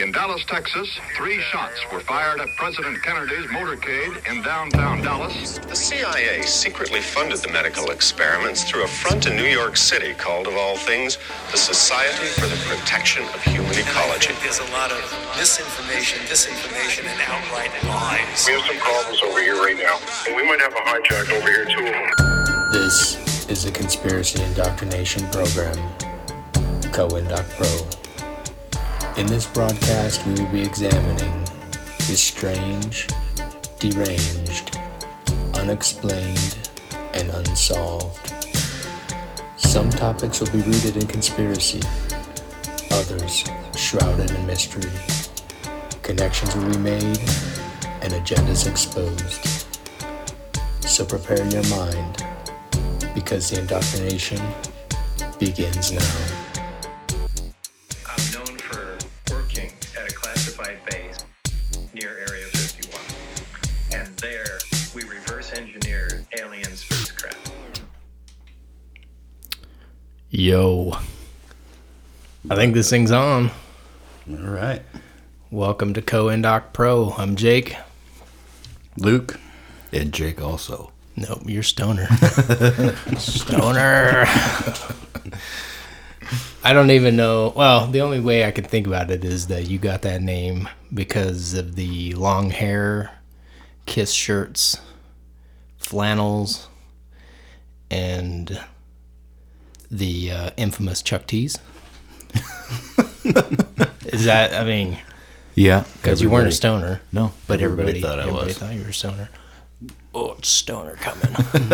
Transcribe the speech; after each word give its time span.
In 0.00 0.10
Dallas, 0.10 0.44
Texas, 0.44 0.98
three 1.16 1.40
shots 1.40 1.80
were 1.92 2.00
fired 2.00 2.40
at 2.40 2.48
President 2.56 3.00
Kennedy's 3.04 3.46
motorcade 3.46 4.28
in 4.28 4.42
downtown 4.42 5.00
Dallas. 5.02 5.58
The 5.58 5.76
CIA 5.76 6.42
secretly 6.42 7.00
funded 7.00 7.38
the 7.38 7.52
medical 7.52 7.92
experiments 7.92 8.64
through 8.64 8.82
a 8.82 8.88
front 8.88 9.28
in 9.28 9.36
New 9.36 9.46
York 9.46 9.76
City 9.76 10.12
called, 10.14 10.48
of 10.48 10.56
all 10.56 10.76
things, 10.76 11.18
the 11.52 11.56
Society 11.56 12.26
for 12.26 12.48
the 12.48 12.60
Protection 12.66 13.22
of 13.22 13.40
Human 13.44 13.70
Ecology. 13.70 14.32
There's 14.42 14.58
a 14.58 14.70
lot 14.72 14.90
of 14.90 14.98
misinformation, 15.38 16.18
disinformation, 16.26 17.06
and 17.06 17.20
outright 17.30 17.70
lies. 17.84 18.46
We 18.48 18.54
have 18.54 18.66
some 18.66 18.78
problems 18.78 19.22
over 19.22 19.40
here 19.40 19.54
right 19.54 19.78
now. 19.78 20.00
And 20.26 20.34
we 20.34 20.42
might 20.42 20.60
have 20.60 20.72
a 20.72 20.82
hijack 20.90 21.30
over 21.30 21.48
here 21.48 21.66
too. 21.66 22.76
This 22.76 23.48
is 23.48 23.64
a 23.66 23.70
conspiracy 23.70 24.42
indoctrination 24.42 25.22
program, 25.30 25.76
CoIndoc 26.90 27.48
Pro. 27.56 28.03
In 29.16 29.28
this 29.28 29.46
broadcast, 29.46 30.26
we 30.26 30.32
will 30.32 30.50
be 30.50 30.62
examining 30.62 31.44
the 32.08 32.16
strange, 32.16 33.06
deranged, 33.78 34.76
unexplained, 35.54 36.68
and 37.12 37.30
unsolved. 37.30 38.34
Some 39.56 39.88
topics 39.90 40.40
will 40.40 40.50
be 40.50 40.62
rooted 40.62 40.96
in 40.96 41.06
conspiracy, 41.06 41.80
others 42.90 43.44
shrouded 43.76 44.32
in 44.32 44.46
mystery. 44.48 44.90
Connections 46.02 46.56
will 46.56 46.70
be 46.70 46.78
made 46.78 47.18
and 48.02 48.12
agendas 48.14 48.68
exposed. 48.68 49.64
So 50.80 51.04
prepare 51.04 51.46
your 51.50 51.62
mind 51.68 52.24
because 53.14 53.48
the 53.48 53.60
indoctrination 53.60 54.40
begins 55.38 55.92
now. 55.92 56.33
Yo. 70.44 70.92
I 72.50 72.54
think 72.54 72.74
this 72.74 72.90
thing's 72.90 73.10
on. 73.10 73.50
All 74.28 74.36
right. 74.36 74.82
Welcome 75.50 75.94
to 75.94 76.02
CoIndoc 76.02 76.74
Pro. 76.74 77.12
I'm 77.12 77.34
Jake. 77.34 77.74
Luke. 78.98 79.40
And 79.90 80.12
Jake 80.12 80.42
also. 80.42 80.92
Nope, 81.16 81.44
you're 81.46 81.62
Stoner. 81.62 82.08
Stoner. 83.16 84.26
I 86.62 86.74
don't 86.74 86.90
even 86.90 87.16
know. 87.16 87.54
Well, 87.56 87.86
the 87.86 88.02
only 88.02 88.20
way 88.20 88.44
I 88.44 88.50
can 88.50 88.64
think 88.64 88.86
about 88.86 89.10
it 89.10 89.24
is 89.24 89.46
that 89.46 89.66
you 89.66 89.78
got 89.78 90.02
that 90.02 90.20
name 90.20 90.68
because 90.92 91.54
of 91.54 91.74
the 91.74 92.12
long 92.16 92.50
hair, 92.50 93.12
kiss 93.86 94.12
shirts, 94.12 94.78
flannels, 95.78 96.68
and 97.90 98.60
the 99.94 100.30
uh, 100.32 100.50
infamous 100.56 101.02
Chuck 101.02 101.26
Tees. 101.26 101.58
is 104.06 104.24
that, 104.24 104.52
I 104.54 104.64
mean, 104.64 104.98
Yeah. 105.54 105.84
because 106.02 106.20
you 106.20 106.28
weren't 106.30 106.48
a 106.48 106.52
stoner. 106.52 107.00
No, 107.12 107.32
But 107.46 107.60
everybody, 107.60 108.00
thought 108.00 108.18
I 108.18 108.22
everybody 108.22 108.46
was. 108.48 108.58
thought 108.58 108.74
you 108.74 108.82
were 108.82 108.88
a 108.88 108.94
stoner. 108.94 109.28
Oh, 110.14 110.32
it's 110.38 110.48
stoner 110.48 110.96
coming. 110.96 111.34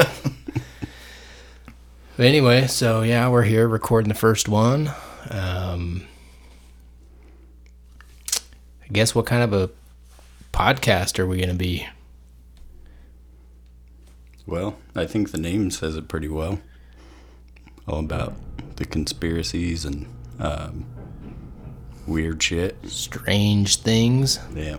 but 2.17 2.27
anyway, 2.27 2.67
so 2.67 3.03
yeah, 3.03 3.29
we're 3.29 3.43
here 3.43 3.67
recording 3.69 4.09
the 4.09 4.15
first 4.15 4.49
one. 4.49 4.91
Um, 5.31 6.07
I 8.83 8.89
guess 8.93 9.15
what 9.15 9.27
kind 9.27 9.43
of 9.43 9.53
a 9.53 9.71
podcast 10.53 11.19
are 11.19 11.27
we 11.27 11.37
going 11.37 11.49
to 11.51 11.55
be? 11.55 11.87
Well, 14.47 14.77
I 14.97 15.07
think 15.07 15.31
the 15.31 15.39
name 15.39 15.71
says 15.71 15.97
it 15.97 16.09
pretty 16.09 16.29
well. 16.29 16.59
All 17.91 17.99
about 17.99 18.35
the 18.77 18.85
conspiracies 18.85 19.85
and 19.85 20.07
um, 20.39 20.87
weird 22.07 22.41
shit. 22.41 22.77
Strange 22.87 23.79
things. 23.79 24.39
Yeah. 24.55 24.77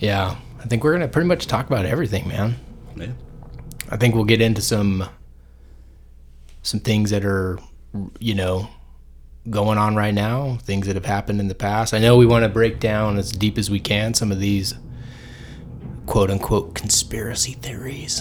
Yeah, 0.00 0.36
I 0.60 0.64
think 0.64 0.82
we're 0.82 0.90
going 0.90 1.02
to 1.02 1.08
pretty 1.08 1.28
much 1.28 1.46
talk 1.46 1.66
about 1.68 1.86
everything, 1.86 2.26
man. 2.26 2.56
Yeah. 2.96 3.12
I 3.90 3.96
think 3.96 4.16
we'll 4.16 4.24
get 4.24 4.40
into 4.40 4.60
some 4.60 5.08
some 6.62 6.80
things 6.80 7.10
that 7.10 7.24
are 7.24 7.58
you 8.18 8.34
know 8.34 8.68
going 9.48 9.78
on 9.78 9.94
right 9.94 10.12
now, 10.12 10.58
things 10.62 10.88
that 10.88 10.96
have 10.96 11.06
happened 11.06 11.40
in 11.40 11.46
the 11.46 11.54
past. 11.54 11.94
I 11.94 11.98
know 11.98 12.16
we 12.16 12.26
want 12.26 12.42
to 12.42 12.48
break 12.48 12.80
down 12.80 13.18
as 13.18 13.30
deep 13.30 13.56
as 13.56 13.70
we 13.70 13.78
can 13.78 14.14
some 14.14 14.32
of 14.32 14.40
these 14.40 14.74
quote 16.06 16.30
unquote 16.30 16.74
conspiracy 16.74 17.52
theories. 17.52 18.20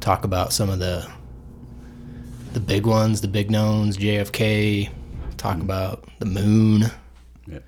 Talk 0.00 0.24
about 0.24 0.52
some 0.54 0.70
of 0.70 0.78
the 0.78 1.06
the 2.52 2.60
big 2.60 2.86
ones, 2.86 3.20
the 3.20 3.28
big 3.28 3.50
knowns, 3.50 3.96
JFK, 3.96 4.90
talk 5.36 5.58
about 5.60 6.04
the 6.18 6.26
moon, 6.26 6.86
Yeah. 7.46 7.58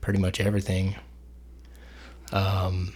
pretty 0.00 0.18
much 0.18 0.40
everything. 0.40 0.96
Um, 2.32 2.94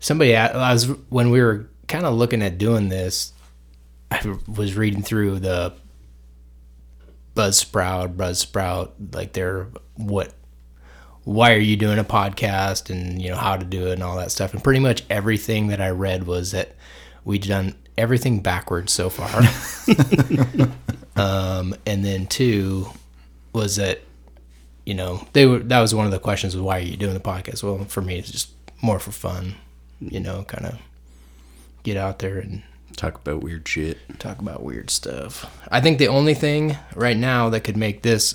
somebody, 0.00 0.36
I 0.36 0.72
was 0.72 0.86
when 1.08 1.30
we 1.30 1.40
were 1.40 1.68
kind 1.88 2.04
of 2.06 2.14
looking 2.14 2.42
at 2.42 2.58
doing 2.58 2.88
this, 2.88 3.32
I 4.10 4.20
was 4.48 4.74
reading 4.76 5.02
through 5.02 5.38
the 5.40 5.74
Buzzsprout, 7.34 8.16
Buzzsprout, 8.16 8.90
like 9.14 9.32
their 9.32 9.68
what, 9.96 10.34
why 11.24 11.54
are 11.54 11.58
you 11.58 11.76
doing 11.76 11.98
a 11.98 12.04
podcast, 12.04 12.90
and 12.90 13.22
you 13.22 13.30
know 13.30 13.36
how 13.36 13.56
to 13.56 13.64
do 13.64 13.86
it 13.86 13.92
and 13.92 14.02
all 14.02 14.16
that 14.16 14.32
stuff, 14.32 14.52
and 14.52 14.62
pretty 14.62 14.80
much 14.80 15.04
everything 15.08 15.68
that 15.68 15.80
I 15.80 15.90
read 15.90 16.26
was 16.26 16.50
that 16.50 16.74
we'd 17.24 17.42
done 17.42 17.74
everything 17.96 18.40
backwards 18.40 18.92
so 18.92 19.10
far. 19.10 19.42
um, 21.16 21.74
and 21.86 22.04
then 22.04 22.26
two 22.26 22.86
was 23.52 23.76
that 23.76 24.00
you 24.84 24.94
know 24.94 25.26
they 25.32 25.46
were 25.46 25.58
that 25.58 25.80
was 25.80 25.94
one 25.94 26.06
of 26.06 26.12
the 26.12 26.18
questions 26.18 26.54
was 26.56 26.62
why 26.62 26.78
are 26.78 26.82
you 26.82 26.96
doing 26.96 27.14
the 27.14 27.20
podcast 27.20 27.62
well 27.62 27.84
for 27.84 28.02
me 28.02 28.18
it's 28.18 28.30
just 28.30 28.50
more 28.80 28.98
for 28.98 29.12
fun 29.12 29.54
you 30.00 30.18
know 30.18 30.42
kind 30.44 30.66
of 30.66 30.78
get 31.82 31.96
out 31.96 32.18
there 32.18 32.38
and 32.38 32.62
Talk 32.96 33.14
about 33.16 33.42
weird 33.42 33.66
shit. 33.66 33.98
talk 34.18 34.38
about 34.40 34.62
weird 34.62 34.90
stuff 34.90 35.46
i 35.70 35.80
think 35.80 35.98
the 35.98 36.08
only 36.08 36.34
thing 36.34 36.76
right 36.94 37.16
now 37.16 37.48
that 37.48 37.60
could 37.60 37.76
make 37.76 38.02
this 38.02 38.34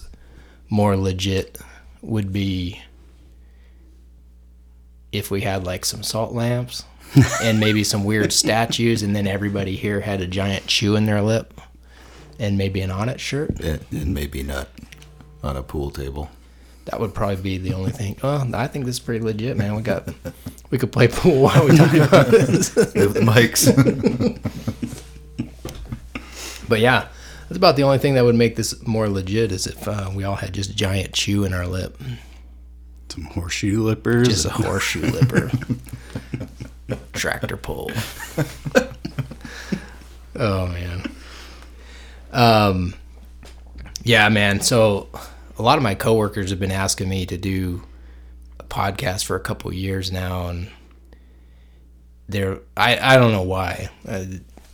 more 0.69 0.97
legit 0.97 1.59
would 2.01 2.33
be 2.33 2.81
if 5.11 5.29
we 5.29 5.41
had 5.41 5.63
like 5.63 5.85
some 5.85 6.01
salt 6.01 6.33
lamps 6.33 6.83
and 7.41 7.59
maybe 7.59 7.83
some 7.83 8.03
weird 8.03 8.31
statues 8.33 9.01
and 9.03 9.15
then 9.15 9.27
everybody 9.27 9.75
here 9.75 10.01
had 10.01 10.21
a 10.21 10.27
giant 10.27 10.67
chew 10.67 10.95
in 10.95 11.05
their 11.05 11.21
lip 11.21 11.53
and 12.39 12.57
maybe 12.57 12.81
an 12.81 12.91
on 12.91 13.09
it 13.09 13.19
shirt 13.19 13.59
and, 13.59 13.83
and 13.91 14.13
maybe 14.13 14.43
not 14.43 14.67
on 15.43 15.57
a 15.57 15.63
pool 15.63 15.89
table. 15.91 16.29
That 16.85 16.99
would 17.01 17.13
probably 17.13 17.35
be 17.41 17.57
the 17.57 17.73
only 17.73 17.91
thing. 17.91 18.15
Oh, 18.23 18.49
I 18.53 18.67
think 18.67 18.85
this 18.85 18.95
is 18.95 18.99
pretty 19.01 19.23
legit, 19.23 19.57
man. 19.57 19.75
We 19.75 19.81
got, 19.81 20.07
we 20.69 20.77
could 20.77 20.91
play 20.91 21.07
pool 21.09 21.41
while 21.43 21.67
we 21.67 21.75
talk 21.75 21.93
about 21.93 22.27
this. 22.27 22.73
With 22.75 23.15
mics. 23.17 23.67
But 26.69 26.79
yeah, 26.79 27.07
that's 27.47 27.57
about 27.57 27.75
the 27.75 27.83
only 27.83 27.97
thing 27.97 28.15
that 28.15 28.23
would 28.25 28.35
make 28.35 28.55
this 28.55 28.85
more 28.85 29.09
legit 29.09 29.51
is 29.51 29.67
if 29.67 29.87
uh, 29.87 30.11
we 30.13 30.23
all 30.23 30.35
had 30.35 30.53
just 30.53 30.75
giant 30.75 31.13
chew 31.13 31.43
in 31.45 31.53
our 31.53 31.65
lip, 31.67 31.97
Some 33.09 33.23
horseshoe 33.23 33.81
lippers. 33.83 34.25
just 34.27 34.45
a 34.45 34.49
horseshoe 34.49 35.01
lipper, 35.09 35.49
tractor 37.13 37.57
pull. 37.57 37.91
oh 40.35 40.67
man. 40.67 41.11
Um. 42.31 42.93
Yeah, 44.03 44.29
man. 44.29 44.61
So 44.61 45.09
a 45.57 45.61
lot 45.61 45.77
of 45.77 45.83
my 45.83 45.95
coworkers 45.95 46.49
have 46.51 46.59
been 46.59 46.71
asking 46.71 47.09
me 47.09 47.25
to 47.25 47.37
do 47.37 47.83
a 48.59 48.63
podcast 48.63 49.25
for 49.25 49.35
a 49.35 49.39
couple 49.39 49.73
years 49.73 50.11
now, 50.11 50.47
and 50.47 50.69
they're 52.27 52.59
I 52.75 53.15
I 53.15 53.17
don't 53.17 53.31
know 53.31 53.43
why. 53.43 53.89
Uh, 54.07 54.25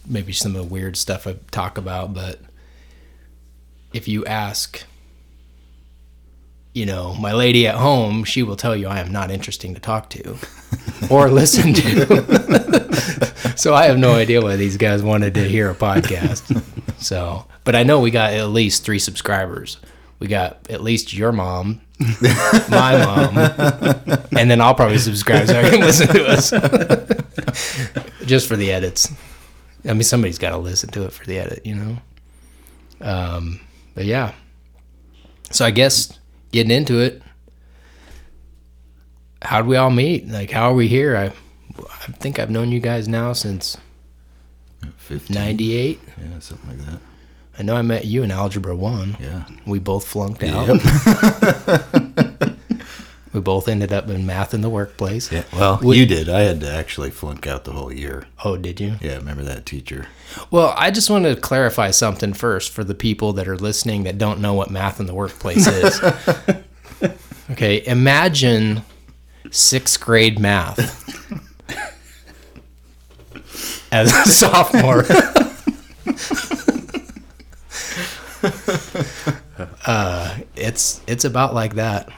maybe 0.08 0.34
some 0.34 0.56
of 0.56 0.62
the 0.62 0.68
weird 0.68 0.98
stuff 0.98 1.26
I 1.26 1.38
talk 1.52 1.78
about, 1.78 2.14
but 2.14 2.40
if 3.94 4.08
you 4.08 4.26
ask, 4.26 4.84
you 6.74 6.86
know, 6.86 7.14
my 7.16 7.34
lady 7.34 7.68
at 7.68 7.76
home, 7.76 8.24
she 8.24 8.42
will 8.44 8.56
tell 8.56 8.76
you 8.76 8.88
I 8.88 9.00
am 9.00 9.12
not 9.12 9.30
interesting 9.32 9.74
to 9.76 9.80
talk 9.80 10.10
to 10.12 10.38
or 11.10 11.30
listen 11.30 11.74
to. 11.74 13.54
so 13.56 13.76
I 13.76 13.86
have 13.86 13.98
no 13.98 14.14
idea 14.16 14.42
why 14.42 14.56
these 14.56 14.78
guys 14.78 15.04
wanted 15.04 15.34
to 15.36 15.48
hear 15.48 15.70
a 15.70 15.76
podcast. 15.76 16.64
So, 16.98 17.46
but 17.66 17.76
I 17.76 17.84
know 17.84 18.00
we 18.00 18.12
got 18.12 18.32
at 18.32 18.48
least 18.48 18.86
three 18.86 19.00
subscribers. 19.00 19.78
We 20.20 20.28
got 20.28 20.66
at 20.70 20.82
least 20.82 21.12
your 21.14 21.34
mom, 21.34 21.82
my 22.70 22.98
mom, 23.04 23.38
and 24.38 24.50
then 24.50 24.62
I'll 24.62 24.74
probably 24.74 25.00
subscribe 25.00 25.48
so 25.48 25.60
I 25.60 25.70
can 25.70 25.82
listen 25.82 26.08
to 26.08 26.26
us 26.26 26.52
just 28.26 28.48
for 28.48 28.56
the 28.56 28.72
edits. 28.72 29.12
I 29.84 29.92
mean, 29.92 30.04
somebody's 30.04 30.38
got 30.38 30.52
to 30.52 30.58
listen 30.58 30.92
to 30.92 31.04
it 31.04 31.12
for 31.12 31.26
the 31.26 31.40
edit, 31.40 31.66
you 31.66 31.76
know. 31.76 31.98
Um, 33.02 33.60
but 33.96 34.06
yeah, 34.06 34.32
So 35.52 35.66
I 35.66 35.72
guess 35.72 36.18
getting 36.54 36.72
into 36.72 37.00
it, 37.00 37.22
how'd 39.42 39.68
we 39.68 39.76
all 39.76 39.90
meet? 39.90 40.30
Like, 40.30 40.52
how 40.52 40.70
are 40.70 40.74
we 40.74 40.88
here? 40.88 41.18
I, 41.18 41.26
I 41.82 42.12
think 42.14 42.40
I've 42.40 42.50
known 42.50 42.72
you 42.72 42.80
guys 42.80 43.10
now 43.10 43.34
since 43.34 43.78
15. 44.98 45.34
'98. 45.36 46.00
Yeah, 46.06 46.40
something 46.40 46.70
like 46.70 46.88
that. 46.88 47.00
I 47.60 47.64
know 47.64 47.76
I 47.76 47.82
met 47.82 48.06
you 48.06 48.24
in 48.24 48.32
Algebra 48.32 48.76
One. 48.76 49.18
Yeah. 49.20 49.44
We 49.66 49.80
both 49.80 50.08
flunked 50.08 50.44
out. 50.44 50.68
we 53.34 53.40
both 53.42 53.68
ended 53.68 53.92
up 53.92 54.08
in 54.10 54.26
math 54.26 54.54
in 54.54 54.62
the 54.62 54.70
workplace. 54.70 55.32
Yeah. 55.32 55.44
Well, 55.52 55.80
We- 55.82 55.98
you 55.98 56.06
did. 56.06 56.30
I 56.30 56.42
had 56.42 56.62
to 56.62 56.72
actually 56.72 57.10
flunk 57.10 57.48
out 57.48 57.64
the 57.64 57.72
whole 57.72 57.92
year. 57.92 58.26
Oh, 58.46 58.58
did 58.58 58.80
you? 58.80 58.96
Yeah, 59.02 59.16
remember 59.16 59.44
that 59.44 59.66
teacher? 59.66 60.08
Well, 60.52 60.74
I 60.78 60.92
just 60.92 61.10
want 61.10 61.26
to 61.26 61.36
clarify 61.36 61.92
something 61.92 62.34
first 62.34 62.72
for 62.72 62.84
the 62.84 62.96
people 62.96 63.34
that 63.34 63.48
are 63.48 63.58
listening 63.58 64.04
that 64.04 64.18
don't 64.18 64.40
know 64.40 64.54
what 64.54 64.70
math 64.70 65.00
in 65.00 65.08
the 65.08 65.14
workplace 65.14 65.68
is. 65.68 66.02
okay, 67.52 67.86
imagine 67.86 68.84
sixth 69.52 70.00
grade 70.00 70.40
math 70.40 70.80
as 73.92 74.12
a 74.14 74.30
sophomore. 74.30 75.06
uh, 79.86 80.38
it's 80.56 81.02
it's 81.08 81.26
about 81.26 81.54
like 81.54 81.76
that. 81.76 82.10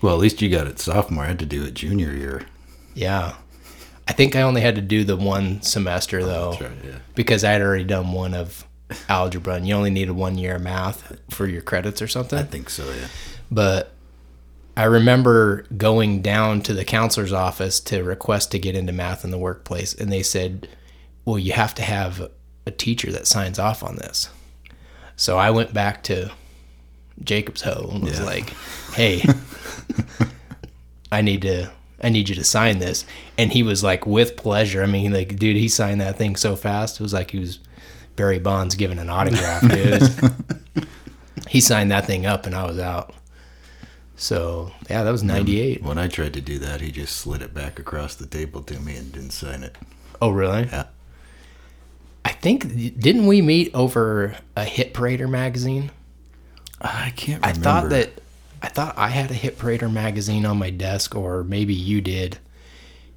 Well, 0.00 0.14
at 0.14 0.20
least 0.20 0.40
you 0.42 0.48
got 0.48 0.66
it 0.66 0.78
sophomore. 0.78 1.24
I 1.24 1.28
had 1.28 1.38
to 1.40 1.46
do 1.46 1.64
it 1.64 1.74
junior 1.74 2.12
year. 2.12 2.42
Yeah. 2.94 3.34
I 4.06 4.12
think 4.12 4.36
I 4.36 4.42
only 4.42 4.60
had 4.60 4.74
to 4.76 4.80
do 4.80 5.04
the 5.04 5.16
one 5.16 5.60
semester 5.62 6.20
oh, 6.20 6.24
though. 6.26 6.50
That's 6.52 6.62
right, 6.62 6.84
yeah. 6.84 6.98
Because 7.14 7.44
I 7.44 7.50
had 7.52 7.62
already 7.62 7.84
done 7.84 8.12
one 8.12 8.34
of 8.34 8.64
algebra 9.08 9.54
and 9.54 9.68
you 9.68 9.74
only 9.74 9.90
needed 9.90 10.12
one 10.12 10.38
year 10.38 10.56
of 10.56 10.62
math 10.62 11.18
for 11.30 11.46
your 11.46 11.60
credits 11.62 12.00
or 12.00 12.08
something. 12.08 12.38
I 12.38 12.42
think 12.44 12.70
so, 12.70 12.84
yeah. 12.90 13.08
But 13.50 13.92
I 14.76 14.84
remember 14.84 15.66
going 15.76 16.22
down 16.22 16.62
to 16.62 16.72
the 16.74 16.84
counselor's 16.84 17.32
office 17.32 17.80
to 17.80 18.02
request 18.02 18.50
to 18.52 18.58
get 18.58 18.74
into 18.76 18.92
math 18.92 19.24
in 19.24 19.30
the 19.30 19.38
workplace 19.38 19.92
and 19.92 20.10
they 20.12 20.22
said, 20.22 20.68
"Well, 21.24 21.38
you 21.38 21.52
have 21.52 21.74
to 21.74 21.82
have 21.82 22.30
a 22.64 22.70
teacher 22.70 23.10
that 23.12 23.26
signs 23.26 23.58
off 23.58 23.82
on 23.82 23.96
this." 23.96 24.30
So 25.16 25.36
I 25.36 25.50
went 25.50 25.74
back 25.74 26.02
to 26.04 26.30
Jacob's 27.22 27.62
Hoe 27.62 27.90
and 27.92 28.04
was 28.04 28.20
Yeah. 28.20 28.24
like, 28.24 28.50
"Hey, 28.94 29.22
I 31.12 31.22
need 31.22 31.42
to 31.42 31.70
I 32.02 32.10
need 32.10 32.28
you 32.28 32.34
to 32.34 32.44
sign 32.44 32.78
this." 32.78 33.04
And 33.36 33.52
he 33.52 33.62
was 33.62 33.82
like 33.82 34.06
with 34.06 34.36
pleasure. 34.36 34.82
I 34.82 34.86
mean, 34.86 35.12
like 35.12 35.36
dude, 35.36 35.56
he 35.56 35.68
signed 35.68 36.00
that 36.00 36.16
thing 36.16 36.36
so 36.36 36.56
fast. 36.56 37.00
It 37.00 37.02
was 37.02 37.12
like 37.12 37.30
he 37.30 37.38
was 37.38 37.60
Barry 38.16 38.40
Bonds 38.40 38.74
giving 38.74 38.98
an 38.98 39.08
autograph, 39.08 39.62
dude. 39.68 40.02
he 41.48 41.60
signed 41.60 41.90
that 41.92 42.06
thing 42.06 42.26
up 42.26 42.46
and 42.46 42.54
I 42.54 42.66
was 42.66 42.78
out. 42.78 43.14
So, 44.16 44.72
yeah, 44.90 45.04
that 45.04 45.12
was 45.12 45.22
98. 45.22 45.84
When 45.84 45.96
I 45.96 46.08
tried 46.08 46.34
to 46.34 46.40
do 46.40 46.58
that, 46.58 46.80
he 46.80 46.90
just 46.90 47.16
slid 47.16 47.40
it 47.40 47.54
back 47.54 47.78
across 47.78 48.16
the 48.16 48.26
table 48.26 48.62
to 48.62 48.80
me 48.80 48.96
and 48.96 49.12
didn't 49.12 49.30
sign 49.30 49.62
it. 49.62 49.76
Oh, 50.20 50.30
really? 50.30 50.64
Yeah. 50.64 50.86
I 52.24 52.32
think 52.32 52.98
didn't 52.98 53.26
we 53.28 53.40
meet 53.40 53.72
over 53.72 54.36
a 54.56 54.64
Hit 54.64 54.92
Parader 54.92 55.30
magazine? 55.30 55.92
I 56.80 57.12
can't 57.16 57.40
remember. 57.40 57.60
I 57.60 57.62
thought 57.62 57.90
that 57.90 58.10
I 58.62 58.68
thought 58.68 58.96
I 58.98 59.08
had 59.08 59.30
a 59.30 59.34
Hit 59.34 59.58
Parader 59.58 59.92
magazine 59.92 60.44
on 60.46 60.58
my 60.58 60.70
desk, 60.70 61.14
or 61.14 61.44
maybe 61.44 61.74
you 61.74 62.00
did, 62.00 62.38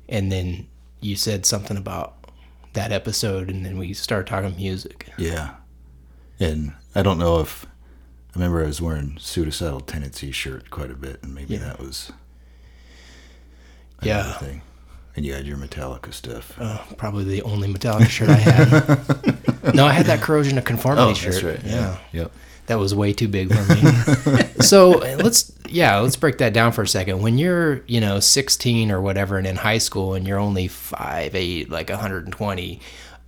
and 0.08 0.32
then 0.32 0.68
you 1.00 1.16
said 1.16 1.46
something 1.46 1.78
about 1.78 2.14
that 2.74 2.92
episode, 2.92 3.50
and 3.50 3.66
then 3.66 3.78
we 3.78 3.94
started 3.94 4.28
talking 4.30 4.56
music. 4.56 5.08
Yeah. 5.18 5.56
And 6.40 6.74
I 6.96 7.02
don't 7.02 7.18
know 7.18 7.40
if 7.40 7.66
I 7.66 7.70
remember 8.40 8.64
I 8.64 8.68
was 8.68 8.82
wearing 8.82 9.18
suicidal 9.20 9.82
tendency 9.82 10.32
shirt 10.32 10.70
quite 10.70 10.92
a 10.92 10.96
bit, 10.96 11.22
and 11.24 11.34
maybe 11.34 11.56
Yeah. 11.56 11.60
that 11.62 11.80
was 11.80 12.12
Yeah. 14.02 14.34
thing. 14.34 14.62
And 15.16 15.26
you 15.26 15.34
had 15.34 15.46
your 15.46 15.58
Metallica 15.58 16.14
stuff. 16.14 16.54
Uh, 16.58 16.78
probably 16.98 17.26
the 17.26 17.42
only 17.42 17.72
Metallica 17.72 18.08
shirt 18.08 18.30
I 18.30 18.36
had. 18.36 19.74
no, 19.76 19.86
I 19.86 19.92
had 19.92 20.06
that 20.06 20.22
Corrosion 20.22 20.58
of 20.58 20.64
Conformity 20.64 21.12
Oh, 21.12 21.14
shirt. 21.14 21.34
that's 21.34 21.44
right. 21.44 21.60
Yeah. 21.66 21.98
Yep. 22.14 22.32
That 22.72 22.80
was 22.80 22.96
way 22.96 23.12
too 23.12 23.28
big 23.28 23.54
for 23.54 23.76
me. 23.76 24.44
so 24.62 24.92
let's 24.92 25.52
yeah, 25.68 26.00
let's 26.00 26.16
break 26.16 26.38
that 26.38 26.54
down 26.54 26.72
for 26.72 26.84
a 26.84 26.88
second. 26.88 27.22
When 27.22 27.38
you're, 27.38 27.84
you 27.86 28.00
know, 28.00 28.22
16 28.22 28.92
or 28.92 29.02
whatever 29.02 29.38
and 29.38 29.46
in 29.46 29.58
high 29.58 29.78
school 29.78 30.14
and 30.14 30.26
you're 30.26 30.40
only 30.40 30.70
five 30.70 31.36
eight, 31.36 31.70
like 31.70 31.90
120, 31.90 32.80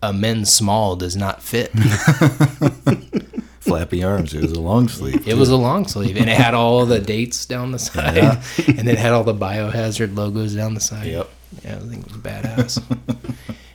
a 0.02 0.14
men's 0.14 0.50
small 0.50 0.96
does 0.96 1.18
not 1.18 1.44
fit. 1.44 1.72
Flappy 3.60 4.02
arms. 4.02 4.34
It 4.34 4.44
was 4.44 4.54
a 4.54 4.62
long 4.62 4.88
sleeve. 4.88 5.28
It 5.28 5.36
was 5.36 5.50
a 5.50 5.58
long 5.58 5.90
sleeve 5.90 6.16
and 6.16 6.30
it 6.30 6.38
had 6.38 6.54
all 6.54 6.86
the 6.86 7.02
dates 7.02 7.46
down 7.46 7.74
the 7.74 7.80
side 7.80 8.18
and 8.66 8.88
it 8.88 8.98
had 8.98 9.12
all 9.12 9.26
the 9.26 9.36
biohazard 9.36 10.16
logos 10.16 10.56
down 10.56 10.74
the 10.74 10.80
side. 10.80 11.08
Yep. 11.08 11.30
Yeah, 11.66 11.76
I 11.76 11.80
think 11.80 12.06
it 12.06 12.14
was 12.14 12.22
badass. 12.22 13.28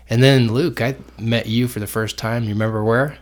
and 0.09 0.23
then 0.23 0.51
Luke, 0.51 0.81
I 0.81 0.97
met 1.19 1.45
you 1.45 1.69
for 1.69 1.79
the 1.79 1.87
first 1.87 2.17
time. 2.17 2.45
You 2.45 2.55
remember 2.55 2.83
where? 2.83 3.19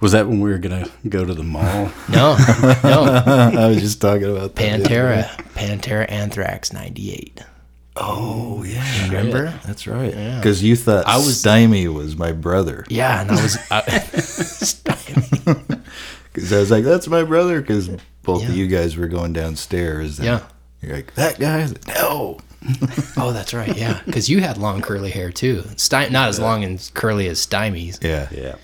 Was 0.00 0.12
that 0.12 0.26
when 0.28 0.40
we 0.40 0.50
were 0.50 0.58
gonna 0.58 0.88
go 1.08 1.24
to 1.24 1.34
the 1.34 1.42
mall? 1.42 1.90
No, 2.08 2.36
no. 2.82 3.22
I 3.58 3.66
was 3.68 3.80
just 3.80 4.00
talking 4.00 4.24
about 4.34 4.54
that. 4.56 4.80
Pantera, 4.82 5.36
day. 5.36 5.44
Pantera 5.54 6.10
Anthrax 6.10 6.72
98. 6.72 7.42
Oh 7.96 8.62
yeah. 8.64 9.06
Remember? 9.08 9.52
That's 9.66 9.86
right. 9.86 10.14
Yeah. 10.14 10.36
Because 10.36 10.62
you 10.62 10.74
thought 10.76 11.06
I 11.06 11.16
was- 11.18 11.38
Stymie 11.40 11.88
was 11.88 12.16
my 12.16 12.32
brother. 12.32 12.84
Yeah, 12.88 13.20
and 13.20 13.30
I 13.30 13.42
was. 13.42 13.58
I, 13.70 13.80
Because 16.32 16.52
I 16.52 16.58
was 16.60 16.70
like, 16.70 16.84
that's 16.84 17.08
my 17.08 17.24
brother. 17.24 17.60
Because 17.60 17.88
both 18.22 18.42
Yeah. 18.42 18.50
of 18.50 18.56
you 18.56 18.68
guys 18.68 18.96
were 18.96 19.08
going 19.08 19.32
downstairs. 19.32 20.18
And 20.18 20.26
Yeah. 20.26 20.40
You're 20.80 20.94
like, 20.96 21.12
that 21.14 21.38
guy? 21.40 21.66
Like, 21.66 21.86
no. 21.88 22.38
oh, 23.16 23.32
that's 23.32 23.52
right. 23.52 23.76
Yeah, 23.76 24.00
because 24.06 24.28
you 24.30 24.40
had 24.40 24.56
long 24.56 24.80
curly 24.80 25.10
hair 25.10 25.30
too. 25.32 25.64
Sty- 25.76 26.08
not 26.08 26.28
as 26.28 26.38
long 26.38 26.62
and 26.62 26.90
curly 26.94 27.26
as 27.28 27.40
Stymie's. 27.40 27.98
Yeah. 28.00 28.28
Yeah. 28.30 28.54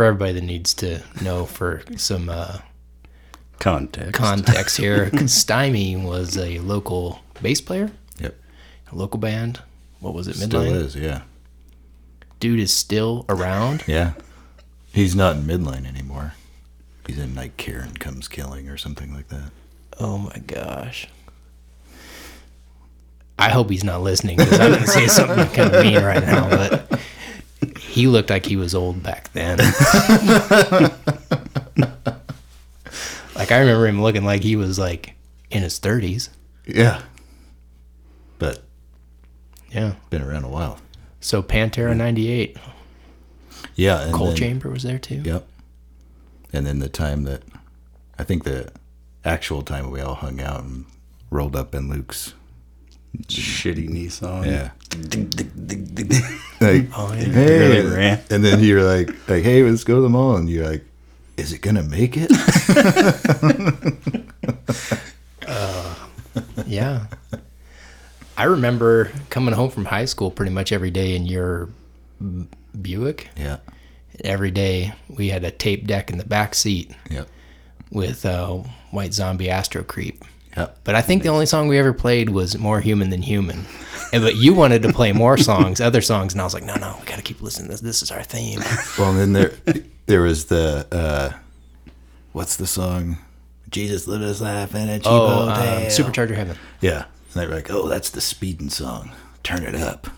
For 0.00 0.06
everybody 0.06 0.32
that 0.32 0.44
needs 0.44 0.72
to 0.76 1.02
know 1.20 1.44
for 1.44 1.82
some 1.98 2.30
uh, 2.30 2.60
Context. 3.58 4.14
context 4.14 4.76
here, 4.78 5.10
Stymie 5.28 5.94
was 5.94 6.38
a 6.38 6.58
local 6.60 7.20
bass 7.42 7.60
player, 7.60 7.90
Yep. 8.18 8.34
a 8.92 8.94
local 8.94 9.20
band. 9.20 9.60
What 9.98 10.14
was 10.14 10.26
it? 10.26 10.36
Still 10.36 10.62
Midline. 10.62 10.72
is, 10.74 10.96
yeah. 10.96 11.20
Dude 12.38 12.60
is 12.60 12.72
still 12.72 13.26
around. 13.28 13.84
Yeah. 13.86 14.12
He's 14.90 15.14
not 15.14 15.36
in 15.36 15.42
midline 15.42 15.86
anymore. 15.86 16.32
He's 17.06 17.18
in 17.18 17.34
like 17.34 17.58
Karen 17.58 17.92
Comes 17.92 18.26
Killing 18.26 18.70
or 18.70 18.78
something 18.78 19.12
like 19.12 19.28
that. 19.28 19.50
Oh 19.98 20.16
my 20.16 20.38
gosh. 20.46 21.08
I 23.38 23.50
hope 23.50 23.68
he's 23.68 23.84
not 23.84 24.00
listening 24.00 24.38
because 24.38 24.58
I'm 24.60 24.70
going 24.70 24.80
to 24.82 24.88
say 24.88 25.08
something 25.08 25.46
kind 25.48 25.74
of 25.74 25.84
mean 25.84 26.02
right 26.02 26.24
now, 26.24 26.48
but 26.48 26.98
he 27.78 28.06
looked 28.06 28.30
like 28.30 28.46
he 28.46 28.56
was 28.56 28.74
old 28.74 29.02
back 29.02 29.32
then. 29.32 29.58
like 33.36 33.52
I 33.52 33.58
remember 33.58 33.86
him 33.86 34.02
looking 34.02 34.24
like 34.24 34.42
he 34.42 34.56
was 34.56 34.78
like 34.78 35.14
in 35.50 35.62
his 35.62 35.78
30s. 35.80 36.28
Yeah. 36.66 37.02
But 38.38 38.62
Yeah. 39.70 39.94
been 40.10 40.22
around 40.22 40.44
a 40.44 40.48
while. 40.48 40.78
So 41.20 41.42
Pantera 41.42 41.96
98. 41.96 42.56
Yeah. 43.74 44.02
And 44.02 44.12
Coal 44.12 44.28
then- 44.28 44.36
Chamber 44.36 44.70
was 44.70 44.82
there 44.82 44.98
too. 44.98 45.22
Yep. 45.24 45.46
And 46.52 46.66
then 46.66 46.80
the 46.80 46.88
time 46.88 47.22
that 47.24 47.42
I 48.18 48.24
think 48.24 48.44
the 48.44 48.70
actual 49.24 49.62
time 49.62 49.90
we 49.90 50.00
all 50.00 50.16
hung 50.16 50.40
out 50.40 50.62
and 50.64 50.84
rolled 51.30 51.56
up 51.56 51.74
in 51.74 51.88
Luke's. 51.88 52.34
Shitty 53.26 53.88
Nissan. 53.88 54.46
Yeah. 54.46 54.70
like, 56.60 56.88
Oh, 56.96 57.12
yeah. 57.12 57.24
hey, 57.24 57.82
Really 57.82 58.18
and 58.30 58.44
then 58.44 58.60
you're 58.62 58.82
like, 58.82 59.08
like, 59.28 59.42
hey, 59.44 59.62
let's 59.62 59.84
go 59.84 59.96
to 59.96 60.00
the 60.02 60.08
mall, 60.08 60.36
and 60.36 60.48
you're 60.50 60.66
like, 60.68 60.84
is 61.36 61.52
it 61.52 61.60
gonna 61.62 61.82
make 61.82 62.16
it? 62.16 62.30
Yeah. 66.66 67.06
I 68.36 68.44
remember 68.44 69.10
coming 69.28 69.54
home 69.54 69.70
from 69.70 69.86
high 69.86 70.04
school 70.04 70.30
pretty 70.30 70.52
much 70.52 70.70
every 70.72 70.90
day 70.92 71.16
in 71.16 71.26
your 71.26 71.68
Buick. 72.80 73.28
yeah. 73.36 73.58
Every 74.22 74.50
day 74.50 74.92
we 75.08 75.30
had 75.30 75.42
a 75.44 75.50
tape 75.50 75.86
deck 75.86 76.10
in 76.10 76.18
the 76.18 76.24
back 76.24 76.54
seat 76.54 76.92
Yep. 77.10 77.28
with 77.90 78.24
uh, 78.24 78.58
White 78.92 79.14
Zombie 79.14 79.50
Astro 79.50 79.82
Creep. 79.82 80.24
Yep. 80.56 80.78
But 80.84 80.94
I 80.94 81.02
think 81.02 81.22
the 81.22 81.28
only 81.28 81.46
song 81.46 81.68
we 81.68 81.78
ever 81.78 81.92
played 81.92 82.30
was 82.30 82.58
More 82.58 82.80
Human 82.80 83.10
Than 83.10 83.22
Human. 83.22 83.66
And, 84.12 84.22
but 84.22 84.36
you 84.36 84.54
wanted 84.54 84.82
to 84.82 84.92
play 84.92 85.12
more 85.12 85.36
songs, 85.50 85.80
other 85.80 86.00
songs, 86.00 86.32
and 86.32 86.40
I 86.40 86.44
was 86.44 86.54
like, 86.54 86.64
no, 86.64 86.74
no, 86.74 86.96
we 86.98 87.06
got 87.06 87.16
to 87.16 87.22
keep 87.22 87.40
listening 87.40 87.68
to 87.68 87.72
this. 87.72 87.80
This 87.80 88.02
is 88.02 88.10
our 88.10 88.22
theme. 88.22 88.60
Well, 88.98 89.10
and 89.10 89.18
then 89.18 89.32
there, 89.32 89.82
there 90.06 90.22
was 90.22 90.46
the, 90.46 90.86
uh, 90.90 91.32
what's 92.32 92.56
the 92.56 92.66
song? 92.66 93.18
Jesus 93.70 94.08
let 94.08 94.20
us 94.22 94.40
laugh 94.40 94.74
in 94.74 94.88
a 94.88 94.98
cheap 94.98 95.06
Oh, 95.06 95.48
um. 95.48 95.56
Supercharger 95.86 96.34
Heaven. 96.34 96.56
Yeah. 96.80 97.04
And 97.32 97.42
they 97.42 97.46
were 97.46 97.54
like, 97.54 97.70
oh, 97.70 97.86
that's 97.88 98.10
the 98.10 98.20
speeding 98.20 98.70
song. 98.70 99.12
Turn 99.44 99.62
it 99.62 99.76
up. 99.76 100.08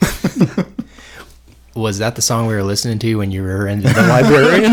was 1.74 1.98
that 1.98 2.16
the 2.16 2.22
song 2.22 2.48
we 2.48 2.54
were 2.54 2.64
listening 2.64 2.98
to 2.98 3.14
when 3.14 3.30
you 3.30 3.42
were 3.42 3.68
in 3.68 3.82
the 3.82 3.92
librarian? 3.92 4.72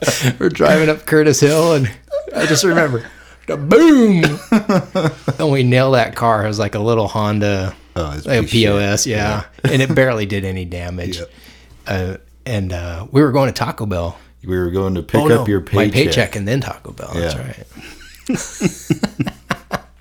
we're 0.38 0.48
driving 0.48 0.88
up 0.88 1.06
Curtis 1.06 1.40
Hill, 1.40 1.74
and 1.74 1.90
I 2.34 2.46
just 2.46 2.64
remember 2.64 3.04
the 3.46 3.56
boom, 3.56 4.24
and 5.38 5.50
we 5.52 5.62
nailed 5.62 5.94
that 5.94 6.14
car. 6.16 6.44
It 6.44 6.48
was 6.48 6.58
like 6.58 6.74
a 6.74 6.78
little 6.80 7.08
Honda, 7.08 7.74
Oh, 7.96 8.02
like 8.02 8.18
a 8.18 8.20
piece 8.20 8.26
of 8.26 8.48
shit. 8.48 8.50
POS, 8.66 9.06
yeah, 9.06 9.44
and 9.64 9.80
it 9.82 9.94
barely 9.94 10.26
did 10.26 10.44
any 10.44 10.64
damage. 10.64 11.18
Yep. 11.18 11.30
Uh, 11.86 12.16
and 12.46 12.72
uh, 12.72 13.06
we 13.10 13.22
were 13.22 13.32
going 13.32 13.48
to 13.48 13.52
Taco 13.52 13.86
Bell. 13.86 14.18
We 14.44 14.56
were 14.58 14.70
going 14.70 14.94
to 14.94 15.02
pick 15.02 15.20
Oh, 15.20 15.26
no, 15.26 15.42
up 15.42 15.48
your 15.48 15.60
my 15.60 15.88
paycheck. 15.88 15.92
paycheck 15.92 16.36
and 16.36 16.46
then 16.46 16.60
Taco 16.60 16.92
Bell. 16.92 17.10
That's 17.14 17.34
Yeah. 17.34 17.46
right. 17.46 17.66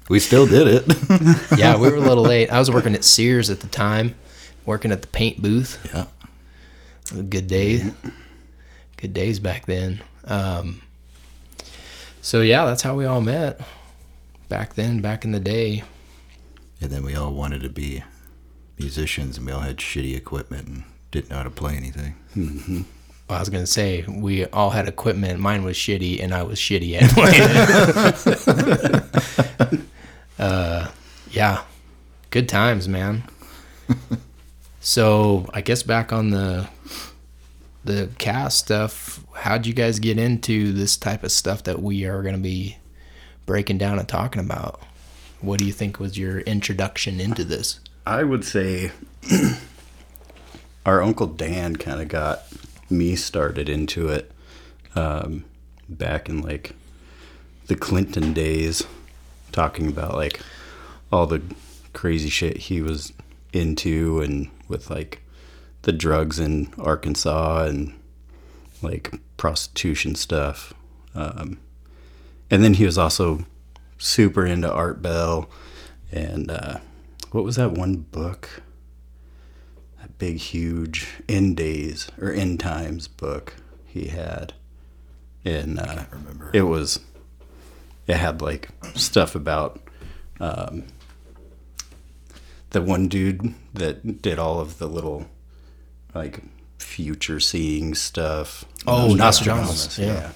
We 0.10 0.20
still 0.22 0.48
did 0.48 0.68
it. 0.70 1.58
Yeah, 1.60 1.76
we 1.78 1.90
were 1.90 1.98
a 1.98 2.00
little 2.00 2.24
late. 2.24 2.50
I 2.50 2.60
was 2.60 2.72
working 2.72 2.96
at 2.96 3.04
Sears 3.04 3.50
at 3.50 3.60
the 3.60 3.68
time, 3.68 4.16
working 4.66 4.94
at 4.94 5.02
the 5.02 5.08
paint 5.10 5.42
booth. 5.42 5.78
yeah. 5.94 6.06
Good 7.24 7.48
days. 7.48 7.92
Good 8.98 9.14
days 9.14 9.40
back 9.40 9.66
then. 9.66 10.02
Um, 10.26 10.82
so 12.22 12.42
yeah, 12.42 12.66
that's 12.66 12.82
how 12.82 12.96
we 12.96 13.06
all 13.06 13.22
met. 13.22 13.62
Back 14.50 14.74
then, 14.74 15.02
back 15.02 15.24
in 15.24 15.32
the 15.32 15.40
day. 15.40 15.84
And 16.82 16.90
then 16.92 17.04
we 17.04 17.16
all 17.16 17.34
wanted 17.34 17.62
to 17.62 17.70
be 17.70 18.04
musicians, 18.80 19.38
and 19.38 19.46
we 19.46 19.52
all 19.52 19.62
had 19.62 19.78
shitty 19.78 20.16
equipment 20.16 20.68
and 20.68 20.84
didn't 21.12 21.30
know 21.30 21.38
how 21.38 21.44
to 21.44 21.50
play 21.50 21.76
anything. 21.76 22.86
I 23.30 23.40
was 23.40 23.50
gonna 23.50 23.68
say 23.68 24.04
we 24.08 24.46
all 24.46 24.70
had 24.70 24.88
equipment. 24.88 25.40
Mine 25.40 25.64
was 25.64 25.76
shitty, 25.76 26.24
and 26.24 26.34
I 26.34 26.44
was 26.44 26.60
shitty 26.60 27.02
at 27.02 27.10
playing 27.12 27.42
it. 29.74 29.82
uh, 30.40 30.90
yeah, 31.32 31.64
good 32.30 32.48
times, 32.48 32.88
man. 32.88 33.24
so 34.80 35.46
I 35.54 35.62
guess 35.62 35.84
back 35.84 36.14
on 36.14 36.30
the 36.30 36.68
the 37.88 38.10
cast 38.18 38.60
stuff. 38.60 39.24
How'd 39.34 39.66
you 39.66 39.74
guys 39.74 40.00
get 40.00 40.20
into 40.20 40.72
this 40.72 40.98
type 40.98 41.24
of 41.24 41.32
stuff 41.32 41.64
that 41.64 41.82
we 41.82 42.06
are 42.06 42.22
gonna 42.22 42.38
be 42.38 42.78
breaking 43.46 43.80
down 43.80 43.98
and 43.98 44.08
talking 44.08 44.42
about? 44.42 44.82
What 45.42 45.60
do 45.60 45.66
you 45.66 45.74
think 45.74 46.00
was 46.00 46.18
your 46.18 46.40
introduction 46.42 47.20
into 47.20 47.44
this? 47.44 47.80
I 48.06 48.24
would 48.24 48.46
say 48.46 48.92
our 50.86 51.02
uncle 51.02 51.28
Dan 51.28 51.76
kind 51.76 52.02
of 52.02 52.08
got 52.08 52.44
me 52.90 53.16
started 53.16 53.70
into 53.70 54.08
it 54.10 54.32
um, 54.96 55.46
back 55.90 56.30
in 56.30 56.42
like 56.42 56.76
the 57.68 57.76
Clinton 57.76 58.34
days, 58.34 58.84
talking 59.52 59.88
about 59.88 60.16
like 60.16 60.40
all 61.12 61.28
the 61.28 61.42
crazy 61.94 62.30
shit 62.30 62.58
he 62.58 62.82
was 62.82 63.14
into 63.54 64.22
and 64.22 64.50
with 64.68 64.90
like 64.90 65.22
the 65.88 65.94
drugs 65.94 66.38
in 66.38 66.68
Arkansas 66.78 67.64
and 67.64 67.98
like 68.82 69.14
prostitution 69.38 70.16
stuff. 70.16 70.74
Um, 71.16 71.60
and 72.52 72.62
then 72.62 72.74
he 72.74 72.84
was 72.84 72.98
also 72.98 73.46
super 73.98 74.46
into 74.46 74.70
Art 74.70 75.02
Bell 75.02 75.50
and 76.12 76.52
uh, 76.52 76.80
what 77.32 77.46
was 77.46 77.56
that 77.56 77.72
one 77.72 77.96
book? 78.12 78.62
That 80.02 80.18
big, 80.18 80.40
huge 80.40 81.08
End 81.30 81.56
Days 81.56 82.10
or 82.20 82.34
End 82.34 82.60
Times 82.60 83.08
book 83.08 83.56
he 83.86 84.08
had. 84.08 84.52
And 85.46 85.80
uh, 85.80 86.04
remember. 86.12 86.52
it 86.54 86.64
was, 86.64 87.00
it 88.08 88.18
had 88.18 88.42
like 88.42 88.68
stuff 88.94 89.36
about 89.36 89.80
um, 90.42 90.84
the 92.72 92.82
one 92.82 93.08
dude 93.08 93.54
that 93.74 94.22
did 94.22 94.38
all 94.38 94.60
of 94.60 94.80
the 94.80 94.90
little 94.90 95.28
like 96.14 96.42
future 96.78 97.40
seeing 97.40 97.96
stuff. 97.96 98.66
Oh, 98.86 99.14
Nostradamus, 99.14 99.70
Nostradamus, 99.70 100.00
yeah. 100.00 100.32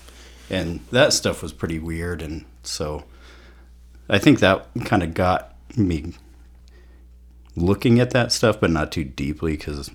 And 0.56 0.82
that 0.92 1.14
stuff 1.14 1.42
was 1.42 1.54
pretty 1.54 1.80
weird. 1.80 2.22
And 2.22 2.46
so 2.64 3.06
I 4.10 4.20
think 4.20 4.40
that 4.40 4.68
kind 4.86 5.04
of 5.04 5.14
got 5.14 5.56
me 5.78 6.14
looking 7.56 8.00
at 8.00 8.12
that 8.12 8.32
stuff, 8.32 8.60
but 8.60 8.70
not 8.70 8.92
too 8.92 9.04
deeply 9.04 9.54
because, 9.54 9.90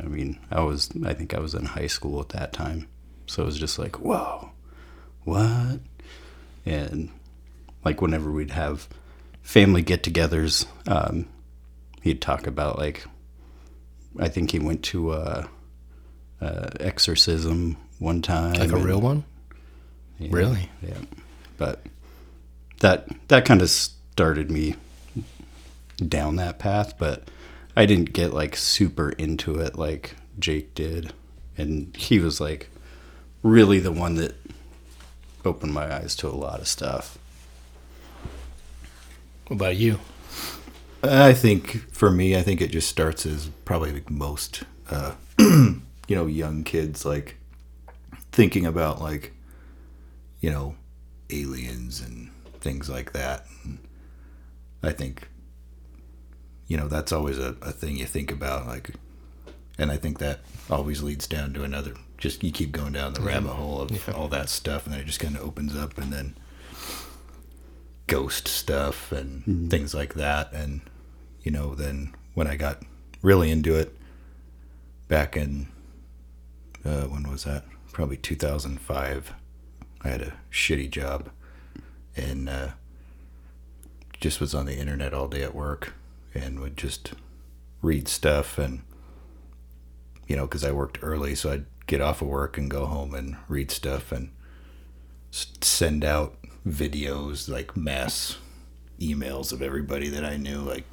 I 0.00 0.04
mean, 0.04 0.38
I 0.50 0.62
was, 0.62 0.90
I 1.04 1.14
think 1.14 1.34
I 1.34 1.40
was 1.40 1.54
in 1.54 1.64
high 1.64 1.86
school 1.86 2.20
at 2.20 2.30
that 2.30 2.52
time. 2.52 2.88
So 3.26 3.42
it 3.42 3.46
was 3.46 3.58
just 3.58 3.78
like, 3.78 4.00
whoa, 4.00 4.50
what? 5.22 5.80
And 6.66 7.10
like 7.84 8.02
whenever 8.02 8.30
we'd 8.30 8.50
have 8.50 8.88
family 9.42 9.82
get 9.82 10.02
togethers, 10.02 10.66
um, 10.88 11.26
he'd 12.02 12.20
talk 12.20 12.46
about 12.46 12.78
like, 12.78 13.04
I 14.18 14.28
think 14.28 14.50
he 14.50 14.58
went 14.58 14.82
to 14.84 15.12
a, 15.12 15.48
a 16.40 16.70
exorcism 16.80 17.76
one 17.98 18.22
time. 18.22 18.54
Like 18.54 18.72
a 18.72 18.76
and- 18.76 18.84
real 18.84 19.00
one? 19.00 19.24
yeah, 20.18 20.28
Really? 20.30 20.68
Yeah. 20.82 20.98
But 21.58 21.82
that 22.80 23.08
that 23.28 23.44
kind 23.44 23.60
of 23.62 23.68
started 23.70 24.50
me 24.50 24.76
down 26.06 26.36
that 26.36 26.58
path, 26.58 26.94
but 26.98 27.28
I 27.76 27.84
didn't 27.86 28.12
get 28.14 28.32
like 28.32 28.56
super 28.56 29.10
into 29.10 29.58
it 29.60 29.76
like 29.78 30.16
Jake 30.38 30.74
did. 30.74 31.12
And 31.58 31.94
he 31.96 32.18
was 32.18 32.40
like 32.40 32.70
really 33.42 33.78
the 33.80 33.92
one 33.92 34.14
that 34.16 34.34
opened 35.44 35.72
my 35.74 35.94
eyes 35.94 36.16
to 36.16 36.28
a 36.28 36.30
lot 36.30 36.60
of 36.60 36.68
stuff. 36.68 37.18
What 39.46 39.56
about 39.56 39.76
you? 39.76 39.98
I 41.02 41.32
think 41.32 41.92
for 41.92 42.10
me, 42.10 42.36
I 42.36 42.42
think 42.42 42.60
it 42.60 42.70
just 42.70 42.88
starts 42.88 43.24
as 43.24 43.48
probably 43.64 43.92
like 43.92 44.10
most, 44.10 44.64
uh, 44.90 45.14
you 45.38 45.82
know, 46.08 46.26
young 46.26 46.62
kids 46.64 47.04
like 47.04 47.36
thinking 48.32 48.66
about 48.66 49.00
like, 49.00 49.32
you 50.40 50.50
know, 50.50 50.76
aliens 51.30 52.00
and 52.00 52.30
things 52.60 52.88
like 52.88 53.12
that. 53.12 53.46
And 53.64 53.78
I 54.82 54.92
think, 54.92 55.28
you 56.66 56.76
know, 56.76 56.88
that's 56.88 57.12
always 57.12 57.38
a, 57.38 57.56
a 57.62 57.72
thing 57.72 57.96
you 57.96 58.06
think 58.06 58.30
about. 58.30 58.66
Like, 58.66 58.90
and 59.78 59.90
I 59.90 59.96
think 59.96 60.18
that 60.18 60.40
always 60.68 61.02
leads 61.02 61.26
down 61.26 61.54
to 61.54 61.64
another. 61.64 61.94
Just 62.18 62.42
you 62.42 62.52
keep 62.52 62.72
going 62.72 62.92
down 62.92 63.14
the 63.14 63.22
rabbit 63.22 63.52
hole 63.52 63.80
of 63.80 64.08
all 64.14 64.28
that 64.28 64.50
stuff, 64.50 64.84
and 64.84 64.92
then 64.94 65.00
it 65.00 65.06
just 65.06 65.20
kind 65.20 65.36
of 65.36 65.42
opens 65.42 65.74
up, 65.74 65.96
and 65.96 66.12
then 66.12 66.36
ghost 68.06 68.46
stuff 68.46 69.10
and 69.10 69.70
things 69.70 69.94
like 69.94 70.14
that. 70.14 70.52
And, 70.52 70.82
you 71.42 71.50
know, 71.50 71.74
then 71.74 72.14
when 72.34 72.46
I 72.46 72.56
got 72.56 72.82
really 73.22 73.50
into 73.50 73.76
it 73.76 73.96
back 75.08 75.36
in, 75.36 75.68
uh, 76.84 77.02
when 77.02 77.28
was 77.30 77.44
that? 77.44 77.64
Probably 77.92 78.16
2005. 78.16 79.32
I 80.02 80.08
had 80.08 80.22
a 80.22 80.34
shitty 80.50 80.90
job 80.90 81.30
and 82.16 82.48
uh, 82.48 82.68
just 84.20 84.40
was 84.40 84.54
on 84.54 84.66
the 84.66 84.76
internet 84.76 85.12
all 85.12 85.28
day 85.28 85.42
at 85.42 85.54
work 85.54 85.94
and 86.34 86.60
would 86.60 86.76
just 86.76 87.12
read 87.82 88.08
stuff 88.08 88.58
and, 88.58 88.82
you 90.26 90.36
know, 90.36 90.46
because 90.46 90.64
I 90.64 90.72
worked 90.72 90.98
early, 91.02 91.34
so 91.34 91.52
I'd 91.52 91.66
get 91.86 92.00
off 92.00 92.22
of 92.22 92.28
work 92.28 92.56
and 92.56 92.70
go 92.70 92.86
home 92.86 93.14
and 93.14 93.36
read 93.48 93.70
stuff 93.70 94.12
and 94.12 94.30
send 95.32 96.04
out 96.04 96.36
videos 96.66 97.48
like 97.48 97.76
mass 97.76 98.36
emails 99.00 99.52
of 99.52 99.62
everybody 99.62 100.08
that 100.08 100.24
I 100.24 100.36
knew 100.36 100.58
like 100.58 100.84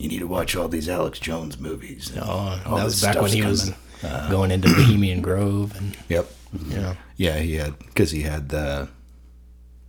you 0.00 0.08
need 0.08 0.20
to 0.20 0.26
watch 0.26 0.56
all 0.56 0.66
these 0.68 0.88
Alex 0.88 1.18
Jones 1.18 1.58
movies. 1.58 2.12
Oh, 2.20 2.60
that 2.64 2.84
was 2.84 3.00
back 3.02 3.20
when 3.20 3.32
he 3.32 3.42
was. 3.44 3.72
Uh, 4.02 4.30
going 4.30 4.50
into 4.50 4.66
Bohemian 4.68 5.20
Grove 5.20 5.76
and 5.76 5.94
Yep. 6.08 6.26
you 6.68 6.76
know. 6.76 6.96
Yeah, 7.18 7.36
he 7.38 7.56
had 7.56 7.78
because 7.80 8.12
he 8.12 8.22
had 8.22 8.48
the 8.48 8.88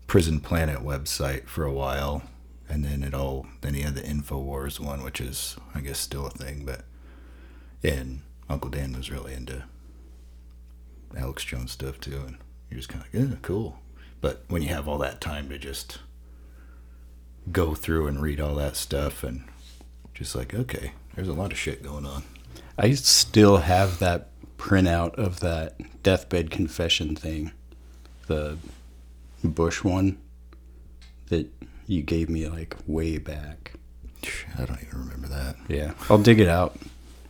Prison 0.06 0.42
Planet 0.42 0.80
website 0.80 1.48
for 1.48 1.64
a 1.64 1.72
while, 1.72 2.24
and 2.68 2.84
then 2.84 3.04
it 3.04 3.14
all. 3.14 3.46
Then 3.62 3.74
he 3.74 3.84
had 3.84 3.96
the 3.96 4.02
Infowars 4.02 4.82
one, 4.82 5.02
which 5.02 5.22
is 5.22 5.56
I 5.74 5.80
guess 5.80 5.98
still 5.98 6.26
a 6.26 6.30
thing, 6.30 6.66
but 6.66 6.84
and 7.84 8.20
Uncle 8.50 8.70
Dan 8.70 8.92
was 8.92 9.10
really 9.10 9.34
into 9.34 9.64
Alex 11.18 11.46
Jones 11.46 11.72
stuff 11.72 11.98
too, 12.02 12.22
and 12.28 12.38
you're 12.70 12.80
just 12.80 12.90
kind 12.90 13.06
of 13.06 13.14
like, 13.14 13.30
yeah, 13.30 13.36
cool. 13.42 13.80
But 14.20 14.44
when 14.50 14.62
you 14.62 14.68
have 14.70 14.90
all 14.90 14.98
that 14.98 15.22
time 15.22 15.48
to 15.50 15.58
just 15.58 16.00
go 17.52 17.74
through 17.76 18.08
and 18.08 18.22
read 18.22 18.42
all 18.42 18.56
that 18.56 18.76
stuff, 18.76 19.24
and 19.24 19.46
just 20.22 20.36
like, 20.36 20.54
okay, 20.54 20.92
there's 21.16 21.28
a 21.28 21.34
lot 21.34 21.52
of 21.52 21.58
shit 21.58 21.82
going 21.82 22.06
on. 22.06 22.22
I 22.78 22.92
still 22.94 23.58
have 23.58 23.98
that 23.98 24.28
printout 24.60 25.16
of 25.16 25.40
that 25.40 25.74
deathbed 26.04 26.52
confession 26.52 27.16
thing, 27.16 27.52
the 28.28 28.58
Bush 29.44 29.84
one 29.84 30.20
that 31.30 31.48
you 31.88 32.04
gave 32.04 32.30
me 32.30 32.48
like 32.48 32.76
way 32.86 33.18
back. 33.18 33.74
I 34.60 34.66
don't 34.66 34.80
even 34.84 35.00
remember 35.00 35.28
that. 35.30 35.56
Yeah, 35.68 35.94
I'll 36.08 36.20
dig 36.20 36.40
it 36.40 36.48
out. 36.48 36.78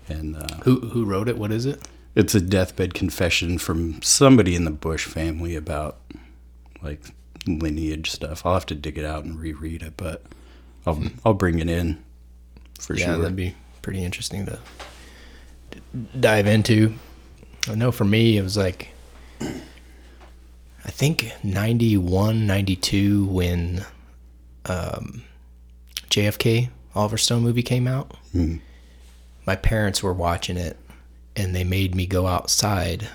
And 0.09 0.35
uh, 0.35 0.57
Who 0.63 0.81
who 0.89 1.05
wrote 1.05 1.29
it? 1.29 1.37
What 1.37 1.53
is 1.53 1.65
it? 1.65 1.81
it's 2.13 2.35
a 2.35 2.41
deathbed 2.41 2.93
confession 2.93 3.57
from 3.57 4.01
somebody 4.01 4.53
in 4.53 4.65
the 4.65 4.71
Bush 4.71 5.05
family 5.05 5.55
about 5.55 5.97
like 6.81 7.01
lineage 7.47 8.11
stuff. 8.11 8.45
I'll 8.45 8.55
have 8.55 8.65
to 8.65 8.75
dig 8.75 8.97
it 8.97 9.05
out 9.05 9.23
and 9.23 9.39
reread 9.39 9.81
it, 9.81 9.93
but 9.95 10.23
I'll 10.85 11.01
I'll 11.23 11.33
bring 11.33 11.59
it 11.59 11.69
in 11.69 12.03
for 12.81 12.95
yeah, 12.95 13.05
sure. 13.05 13.17
that'd 13.17 13.35
be 13.35 13.55
pretty 13.81 14.03
interesting 14.03 14.45
to 14.45 14.59
dive 16.19 16.47
into. 16.47 16.93
I 17.69 17.75
know 17.75 17.91
for 17.91 18.05
me, 18.05 18.37
it 18.37 18.41
was 18.41 18.57
like, 18.57 18.89
I 19.39 20.89
think 20.89 21.31
91, 21.43 22.47
92 22.47 23.25
when 23.25 23.85
um, 24.65 25.23
JFK 26.09 26.69
Oliver 26.95 27.17
Stone 27.17 27.43
movie 27.43 27.63
came 27.63 27.87
out. 27.87 28.15
My 29.45 29.55
parents 29.55 30.03
were 30.03 30.13
watching 30.13 30.57
it, 30.57 30.77
and 31.35 31.55
they 31.55 31.63
made 31.63 31.95
me 31.95 32.05
go 32.05 32.27
outside 32.27 33.07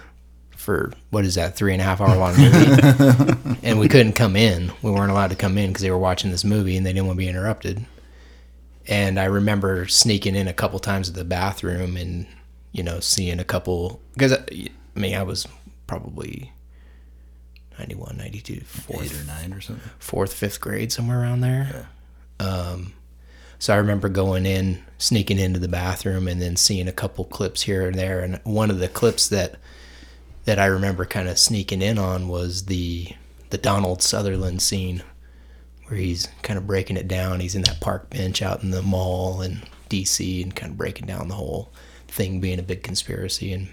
for 0.50 0.92
what 1.10 1.24
is 1.24 1.36
that 1.36 1.54
three 1.56 1.72
and 1.72 1.80
a 1.80 1.84
half 1.84 2.00
hour 2.00 2.16
long 2.16 2.36
movie, 2.36 3.58
and 3.62 3.78
we 3.78 3.88
couldn't 3.88 4.14
come 4.14 4.36
in. 4.36 4.72
We 4.82 4.90
weren't 4.90 5.10
allowed 5.10 5.30
to 5.30 5.36
come 5.36 5.58
in 5.58 5.70
because 5.70 5.82
they 5.82 5.90
were 5.90 5.98
watching 5.98 6.30
this 6.30 6.44
movie 6.44 6.76
and 6.76 6.84
they 6.84 6.92
didn't 6.92 7.06
want 7.06 7.16
to 7.18 7.24
be 7.24 7.28
interrupted. 7.28 7.84
And 8.88 9.18
I 9.18 9.24
remember 9.24 9.86
sneaking 9.88 10.36
in 10.36 10.48
a 10.48 10.52
couple 10.52 10.78
times 10.78 11.08
to 11.08 11.12
the 11.12 11.24
bathroom 11.24 11.96
and 11.96 12.26
you 12.72 12.82
know 12.82 13.00
seeing 13.00 13.40
a 13.40 13.44
couple 13.44 14.00
because 14.12 14.32
I, 14.32 14.44
I 14.50 14.98
mean 14.98 15.14
I 15.14 15.22
was 15.22 15.46
probably 15.86 16.52
91, 17.78 18.16
92, 18.16 18.60
fourth 18.60 19.02
Eight 19.02 19.20
or 19.20 19.24
nine 19.24 19.52
or 19.52 19.60
something. 19.60 19.90
fourth, 19.98 20.32
fifth 20.32 20.60
grade, 20.60 20.92
somewhere 20.92 21.20
around 21.20 21.40
there. 21.40 21.86
Yeah. 22.40 22.46
Um, 22.46 22.92
so 23.58 23.74
I 23.74 23.78
remember 23.78 24.08
going 24.08 24.46
in, 24.46 24.82
sneaking 24.98 25.38
into 25.38 25.58
the 25.58 25.68
bathroom, 25.68 26.28
and 26.28 26.40
then 26.40 26.56
seeing 26.56 26.88
a 26.88 26.92
couple 26.92 27.24
clips 27.24 27.62
here 27.62 27.86
and 27.86 27.98
there. 27.98 28.20
And 28.20 28.40
one 28.44 28.70
of 28.70 28.78
the 28.78 28.88
clips 28.88 29.28
that 29.28 29.56
that 30.44 30.58
I 30.58 30.66
remember 30.66 31.04
kind 31.04 31.28
of 31.28 31.38
sneaking 31.38 31.82
in 31.82 31.98
on 31.98 32.28
was 32.28 32.66
the 32.66 33.08
the 33.50 33.58
Donald 33.58 34.02
Sutherland 34.02 34.62
scene, 34.62 35.02
where 35.86 35.98
he's 35.98 36.28
kind 36.42 36.58
of 36.58 36.66
breaking 36.66 36.96
it 36.96 37.08
down. 37.08 37.40
He's 37.40 37.54
in 37.54 37.62
that 37.62 37.80
park 37.80 38.10
bench 38.10 38.42
out 38.42 38.62
in 38.62 38.70
the 38.70 38.82
mall 38.82 39.40
in 39.40 39.62
D.C. 39.88 40.42
and 40.42 40.54
kind 40.54 40.72
of 40.72 40.78
breaking 40.78 41.06
down 41.06 41.28
the 41.28 41.34
whole 41.34 41.72
thing 42.08 42.40
being 42.40 42.58
a 42.58 42.62
big 42.62 42.82
conspiracy. 42.82 43.52
And 43.52 43.68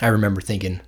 I 0.00 0.08
remember 0.08 0.40
thinking 0.40 0.80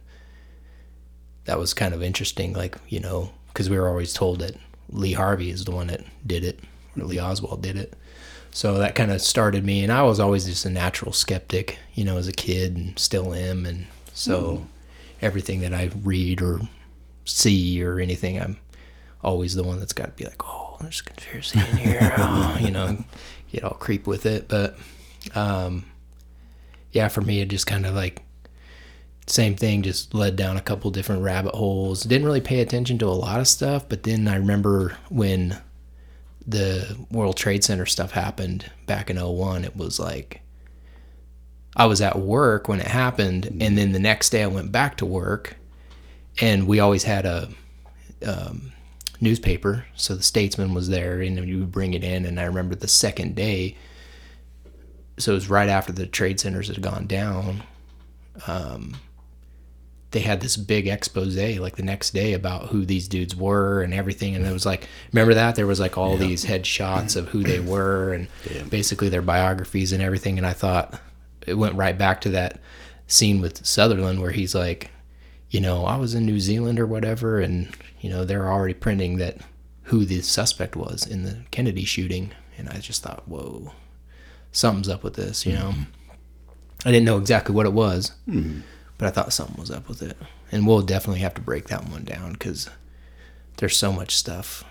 that 1.45 1.59
was 1.59 1.75
kind 1.75 1.95
of 1.95 2.03
interesting. 2.03 2.53
Like, 2.53 2.77
you 2.89 3.01
know, 3.01 3.33
because 3.49 3.69
we 3.69 3.79
were 3.79 3.89
always 3.89 4.13
told 4.13 4.41
that 4.41 4.57
Lee 4.91 5.15
Harvey 5.15 5.51
is 5.51 5.65
the 5.65 5.73
one 5.73 5.89
that 5.89 6.05
did 6.27 6.45
it, 6.45 6.61
or 6.97 7.05
Lee 7.05 7.21
Oswald 7.21 7.63
did 7.63 7.77
it. 7.77 7.95
So 8.51 8.79
that 8.79 8.95
kind 8.95 9.13
of 9.13 9.21
started 9.21 9.65
me, 9.65 9.83
and 9.83 9.93
I 9.93 10.03
was 10.03 10.21
always 10.21 10.47
just 10.47 10.65
a 10.65 10.71
natural 10.71 11.13
skeptic, 11.13 11.79
you 11.95 12.05
know, 12.05 12.17
as 12.17 12.29
a 12.29 12.33
kid, 12.33 12.77
and 12.77 12.99
still 12.99 13.35
am. 13.35 13.67
And 13.67 13.87
so 14.15 14.57
hmm. 14.57 14.65
everything 15.21 15.61
that 15.61 15.75
I 15.75 15.91
read 16.03 16.41
or 16.41 16.61
see 17.25 17.83
or 17.83 18.01
anything, 18.01 18.41
I'm 18.41 18.57
always 19.23 19.55
the 19.55 19.65
one 19.65 19.79
that's 19.79 19.93
got 19.93 20.07
to 20.07 20.13
be 20.13 20.25
like, 20.25 20.43
oh, 20.45 20.77
there's 20.81 21.01
a 21.01 21.05
conspiracy 21.05 21.59
in 21.59 21.77
here, 21.77 22.15
oh, 22.19 22.57
you 22.61 22.71
know, 22.71 23.05
get 23.51 23.65
all 23.65 23.75
creep 23.75 24.07
with 24.07 24.27
it. 24.27 24.49
But 24.49 24.77
um, 25.35 25.85
yeah, 26.93 27.09
for 27.09 27.21
me, 27.21 27.41
it 27.41 27.49
just 27.49 27.67
kind 27.67 27.87
of 27.87 27.95
like 27.95 28.23
same 29.27 29.57
thing, 29.57 29.83
just 29.83 30.15
led 30.15 30.37
down 30.37 30.57
a 30.57 30.63
couple 30.63 30.91
different 30.91 31.23
rabbit 31.23 31.55
holes. 31.55 32.03
Didn't 32.03 32.27
really 32.27 32.41
pay 32.41 32.61
attention 32.61 32.99
to 32.99 33.07
a 33.07 33.11
lot 33.11 33.41
of 33.41 33.49
stuff, 33.49 33.89
but 33.89 34.03
then 34.03 34.27
I 34.29 34.37
remember 34.37 34.97
when 35.11 35.59
the 36.47 36.97
World 37.11 37.37
Trade 37.37 37.63
Center 37.63 37.85
stuff 37.85 38.13
happened 38.13 38.71
back 38.87 39.11
in 39.11 39.17
01, 39.17 39.65
it 39.65 39.77
was 39.77 40.01
like 40.01 40.41
I 41.77 41.87
was 41.87 42.01
at 42.01 42.19
work 42.19 42.69
when 42.69 42.81
it 42.81 42.87
happened, 42.87 43.47
and 43.61 43.77
then 43.77 43.93
the 43.93 43.99
next 43.99 44.31
day 44.31 44.43
I 44.43 44.47
went 44.47 44.73
back 44.73 44.97
to 44.99 45.07
work, 45.07 45.57
and 46.41 46.67
we 46.67 46.81
always 46.81 47.05
had 47.05 47.27
a 47.27 47.49
um, 48.27 48.73
newspaper, 49.21 49.87
so 49.95 50.15
the 50.15 50.23
Statesman 50.23 50.75
was 50.75 50.89
there, 50.89 51.21
and 51.21 51.49
you 51.49 51.61
would 51.61 51.73
bring 51.73 51.95
it 51.95 52.05
in. 52.05 52.25
And 52.25 52.39
I 52.39 52.45
remember 52.45 52.75
the 52.75 52.89
second 52.89 53.35
day, 53.35 53.77
so 55.19 55.33
it 55.33 55.35
was 55.35 55.51
right 55.51 55.69
after 55.69 55.93
the 55.93 56.07
trade 56.07 56.41
centers 56.41 56.69
had 56.69 56.83
gone 56.83 57.07
down. 57.07 57.63
Um, 58.47 58.97
they 60.11 60.21
had 60.21 60.41
this 60.41 60.57
big 60.57 60.87
expose 60.87 61.37
like 61.59 61.77
the 61.77 61.83
next 61.83 62.11
day 62.11 62.33
about 62.33 62.69
who 62.69 62.85
these 62.85 63.09
dudes 63.09 63.37
were 63.37 63.83
and 63.83 63.93
everything 63.93 64.35
and 64.35 64.47
it 64.47 64.53
was 64.53 64.65
like 64.65 64.89
remember 65.13 65.35
that 65.35 65.55
there 65.55 65.67
was 65.67 65.81
like 65.81 65.99
all 65.99 66.17
these 66.17 66.45
headshots 66.45 67.17
of 67.17 67.29
who 67.29 67.43
they 67.43 67.61
were 67.61 68.13
and 68.13 68.29
basically 68.71 69.09
their 69.09 69.23
biographies 69.23 69.93
and 69.93 70.03
everything 70.03 70.39
and 70.39 70.47
i 70.47 70.53
thought 70.53 70.99
it 71.47 71.55
went 71.55 71.75
right 71.75 71.99
back 71.99 72.21
to 72.21 72.31
that 72.31 72.59
scene 73.07 73.41
with 73.41 73.65
sutherland 73.67 74.21
where 74.21 74.31
he's 74.31 74.55
like 74.55 74.91
you 75.51 75.61
know 75.61 75.85
i 75.85 75.97
was 75.97 76.15
in 76.15 76.25
new 76.25 76.41
zealand 76.41 76.81
or 76.81 76.87
whatever 76.87 77.39
and 77.39 77.77
you 78.01 78.11
know 78.11 78.25
they're 78.25 78.51
already 78.51 78.75
printing 78.75 79.19
that 79.19 79.39
who 79.85 80.05
the 80.05 80.21
suspect 80.21 80.77
was 80.77 81.07
in 81.07 81.23
the 81.25 81.39
kennedy 81.51 81.85
shooting 81.85 82.33
and 82.57 82.69
i 82.69 82.79
just 82.79 83.03
thought 83.03 83.27
whoa 83.29 83.73
something's 84.53 84.89
up 84.89 85.03
with 85.03 85.15
this 85.15 85.47
you 85.47 85.53
know 85.53 85.75
i 86.85 86.91
didn't 86.91 87.07
know 87.07 87.19
exactly 87.19 87.55
what 87.55 87.67
it 87.67 87.73
was 87.73 88.13
but 88.99 89.07
I 89.07 89.11
thought 89.11 89.33
something 89.33 89.59
was 89.59 89.71
up 89.71 89.89
with 89.89 90.03
it. 90.03 90.17
And 90.51 90.67
we'll 90.67 90.83
definitely 90.83 91.21
have 91.21 91.35
to 91.35 91.41
break 91.41 91.69
that 91.69 91.89
one 91.89 92.05
down 92.05 92.33
because 92.33 92.69
there's 93.57 93.77
so 93.77 93.93
much 93.93 94.17
stuff, 94.17 94.65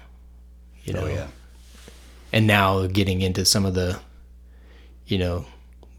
you 0.83 0.93
oh, 0.95 1.01
know. 1.01 1.07
yeah. 1.07 1.27
And 2.33 2.45
now 2.45 2.85
getting 2.87 3.21
into 3.21 3.45
some 3.45 3.65
of 3.65 3.73
the, 3.73 3.99
you 5.05 5.17
know, 5.17 5.45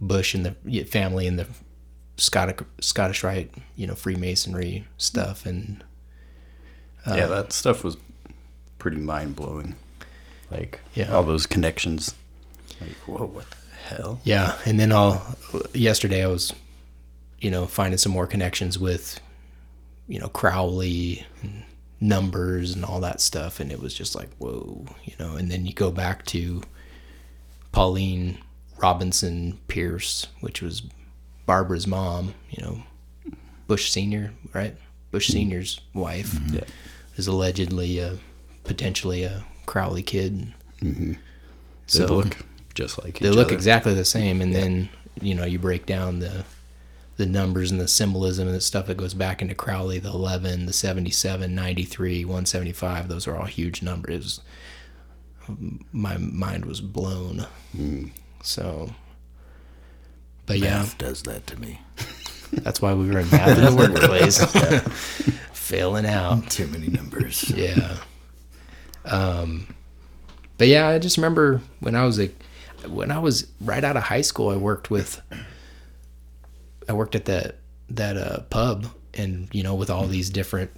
Bush 0.01 0.35
and 0.35 0.45
the 0.45 0.85
family 0.85 1.27
and 1.27 1.39
the 1.39 1.47
Scottish 2.19 2.67
Scottish 2.81 3.25
Rite, 3.25 3.53
you 3.77 3.87
know, 3.87 3.95
Freemasonry 3.95 4.87
stuff, 4.99 5.47
and 5.47 5.83
Uh, 7.07 7.15
yeah, 7.17 7.27
that 7.27 7.53
stuff 7.53 7.85
was 7.85 7.97
pretty 8.79 8.99
mind 8.99 9.37
blowing. 9.37 9.75
Like 10.51 10.81
Yeah. 10.95 11.13
all 11.15 11.23
those 11.23 11.47
connections. 11.47 12.15
Like, 12.81 12.95
whoa, 13.07 13.27
what 13.27 13.47
the 13.51 13.95
hell? 13.97 14.21
Yeah, 14.25 14.57
and 14.65 14.79
then 14.79 14.93
all 14.93 15.21
yesterday 15.75 16.23
I 16.23 16.29
was, 16.29 16.53
you 17.41 17.51
know, 17.51 17.67
finding 17.67 17.99
some 17.99 18.13
more 18.13 18.27
connections 18.27 18.79
with, 18.79 19.21
you 20.07 20.19
know, 20.21 20.29
Crowley 20.29 21.27
and 21.43 21.65
numbers 22.01 22.75
and 22.75 22.85
all 22.85 23.01
that 23.01 23.21
stuff, 23.21 23.59
and 23.61 23.73
it 23.73 23.81
was 23.81 23.93
just 23.95 24.15
like 24.15 24.31
whoa, 24.39 24.87
you 25.05 25.15
know. 25.19 25.35
And 25.37 25.51
then 25.51 25.67
you 25.67 25.73
go 25.73 25.91
back 25.91 26.25
to 26.27 26.63
Pauline 27.73 28.39
Robinson 28.79 29.59
Pierce, 29.69 30.27
which 30.41 30.63
was 30.63 30.83
Barbara's 31.47 31.87
mom, 31.87 32.35
you 32.51 32.63
know, 32.65 32.83
Bush 33.67 33.91
Senior, 33.91 34.33
right? 34.53 34.77
Bush 35.11 35.29
Senior's 35.29 35.81
wife 35.95 36.33
mm-hmm. 36.33 36.57
Yeah. 36.57 36.65
is 37.17 37.27
allegedly 37.27 37.99
a, 37.99 38.19
potentially 38.65 39.25
a 39.25 39.45
Crowley 39.67 40.03
kid. 40.03 40.53
Mm-hmm. 40.83 41.13
They 41.13 41.19
So 41.87 42.07
look 42.07 42.37
just 42.75 43.03
like 43.03 43.19
they 43.19 43.31
look 43.31 43.49
other. 43.49 43.55
exactly 43.55 43.93
the 43.93 44.05
same 44.05 44.41
and 44.41 44.55
then 44.55 44.89
you 45.21 45.35
know 45.35 45.45
you 45.45 45.59
break 45.59 45.85
down 45.85 46.21
the 46.21 46.45
the 47.17 47.27
numbers 47.27 47.73
and 47.73 47.81
the 47.81 47.89
symbolism 47.89 48.47
and 48.47 48.57
the 48.57 48.61
stuff 48.61 48.87
that 48.87 48.97
goes 48.97 49.15
back 49.15 49.43
into 49.43 49.53
crowley 49.53 49.99
the 49.99 50.09
11 50.09 50.67
the 50.67 50.73
77 50.73 51.53
93 51.53 52.25
175 52.25 53.09
those 53.09 53.27
are 53.27 53.37
all 53.37 53.47
huge 53.47 53.83
numbers 53.83 54.41
um, 55.49 55.85
my 55.91 56.17
mind 56.19 56.65
was 56.67 56.81
blown 56.81 57.47
mm-hmm. 57.77 58.07
so 58.45 58.91
but 60.47 60.59
yeah 60.59 60.79
Math 60.79 60.97
does 60.99 61.23
that 61.25 61.47
to 61.49 61.61
me. 61.61 61.81
that's 62.53 62.81
why 62.83 62.95
we 62.95 63.07
were 63.09 63.21
in 63.21 63.31
math 63.31 63.59
in 63.59 63.65
the 63.65 63.75
workplace 63.77 64.43
failing 65.53 66.07
out 66.07 66.49
Too 66.51 66.67
many 66.69 66.89
numbers. 66.89 67.51
yeah. 67.51 67.97
Um, 69.05 69.75
but 70.57 70.69
yeah, 70.69 70.89
I 70.89 70.99
just 70.99 71.17
remember 71.17 71.61
when 71.81 71.95
I 71.95 72.05
was 72.05 72.19
a, 72.21 72.31
when 72.87 73.11
I 73.11 73.19
was 73.19 73.47
right 73.61 73.83
out 73.83 73.97
of 73.97 74.03
high 74.05 74.21
school, 74.23 74.51
I 74.51 74.57
worked 74.57 74.91
with, 74.91 75.21
I 76.89 76.93
worked 76.93 77.15
at 77.15 77.25
that 77.27 77.57
that 77.91 78.17
uh, 78.17 78.41
pub, 78.51 78.87
and 79.15 79.49
you 79.53 79.63
know, 79.63 79.75
with 79.75 79.89
all 79.91 80.07
these 80.07 80.29
different 80.31 80.71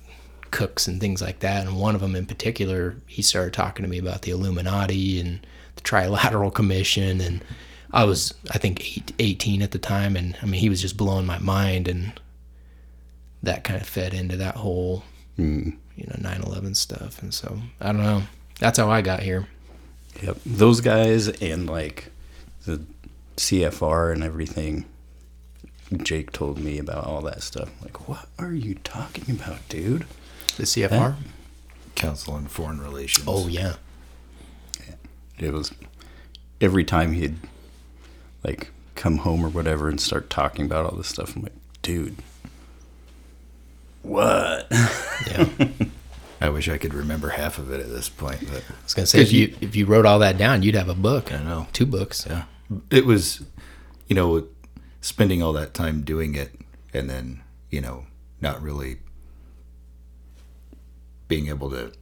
cooks 0.51 0.87
and 0.87 1.01
things 1.01 1.21
like 1.23 1.41
that. 1.41 1.67
And 1.67 1.79
one 1.79 1.95
of 1.95 2.01
them 2.01 2.15
in 2.15 2.27
particular, 2.27 2.97
he 3.07 3.23
started 3.23 3.53
talking 3.53 3.83
to 3.85 3.89
me 3.89 3.99
about 3.99 4.23
the 4.23 4.31
Illuminati 4.31 5.21
and 5.21 5.45
the 5.77 5.83
Trilateral 5.83 6.53
Commission, 6.55 7.21
and 7.21 7.45
I 7.93 8.05
was, 8.05 8.35
I 8.51 8.59
think, 8.59 8.99
eight, 8.99 9.13
18 9.19 9.63
at 9.63 9.73
the 9.73 9.79
time, 9.79 10.17
and 10.17 10.37
I 10.43 10.47
mean, 10.47 10.61
he 10.61 10.69
was 10.69 10.81
just 10.81 10.97
blowing 10.97 11.27
my 11.27 11.39
mind, 11.39 11.89
and 11.89 12.13
that 13.43 13.65
kind 13.65 13.81
of 13.81 13.89
fed 13.89 14.15
into 14.15 14.37
that 14.37 14.57
whole 14.57 15.03
hmm. 15.37 15.71
you 15.97 16.07
know 16.07 16.17
9/11 16.17 16.77
stuff, 16.77 17.23
and 17.23 17.33
so 17.35 17.59
I 17.81 17.93
don't 17.93 18.03
know. 18.03 18.23
That's 18.59 18.79
how 18.79 18.91
I 18.91 19.01
got 19.01 19.23
here. 19.23 19.49
Yep. 20.23 20.39
Those 20.45 20.81
guys 20.81 21.29
and 21.29 21.69
like 21.69 22.11
the 22.67 22.85
CFR 23.37 24.13
and 24.13 24.23
everything. 24.23 24.85
Jake 26.03 26.31
told 26.31 26.59
me 26.59 26.79
about 26.79 27.05
all 27.05 27.21
that 27.23 27.43
stuff. 27.43 27.69
Like, 27.83 28.09
what 28.09 28.29
are 28.39 28.55
you 28.55 28.77
talking 28.85 29.35
about, 29.35 29.69
dude? 29.69 30.07
The 30.57 30.63
CFR. 30.63 31.17
Council 31.97 32.35
on 32.35 32.47
Foreign 32.47 32.81
Relations. 32.81 33.27
Oh 33.29 33.49
yeah, 33.49 33.75
It 35.39 35.53
was 35.53 35.73
every 36.61 36.85
time 36.85 37.13
he'd 37.13 37.37
like 38.45 38.71
come 38.95 39.19
home 39.19 39.45
or 39.45 39.49
whatever 39.49 39.89
and 39.89 40.01
start 40.01 40.31
talking 40.31 40.65
about 40.67 40.85
all 40.85 40.97
this 40.97 41.09
stuff. 41.09 41.37
I'm 41.37 41.43
like, 41.43 41.55
dude, 41.83 42.17
what? 44.03 44.67
yeah. 45.27 45.49
I 46.41 46.49
wish 46.49 46.69
I 46.69 46.79
could 46.79 46.95
remember 46.95 47.31
half 47.31 47.59
of 47.59 47.71
it 47.71 47.81
at 47.81 47.89
this 47.89 48.09
point, 48.09 48.41
but 48.41 48.63
I 48.69 48.83
was 48.83 48.95
gonna 48.95 49.07
say 49.07 49.21
if 49.21 49.33
you 49.33 49.55
if 49.61 49.77
you 49.77 49.85
wrote 49.87 50.07
all 50.07 50.19
that 50.21 50.39
down, 50.39 50.63
you'd 50.63 50.75
have 50.75 50.89
a 50.89 50.95
book. 50.95 51.33
I 51.33 51.43
know. 51.43 51.67
two 51.73 51.87
books. 51.87 52.27
yeah. 52.29 52.45
it 52.91 53.05
was, 53.05 53.43
you 54.07 54.17
know, 54.17 54.47
spending 55.01 55.43
all 55.43 55.53
that 55.53 55.75
time 55.75 56.03
doing 56.03 56.35
it 56.35 56.53
and 56.95 57.11
then, 57.11 57.43
you 57.71 57.81
know, 57.81 58.07
not 58.41 58.63
really 58.63 58.99
being 61.29 61.49
able 61.49 61.71
to, 61.71 61.93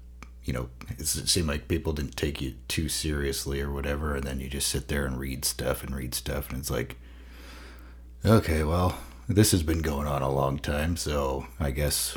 you 0.48 0.54
know, 0.54 0.70
it 0.96 1.06
seemed 1.06 1.46
like 1.46 1.68
people 1.68 1.92
didn't 1.92 2.16
take 2.16 2.40
you 2.40 2.54
too 2.68 2.88
seriously 2.88 3.60
or 3.60 3.70
whatever. 3.70 4.14
And 4.14 4.24
then 4.24 4.40
you 4.40 4.48
just 4.48 4.68
sit 4.68 4.88
there 4.88 5.04
and 5.04 5.20
read 5.20 5.44
stuff 5.44 5.84
and 5.84 5.94
read 5.94 6.14
stuff. 6.14 6.48
And 6.48 6.58
it's 6.58 6.70
like, 6.70 6.96
okay, 8.24 8.64
well, 8.64 8.98
this 9.28 9.50
has 9.50 9.62
been 9.62 9.82
going 9.82 10.06
on 10.06 10.22
a 10.22 10.32
long 10.32 10.58
time. 10.58 10.96
So 10.96 11.46
I 11.60 11.70
guess 11.70 12.16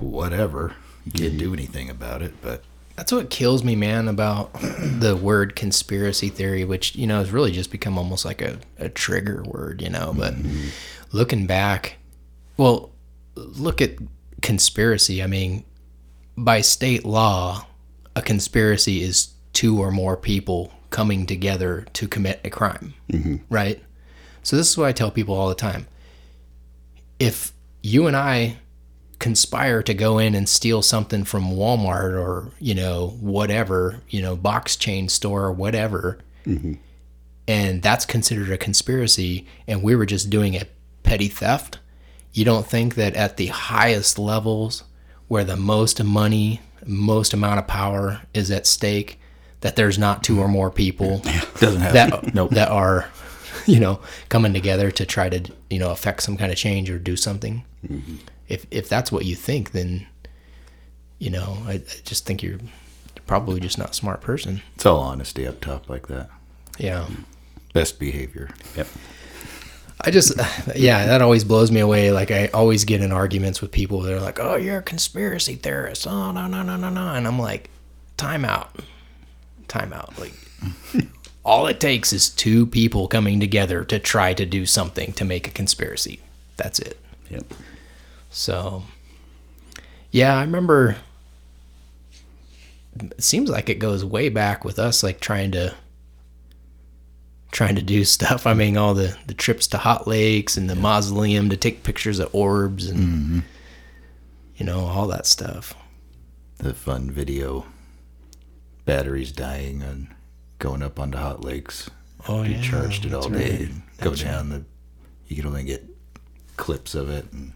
whatever. 0.00 0.74
You 1.06 1.12
can't 1.12 1.30
mm-hmm. 1.30 1.38
do 1.38 1.54
anything 1.54 1.88
about 1.88 2.20
it. 2.20 2.34
But 2.42 2.62
That's 2.94 3.10
what 3.10 3.30
kills 3.30 3.64
me, 3.64 3.74
man, 3.74 4.06
about 4.06 4.52
the 4.60 5.16
word 5.16 5.56
conspiracy 5.56 6.28
theory, 6.28 6.62
which, 6.66 6.94
you 6.94 7.06
know, 7.06 7.20
has 7.20 7.30
really 7.30 7.52
just 7.52 7.70
become 7.70 7.96
almost 7.96 8.26
like 8.26 8.42
a, 8.42 8.58
a 8.78 8.90
trigger 8.90 9.42
word, 9.46 9.80
you 9.80 9.88
know. 9.88 10.12
But 10.14 10.34
mm-hmm. 10.34 10.68
looking 11.10 11.46
back, 11.46 11.96
well, 12.58 12.90
look 13.34 13.80
at 13.80 13.92
conspiracy. 14.42 15.22
I 15.22 15.26
mean, 15.26 15.64
by 16.36 16.60
state 16.60 17.04
law, 17.04 17.66
a 18.14 18.22
conspiracy 18.22 19.02
is 19.02 19.34
two 19.52 19.80
or 19.80 19.90
more 19.90 20.16
people 20.16 20.72
coming 20.90 21.26
together 21.26 21.86
to 21.94 22.06
commit 22.06 22.40
a 22.44 22.50
crime, 22.50 22.94
mm-hmm. 23.10 23.36
right? 23.48 23.82
So 24.42 24.56
this 24.56 24.70
is 24.70 24.78
what 24.78 24.86
I 24.86 24.92
tell 24.92 25.10
people 25.10 25.34
all 25.34 25.48
the 25.48 25.54
time. 25.54 25.86
If 27.18 27.52
you 27.82 28.06
and 28.06 28.16
I 28.16 28.58
conspire 29.18 29.82
to 29.82 29.94
go 29.94 30.18
in 30.18 30.34
and 30.34 30.48
steal 30.48 30.82
something 30.82 31.24
from 31.24 31.52
Walmart 31.52 32.12
or, 32.12 32.52
you 32.58 32.74
know, 32.74 33.16
whatever, 33.20 34.02
you 34.08 34.20
know, 34.20 34.36
box 34.36 34.76
chain 34.76 35.08
store 35.08 35.44
or 35.44 35.52
whatever, 35.52 36.18
mm-hmm. 36.44 36.74
and 37.48 37.82
that's 37.82 38.04
considered 38.04 38.50
a 38.50 38.58
conspiracy, 38.58 39.46
and 39.66 39.82
we 39.82 39.96
were 39.96 40.06
just 40.06 40.28
doing 40.28 40.54
a 40.54 40.66
petty 41.02 41.28
theft, 41.28 41.78
you 42.32 42.44
don't 42.44 42.66
think 42.66 42.94
that 42.96 43.14
at 43.14 43.38
the 43.38 43.46
highest 43.46 44.18
levels 44.18 44.84
where 45.28 45.44
the 45.44 45.56
most 45.56 46.02
money, 46.02 46.60
most 46.84 47.32
amount 47.32 47.58
of 47.58 47.66
power 47.66 48.22
is 48.34 48.50
at 48.50 48.66
stake, 48.66 49.18
that 49.60 49.76
there's 49.76 49.98
not 49.98 50.22
two 50.22 50.40
or 50.40 50.48
more 50.48 50.70
people 50.70 51.18
doesn't 51.58 51.80
have 51.80 51.92
that 51.92 52.34
nope. 52.34 52.50
that 52.50 52.68
are, 52.70 53.08
you 53.66 53.80
know, 53.80 54.00
coming 54.28 54.52
together 54.52 54.90
to 54.90 55.06
try 55.06 55.28
to 55.28 55.50
you 55.70 55.78
know 55.78 55.90
affect 55.90 56.22
some 56.22 56.36
kind 56.36 56.52
of 56.52 56.58
change 56.58 56.90
or 56.90 56.98
do 56.98 57.16
something. 57.16 57.64
Mm-hmm. 57.86 58.16
If 58.48 58.66
if 58.70 58.88
that's 58.88 59.10
what 59.10 59.24
you 59.24 59.34
think, 59.34 59.72
then 59.72 60.06
you 61.18 61.30
know 61.30 61.58
I, 61.66 61.72
I 61.72 61.82
just 62.04 62.26
think 62.26 62.42
you're 62.42 62.60
probably 63.26 63.60
just 63.60 63.78
not 63.78 63.90
a 63.90 63.94
smart 63.94 64.20
person. 64.20 64.62
It's 64.74 64.86
all 64.86 65.00
honesty 65.00 65.46
up 65.46 65.60
top 65.60 65.88
like 65.88 66.06
that. 66.08 66.30
Yeah. 66.78 67.06
Best 67.72 67.98
behavior. 67.98 68.50
Yep. 68.76 68.88
I 70.00 70.10
just, 70.10 70.32
yeah, 70.76 71.06
that 71.06 71.22
always 71.22 71.44
blows 71.44 71.70
me 71.70 71.80
away. 71.80 72.10
Like 72.12 72.30
I 72.30 72.48
always 72.48 72.84
get 72.84 73.00
in 73.00 73.12
arguments 73.12 73.60
with 73.60 73.72
people. 73.72 74.00
They're 74.00 74.20
like, 74.20 74.38
"Oh, 74.40 74.56
you're 74.56 74.78
a 74.78 74.82
conspiracy 74.82 75.56
theorist." 75.56 76.06
Oh, 76.06 76.32
no, 76.32 76.46
no, 76.46 76.62
no, 76.62 76.76
no, 76.76 76.90
no. 76.90 77.14
And 77.14 77.26
I'm 77.26 77.38
like, 77.38 77.70
"Time 78.16 78.44
out, 78.44 78.78
time 79.68 79.92
out." 79.92 80.18
Like, 80.18 80.34
all 81.44 81.66
it 81.66 81.80
takes 81.80 82.12
is 82.12 82.28
two 82.28 82.66
people 82.66 83.08
coming 83.08 83.40
together 83.40 83.84
to 83.84 83.98
try 83.98 84.34
to 84.34 84.46
do 84.46 84.66
something 84.66 85.12
to 85.14 85.24
make 85.24 85.48
a 85.48 85.50
conspiracy. 85.50 86.20
That's 86.56 86.78
it. 86.78 86.98
Yep. 87.30 87.44
So, 88.30 88.82
yeah, 90.10 90.36
I 90.36 90.42
remember. 90.42 90.96
It 92.98 93.22
seems 93.22 93.50
like 93.50 93.68
it 93.68 93.78
goes 93.78 94.02
way 94.02 94.30
back 94.30 94.64
with 94.64 94.78
us, 94.78 95.02
like 95.02 95.20
trying 95.20 95.50
to 95.52 95.74
trying 97.50 97.76
to 97.76 97.82
do 97.82 98.04
stuff. 98.04 98.46
I 98.46 98.54
mean, 98.54 98.76
all 98.76 98.94
the 98.94 99.16
the 99.26 99.34
trips 99.34 99.66
to 99.68 99.78
hot 99.78 100.06
lakes 100.06 100.56
and 100.56 100.68
the 100.68 100.76
mausoleum 100.76 101.50
to 101.50 101.56
take 101.56 101.82
pictures 101.82 102.18
of 102.18 102.34
orbs 102.34 102.88
and 102.88 103.00
mm-hmm. 103.00 103.38
you 104.56 104.66
know 104.66 104.80
all 104.80 105.06
that 105.08 105.26
stuff. 105.26 105.74
The 106.58 106.74
fun 106.74 107.10
video. 107.10 107.66
Batteries 108.84 109.32
dying 109.32 109.82
and 109.82 110.14
going 110.60 110.82
up 110.82 111.00
onto 111.00 111.18
hot 111.18 111.42
lakes. 111.42 111.90
Oh, 112.28 112.42
you 112.42 112.54
yeah, 112.54 112.62
charged 112.62 113.04
it 113.04 113.12
all 113.12 113.28
day. 113.28 113.50
right. 113.50 113.60
And 113.60 113.82
go 114.00 114.10
That's 114.10 114.22
down 114.22 114.48
the. 114.50 114.64
You 115.26 115.36
can 115.36 115.46
only 115.46 115.64
get 115.64 115.84
clips 116.56 116.94
of 116.94 117.10
it. 117.10 117.30
And 117.32 117.52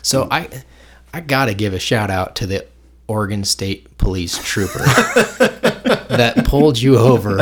So 0.00 0.28
I 0.30 0.62
I 1.12 1.20
gotta 1.20 1.54
give 1.54 1.74
a 1.74 1.78
shout 1.78 2.10
out 2.10 2.34
to 2.36 2.46
the 2.46 2.66
Oregon 3.08 3.44
State 3.44 3.98
Police 3.98 4.42
trooper 4.42 4.78
that 6.08 6.44
pulled 6.46 6.78
you 6.80 6.96
over 6.98 7.40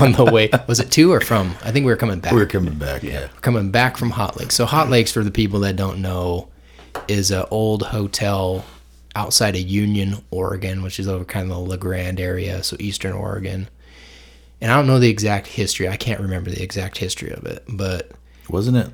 on 0.00 0.12
the 0.12 0.28
way. 0.30 0.50
Was 0.66 0.80
it 0.80 0.90
to 0.92 1.12
or 1.12 1.20
from? 1.20 1.54
I 1.62 1.70
think 1.72 1.84
we 1.86 1.92
were 1.92 1.96
coming 1.96 2.20
back. 2.20 2.32
we 2.32 2.40
were 2.40 2.46
coming 2.46 2.74
back. 2.74 3.02
Yeah. 3.02 3.28
coming 3.40 3.70
back 3.70 3.96
from 3.96 4.10
Hot 4.10 4.38
Lakes. 4.38 4.54
So 4.54 4.64
Hot 4.66 4.90
Lakes, 4.90 5.12
for 5.12 5.22
the 5.24 5.30
people 5.30 5.60
that 5.60 5.76
don't 5.76 6.00
know, 6.02 6.48
is 7.08 7.30
an 7.30 7.44
old 7.50 7.82
hotel 7.84 8.64
outside 9.16 9.54
of 9.56 9.62
Union, 9.62 10.16
Oregon, 10.30 10.82
which 10.82 10.98
is 10.98 11.08
over 11.08 11.24
kind 11.24 11.50
of 11.50 11.56
the 11.56 11.58
La 11.58 11.76
Grande 11.76 12.20
area, 12.20 12.62
so 12.62 12.76
Eastern 12.80 13.12
Oregon. 13.12 13.68
And 14.60 14.70
I 14.70 14.76
don't 14.76 14.86
know 14.86 14.98
the 14.98 15.10
exact 15.10 15.46
history. 15.48 15.88
I 15.88 15.96
can't 15.96 16.20
remember 16.20 16.50
the 16.50 16.62
exact 16.62 16.98
history 16.98 17.30
of 17.32 17.44
it, 17.46 17.64
but 17.68 18.12
Wasn't 18.48 18.76
it? 18.76 18.88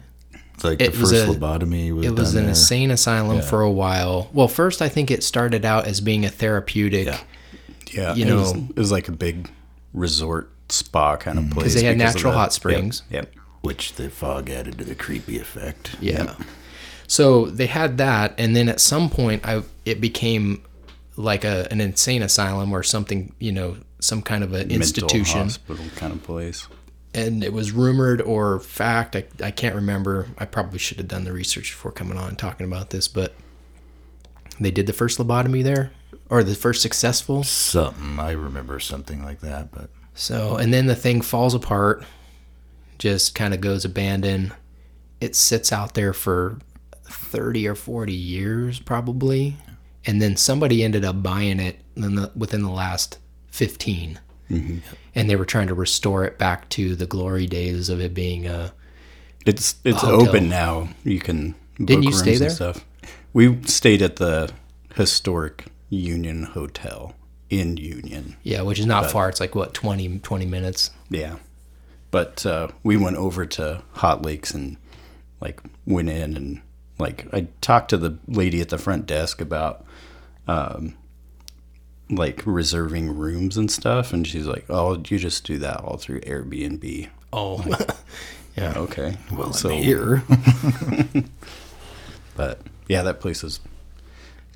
It's 0.58 0.64
like 0.64 0.82
It 0.82 0.92
the 0.92 1.00
was 1.00 1.12
first 1.12 1.24
a- 1.28 1.32
lobotomy 1.38 1.94
was 1.94 2.04
it 2.04 2.10
was 2.16 2.30
done 2.32 2.38
an 2.38 2.42
there. 2.46 2.48
insane 2.50 2.90
asylum 2.90 3.36
Yeah. 3.36 3.42
for 3.42 3.62
a 3.62 3.70
while. 3.70 4.28
Well, 4.32 4.48
first 4.48 4.82
I 4.82 4.88
think 4.88 5.08
it 5.12 5.22
started 5.22 5.64
out 5.64 5.86
as 5.86 6.00
being 6.00 6.24
a 6.24 6.30
therapeutic. 6.30 7.06
Yeah. 7.06 7.20
Yeah. 7.92 8.14
You 8.14 8.26
it 8.26 8.34
was, 8.34 8.54
know- 8.54 8.66
it 8.70 8.76
was 8.76 8.90
like 8.90 9.06
a 9.06 9.12
big 9.12 9.48
resort 9.94 10.50
spa 10.68 11.16
kind 11.16 11.38
of 11.38 11.44
mm. 11.44 11.52
place 11.52 11.62
Because 11.68 11.74
they 11.76 11.84
had 11.86 11.96
because 11.96 12.14
natural 12.16 12.32
the- 12.32 12.38
hot 12.38 12.52
springs. 12.52 13.02
Yep. 13.08 13.24
yep. 13.34 13.34
Which 13.60 13.94
the 13.94 14.10
fog 14.10 14.50
added 14.50 14.78
to 14.78 14.84
the 14.84 14.96
creepy 14.96 15.38
effect. 15.38 15.94
Yeah. 16.00 16.34
So 17.06 17.46
they 17.46 17.66
had 17.66 17.96
that, 17.98 18.34
and 18.36 18.54
then 18.56 18.68
at 18.68 18.80
some 18.80 19.08
point, 19.10 19.46
I 19.46 19.62
it 19.84 20.00
became 20.00 20.62
like 21.16 21.44
a 21.44 21.66
an 21.70 21.80
insane 21.80 22.22
asylum 22.22 22.72
or 22.72 22.82
something, 22.82 23.32
you 23.38 23.52
know, 23.52 23.76
some 24.00 24.22
kind 24.22 24.42
of 24.44 24.52
an 24.52 24.68
Mental 24.68 24.76
institution. 24.76 25.42
hospital 25.42 25.84
kind 25.96 26.12
of 26.12 26.22
place. 26.22 26.66
And 27.14 27.42
it 27.42 27.52
was 27.52 27.72
rumored 27.72 28.20
or 28.20 28.60
fact, 28.60 29.16
I, 29.16 29.24
I 29.42 29.50
can't 29.50 29.74
remember. 29.74 30.28
I 30.36 30.44
probably 30.44 30.78
should 30.78 30.98
have 30.98 31.08
done 31.08 31.24
the 31.24 31.32
research 31.32 31.72
before 31.72 31.90
coming 31.90 32.18
on 32.18 32.28
and 32.28 32.38
talking 32.38 32.66
about 32.66 32.90
this, 32.90 33.08
but 33.08 33.34
they 34.60 34.70
did 34.70 34.86
the 34.86 34.92
first 34.92 35.18
lobotomy 35.18 35.64
there, 35.64 35.90
or 36.28 36.44
the 36.44 36.54
first 36.54 36.82
successful. 36.82 37.44
Something. 37.44 38.18
I 38.18 38.32
remember 38.32 38.78
something 38.80 39.24
like 39.24 39.40
that, 39.40 39.72
but 39.72 39.90
So, 40.14 40.56
and 40.56 40.72
then 40.72 40.86
the 40.86 40.96
thing 40.96 41.20
falls 41.22 41.54
apart, 41.54 42.04
just 42.98 43.34
kind 43.34 43.54
of 43.54 43.60
goes 43.60 43.84
abandoned. 43.84 44.52
It 45.20 45.34
sits 45.34 45.72
out 45.72 45.94
there 45.94 46.12
for 46.12 46.58
30 47.04 47.66
or 47.68 47.74
40 47.74 48.12
years, 48.12 48.80
probably. 48.80 49.56
And 50.04 50.20
then 50.20 50.36
somebody 50.36 50.82
ended 50.82 51.04
up 51.04 51.22
buying 51.22 51.60
it 51.60 51.80
the, 51.94 52.30
within 52.34 52.62
the 52.62 52.70
last 52.70 53.18
15. 53.50 54.18
And 54.50 54.82
they 55.30 55.37
were 55.37 55.44
trying 55.44 55.66
to 55.68 55.74
restore 55.74 56.24
it 56.24 56.38
back 56.38 56.68
to 56.70 56.94
the 56.96 57.06
glory 57.06 57.46
days 57.46 57.88
of 57.90 58.00
it 58.00 58.14
being 58.14 58.46
a. 58.46 58.72
It's 59.46 59.76
it's 59.84 60.02
open 60.04 60.48
now. 60.48 60.88
You 61.04 61.20
can 61.20 61.52
book 61.78 61.87
Didn't 61.87 62.02
you 62.04 62.11
rooms 62.11 62.20
stay 62.22 62.32
and 62.32 62.40
there? 62.40 62.50
stuff. 62.50 62.84
We 63.32 63.62
stayed 63.64 64.02
at 64.02 64.16
the 64.16 64.50
historic 64.94 65.66
Union 65.90 66.44
Hotel 66.44 67.14
in 67.50 67.76
Union. 67.76 68.37
Yeah, 68.42 68.62
which 68.62 68.78
is 68.78 68.87
not 68.87 69.04
But- 69.04 69.12
far. 69.12 69.28
It's 69.28 69.40
like, 69.40 69.54
what, 69.54 69.74
20, 69.74 70.18
20 70.20 70.46
minutes? 70.46 70.90
Yeah. 71.11 71.37
But 72.11 72.44
uh, 72.46 72.68
we 72.82 72.96
went 72.96 73.16
over 73.16 73.44
to 73.46 73.82
Hot 73.92 74.22
Lakes 74.22 74.52
and 74.52 74.76
like 75.40 75.61
went 75.87 76.08
in 76.08 76.37
and 76.37 76.61
like 76.98 77.26
I 77.32 77.48
talked 77.61 77.90
to 77.90 77.96
the 77.96 78.18
lady 78.26 78.61
at 78.61 78.70
the 78.70 78.78
front 78.78 79.06
desk 79.06 79.40
about 79.40 79.84
um 80.48 80.94
like 82.10 82.42
reserving 82.46 83.16
rooms 83.16 83.56
and 83.56 83.70
stuff 83.70 84.12
and 84.12 84.26
she's 84.26 84.46
like, 84.46 84.64
"Oh, 84.68 85.00
you 85.08 85.18
just 85.18 85.44
do 85.44 85.58
that 85.58 85.80
all 85.80 85.96
through 85.96 86.20
Airbnb." 86.22 87.08
Oh, 87.32 87.64
yeah. 88.56 88.74
Okay. 88.76 89.16
well, 89.32 89.52
so 89.52 89.68
here. 89.68 90.22
but 92.36 92.60
yeah, 92.88 93.02
that 93.02 93.20
place 93.20 93.44
is 93.44 93.60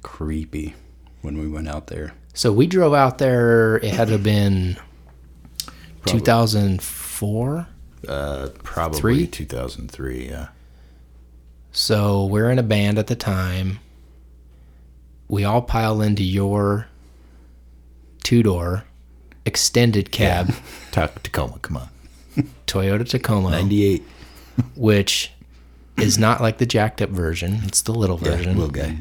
creepy 0.03 0.75
when 1.21 1.39
we 1.39 1.49
went 1.49 1.69
out 1.69 1.89
there. 1.89 2.13
So 2.35 2.53
we 2.53 2.67
drove 2.67 2.95
out 2.95 3.19
there. 3.19 3.77
It 3.77 3.93
had 3.93 4.09
to 4.09 4.15
have 4.15 4.23
been 4.23 4.79
2004. 6.07 7.67
uh, 8.09 8.49
probably 8.63 9.01
Three? 9.01 9.27
2003. 9.27 10.29
Yeah. 10.29 10.49
So 11.73 12.25
we're 12.27 12.51
in 12.51 12.59
a 12.59 12.63
band 12.63 12.99
at 12.99 13.07
the 13.07 13.17
time. 13.17 13.81
We 15.29 15.45
all 15.45 15.63
pile 15.63 16.03
into 16.03 16.23
your 16.23 16.87
two 18.23 18.43
door 18.43 18.85
extended 19.45 20.11
cab 20.13 20.55
Talk 20.93 21.23
Tacoma. 21.23 21.59
Come 21.63 21.77
on. 21.79 21.89
Toyota 22.67 23.09
Tacoma, 23.09 23.51
98. 23.51 24.03
which 24.77 25.33
is 25.99 26.19
not 26.19 26.41
like 26.41 26.59
the 26.59 26.67
jacked 26.67 27.03
up 27.03 27.11
version. 27.11 27.61
It's 27.65 27.83
the 27.83 27.93
little 27.93 28.19
Yeah, 28.23 28.37
version. 28.37 28.55
little 28.59 28.71
guy. 28.71 28.97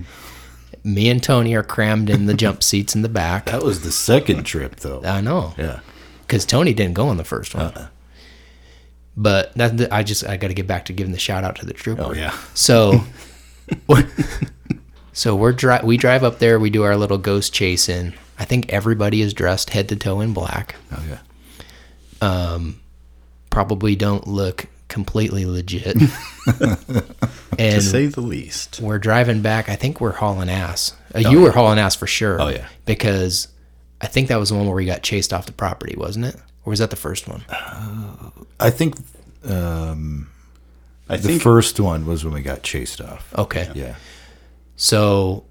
Me 0.84 1.10
and 1.10 1.22
Tony 1.22 1.54
are 1.54 1.64
crammed 1.64 2.10
in 2.10 2.26
the 2.26 2.34
jump 2.34 2.64
seats 2.64 2.96
in 2.96 3.02
the 3.04 3.10
back. 3.10 3.46
That 3.46 3.64
was 3.64 3.82
the 3.84 3.92
second 3.92 4.44
trip, 4.44 4.78
though. 4.78 5.02
I 5.04 5.22
know. 5.22 5.54
Yeah. 5.58 5.82
Because 6.22 6.46
Tony 6.46 6.74
didn't 6.74 6.96
go 6.96 7.08
on 7.08 7.18
the 7.18 7.24
first 7.24 7.54
one. 7.54 7.66
Uh-uh. 7.66 7.88
But 9.16 9.54
that 9.56 9.92
I 9.94 10.04
just 10.04 10.26
I 10.26 10.38
got 10.38 10.48
to 10.48 10.54
get 10.54 10.68
back 10.68 10.86
to 10.86 10.94
giving 10.94 11.12
the 11.12 11.20
shout 11.20 11.44
out 11.44 11.56
to 11.58 11.66
the 11.66 11.74
trooper. 11.74 12.02
Oh, 12.04 12.14
yeah. 12.14 12.36
So, 12.54 13.02
so 15.14 15.36
we're 15.36 15.52
dri- 15.52 15.82
we 15.84 15.98
drive 15.98 16.24
up 16.24 16.40
there. 16.40 16.60
We 16.60 16.70
do 16.70 16.84
our 16.84 16.96
little 16.96 17.18
ghost 17.18 17.54
chase 17.54 17.90
in. 17.90 18.14
I 18.42 18.46
think 18.46 18.74
everybody 18.74 19.22
is 19.22 19.36
dressed 19.36 19.70
head 19.70 19.90
to 19.90 19.96
toe 19.96 20.20
in 20.20 20.34
black. 20.34 20.76
Oh 20.92 21.04
yeah. 21.08 21.20
Probably 23.52 23.96
don't 23.96 24.26
look 24.28 24.66
completely 24.88 25.46
legit. 25.46 25.96
to 27.58 27.82
say 27.82 28.08
the 28.08 28.22
least. 28.22 28.80
we're 28.82 28.98
driving 28.98 29.44
back. 29.44 29.70
I 29.70 29.76
think 29.76 30.02
we're 30.02 30.14
hauling 30.14 30.50
ass. 30.50 30.96
Uh, 31.14 31.20
you 31.20 31.42
were 31.42 31.52
hauling 31.52 31.78
ass 31.78 31.96
for 31.96 32.08
sure. 32.08 32.42
Oh, 32.42 32.48
yeah. 32.48 32.68
Because 32.88 33.48
I 34.02 34.08
think 34.08 34.30
that 34.30 34.38
was 34.38 34.50
the 34.50 34.56
one 34.56 34.66
where 34.66 34.76
we 34.76 34.86
got 34.86 35.04
chased 35.04 35.34
off 35.34 35.46
the 35.46 35.52
property, 35.52 35.96
wasn't 35.96 36.26
it? 36.26 36.36
Or 36.66 36.72
was 36.72 36.80
that 36.80 36.90
the 36.90 36.96
first 36.96 37.28
one? 37.28 37.44
I 38.60 38.72
think 38.72 38.96
um, 39.46 40.32
I 41.08 41.18
the 41.18 41.28
think 41.28 41.42
first 41.44 41.80
one 41.80 42.08
was 42.08 42.26
when 42.26 42.34
we 42.34 42.42
got 42.42 42.64
chased 42.64 43.02
off. 43.02 43.32
Okay. 43.38 43.70
Yeah. 43.76 43.96
So 44.78 45.44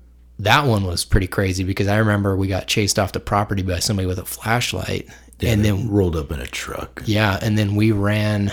that 0.42 0.66
one 0.66 0.84
was 0.84 1.04
pretty 1.04 1.26
crazy 1.26 1.64
because 1.64 1.86
I 1.88 1.98
remember 1.98 2.36
we 2.36 2.48
got 2.48 2.66
chased 2.66 2.98
off 2.98 3.12
the 3.12 3.20
property 3.20 3.62
by 3.62 3.78
somebody 3.78 4.06
with 4.06 4.18
a 4.18 4.24
flashlight. 4.24 5.08
and 5.42 5.64
then 5.64 5.88
rolled 5.90 6.16
up 6.16 6.30
in 6.32 6.40
a 6.40 6.46
truck. 6.46 7.02
yeah, 7.06 7.38
and 7.42 7.56
then 7.56 7.74
we 7.74 7.92
ran 7.92 8.52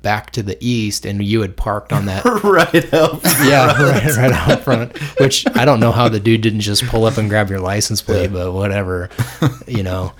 back 0.00 0.30
to 0.30 0.42
the 0.42 0.56
east 0.60 1.04
and 1.04 1.24
you 1.24 1.40
had 1.42 1.56
parked 1.56 1.92
on 1.92 2.06
that 2.06 2.24
right 2.44 2.94
up. 2.94 3.20
yeah, 3.44 3.66
right, 3.90 4.16
right 4.16 4.32
out 4.32 4.60
front. 4.60 4.96
Which 5.18 5.44
I 5.54 5.64
don't 5.64 5.80
know 5.80 5.92
how 5.92 6.08
the 6.08 6.20
dude 6.20 6.40
didn't 6.40 6.60
just 6.60 6.84
pull 6.86 7.04
up 7.04 7.16
and 7.18 7.28
grab 7.28 7.50
your 7.50 7.60
license 7.60 8.00
plate, 8.02 8.32
but 8.32 8.52
whatever, 8.52 9.10
you 9.66 9.82
know. 9.82 10.12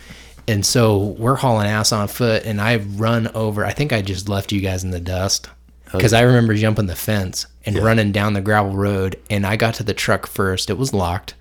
And 0.46 0.64
so 0.64 0.98
we're 1.18 1.36
hauling 1.36 1.66
ass 1.68 1.92
on 1.92 2.08
foot, 2.08 2.44
and 2.46 2.58
I 2.60 2.76
run 2.76 3.28
over. 3.34 3.64
I 3.66 3.72
think 3.72 3.92
I 3.92 4.00
just 4.00 4.28
left 4.30 4.50
you 4.50 4.60
guys 4.62 4.82
in 4.82 4.90
the 4.90 5.00
dust 5.00 5.48
because 5.92 6.12
I 6.12 6.22
remember 6.22 6.54
jumping 6.54 6.86
the 6.86 6.96
fence 6.96 7.46
and 7.64 7.78
running 7.78 8.12
down 8.12 8.32
the 8.34 8.40
gravel 8.40 8.72
road, 8.72 9.16
and 9.30 9.46
I 9.46 9.56
got 9.56 9.74
to 9.74 9.82
the 9.82 9.94
truck 9.94 10.26
first. 10.26 10.70
It 10.70 10.78
was 10.78 10.92
locked, 10.94 11.34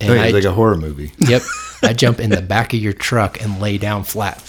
and 0.00 0.10
Oh, 0.10 0.14
yeah, 0.14 0.22
I 0.22 0.30
like 0.30 0.44
a 0.44 0.52
horror 0.52 0.76
movie. 0.76 1.12
yep, 1.18 1.42
I 1.82 1.92
jump 1.92 2.20
in 2.20 2.30
the 2.30 2.42
back 2.42 2.72
of 2.74 2.80
your 2.80 2.92
truck 2.92 3.40
and 3.42 3.60
lay 3.60 3.78
down 3.78 4.04
flat. 4.04 4.42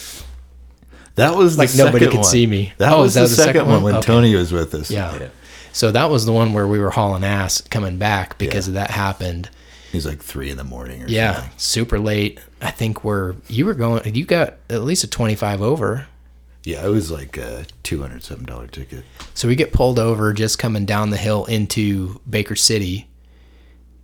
That 1.16 1.36
was 1.36 1.56
the 1.56 1.64
Like 1.64 1.76
nobody 1.76 2.06
could 2.08 2.16
one. 2.16 2.24
see 2.26 2.46
me. 2.46 2.74
That 2.78 2.92
Oh, 2.92 3.02
was 3.04 3.14
that 3.14 3.22
the, 3.22 3.28
the 3.28 3.36
second, 3.36 3.54
second 3.62 3.70
one 3.72 3.84
when 3.84 3.96
Okay. 3.96 4.06
Tony 4.06 4.36
was 4.36 4.52
with 4.52 4.74
us. 4.74 4.92
Yeah. 4.92 5.30
So 5.72 5.92
that 5.92 6.10
was 6.10 6.26
the 6.26 6.34
one 6.34 6.54
where 6.54 6.68
we 6.68 6.80
were 6.80 6.90
hauling 6.92 7.24
ass 7.24 7.62
coming 7.62 7.98
back 7.98 8.38
because 8.38 8.68
of 8.68 8.74
that 8.76 8.92
happened. 8.92 9.50
He's 9.92 10.06
like 10.06 10.22
three 10.22 10.50
in 10.50 10.58
the 10.58 10.64
morning 10.66 11.04
or 11.04 11.08
Yeah, 11.08 11.36
something. 11.36 11.52
super 11.58 12.00
late. 12.00 12.40
I 12.62 12.72
think 12.72 13.04
we're 13.06 13.36
you 13.48 13.66
were 13.66 13.74
going. 13.74 14.14
You 14.14 14.26
got 14.26 14.56
at 14.70 14.84
least 14.84 15.06
a 15.06 15.08
twenty 15.08 15.36
five 15.36 15.62
over. 15.62 16.06
Yeah, 16.65 16.86
it 16.86 16.89
was 16.89 17.12
like 17.12 17.38
a 17.38 17.65
two 17.84 18.01
hundred 18.01 18.23
something 18.23 18.45
dollar 18.45 18.67
ticket. 18.67 19.06
So 19.34 19.47
we 19.47 19.56
get 19.56 19.71
pulled 19.71 19.99
over 19.99 20.34
just 20.34 20.58
coming 20.60 20.86
down 20.86 21.12
the 21.12 21.17
hill 21.17 21.45
into 21.45 22.19
Baker 22.30 22.56
City, 22.56 23.08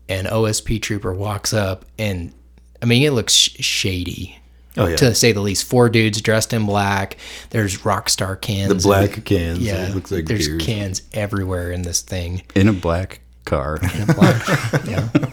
and 0.07 0.27
OSP 0.27 0.81
trooper 0.81 1.13
walks 1.13 1.53
up, 1.53 1.85
and 1.97 2.33
I 2.81 2.85
mean 2.85 3.03
it 3.03 3.11
looks 3.11 3.33
sh- 3.33 3.55
shady. 3.63 4.37
Oh 4.77 4.85
yeah, 4.87 4.95
To 4.97 5.13
say 5.13 5.33
the 5.33 5.41
least, 5.41 5.65
four 5.65 5.89
dudes 5.89 6.21
dressed 6.21 6.53
in 6.53 6.65
black. 6.65 7.17
There's 7.49 7.79
Rockstar 7.79 8.39
cans. 8.39 8.69
the 8.69 8.75
black 8.87 9.25
cans. 9.25 9.59
Yeah, 9.59 9.87
it 9.89 9.95
looks 9.95 10.11
like 10.11 10.25
there's 10.27 10.47
beers. 10.47 10.63
cans 10.65 11.01
everywhere 11.13 11.71
in 11.71 11.81
this 11.81 12.01
thing. 12.01 12.43
in 12.55 12.69
a 12.69 12.73
black 12.73 13.19
car. 13.43 13.79
In 13.95 14.09
a 14.09 14.13
black. 14.13 14.85
yeah. 14.85 15.09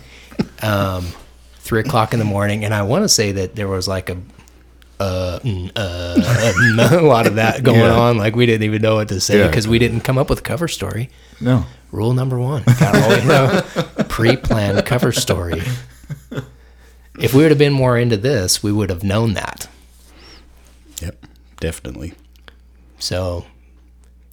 Um, 0.61 1.07
three 1.61 1.81
o'clock 1.81 2.13
in 2.13 2.19
the 2.19 2.25
morning, 2.25 2.65
and 2.65 2.75
I 2.75 2.83
want 2.83 3.05
to 3.05 3.09
say 3.09 3.31
that 3.31 3.55
there 3.55 3.69
was 3.69 3.87
like 3.87 4.11
a, 4.11 4.17
uh, 5.01 5.39
mm, 5.43 5.71
uh, 5.77 6.15
mm, 6.17 6.93
a 6.99 7.03
lot 7.03 7.27
of 7.27 7.37
that 7.37 7.63
going 7.63 7.79
Yeah. 7.81 7.97
on. 7.99 8.17
Like 8.19 8.35
we 8.37 8.47
didn't 8.47 8.65
even 8.65 8.83
know 8.83 8.97
what 8.97 9.09
to 9.09 9.21
say 9.21 9.39
Yeah. 9.39 9.47
because 9.49 9.67
we 9.69 9.79
didn't 9.79 10.01
come 10.01 10.19
up 10.19 10.29
with 10.31 10.41
a 10.41 10.43
cover 10.43 10.69
story. 10.69 11.11
No, 11.41 11.65
Rule 11.93 12.13
number 12.15 12.39
one: 12.39 12.63
got 12.65 12.93
to 12.93 13.03
always 13.03 13.23
have 13.25 13.95
a 13.99 14.05
pre-planned 14.05 14.85
cover 14.85 15.13
story. 15.13 15.63
If 17.21 17.35
we 17.35 17.43
would 17.43 17.51
have 17.51 17.59
been 17.59 17.73
more 17.73 17.99
into 17.99 18.17
this, 18.17 18.63
we 18.63 18.71
would 18.73 18.91
have 18.91 19.03
known 19.03 19.35
that. 19.35 19.69
yep, 21.03 21.25
definitely. 21.61 22.15
So 22.99 23.45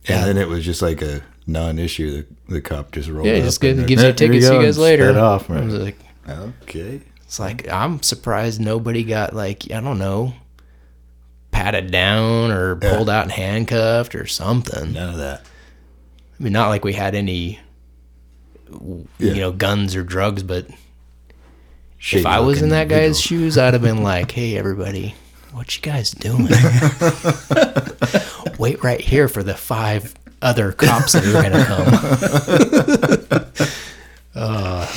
and 0.07 0.23
then 0.27 0.37
it 0.37 0.47
was 0.47 0.63
just 0.65 0.81
like 0.81 1.01
a 1.01 1.21
non-issue. 1.47 2.11
The, 2.47 2.53
the 2.53 2.61
cop 2.61 2.91
just 2.91 3.09
rolled. 3.09 3.25
yeah, 3.27 3.39
just 3.39 3.59
gives, 3.61 3.83
gives 3.85 3.91
you 3.91 3.97
"Eh, 4.09 4.11
here 4.11 4.13
tickets. 4.13 4.47
See 4.47 4.53
you 4.55 4.61
guys 4.61 4.77
later. 4.77 5.05
sped 5.11 5.17
off. 5.17 5.49
I 5.49 5.61
was 5.61 5.73
like, 5.75 5.97
okay. 6.27 7.01
It's 7.23 7.39
like 7.39 7.67
I'm 7.69 8.01
surprised 8.03 8.61
nobody 8.61 9.03
got 9.03 9.35
like 9.35 9.71
I 9.71 9.79
don't 9.81 9.97
know, 9.97 10.33
patted 11.55 11.89
down 11.89 12.51
or 12.51 12.75
pulled 12.75 13.09
out 13.09 13.23
and 13.23 13.31
handcuffed 13.31 14.13
or 14.13 14.27
something. 14.27 14.91
None 14.91 15.09
of 15.11 15.17
that. 15.17 15.41
I 16.37 16.43
mean, 16.43 16.51
not 16.51 16.67
like 16.67 16.83
we 16.83 16.91
had 16.91 17.15
any, 17.15 17.59
Yeah. 18.69 18.97
you 19.19 19.35
know, 19.35 19.53
guns 19.53 19.95
or 19.95 20.03
drugs. 20.03 20.43
But 20.43 20.67
if 22.11 22.25
I 22.25 22.41
was 22.41 22.61
in 22.61 22.67
that 22.69 22.89
guy's 22.89 23.21
shoes, 23.21 23.57
I'd 23.57 23.73
have 23.73 23.81
been 23.81 24.03
like, 24.03 24.31
"Hey, 24.31 24.57
everybody, 24.57 25.15
what 25.53 25.73
you 25.77 25.81
guys 25.81 26.11
doing? 26.11 26.47
Wait 28.59 28.83
right 28.83 28.99
here 28.99 29.29
for 29.29 29.41
the 29.41 29.55
five 29.55 30.13
other 30.41 30.73
cops 30.73 31.13
that 31.13 31.25
are 31.25 31.41
gonna 31.41 31.65
come." 33.45 33.51
uh, 34.35 34.93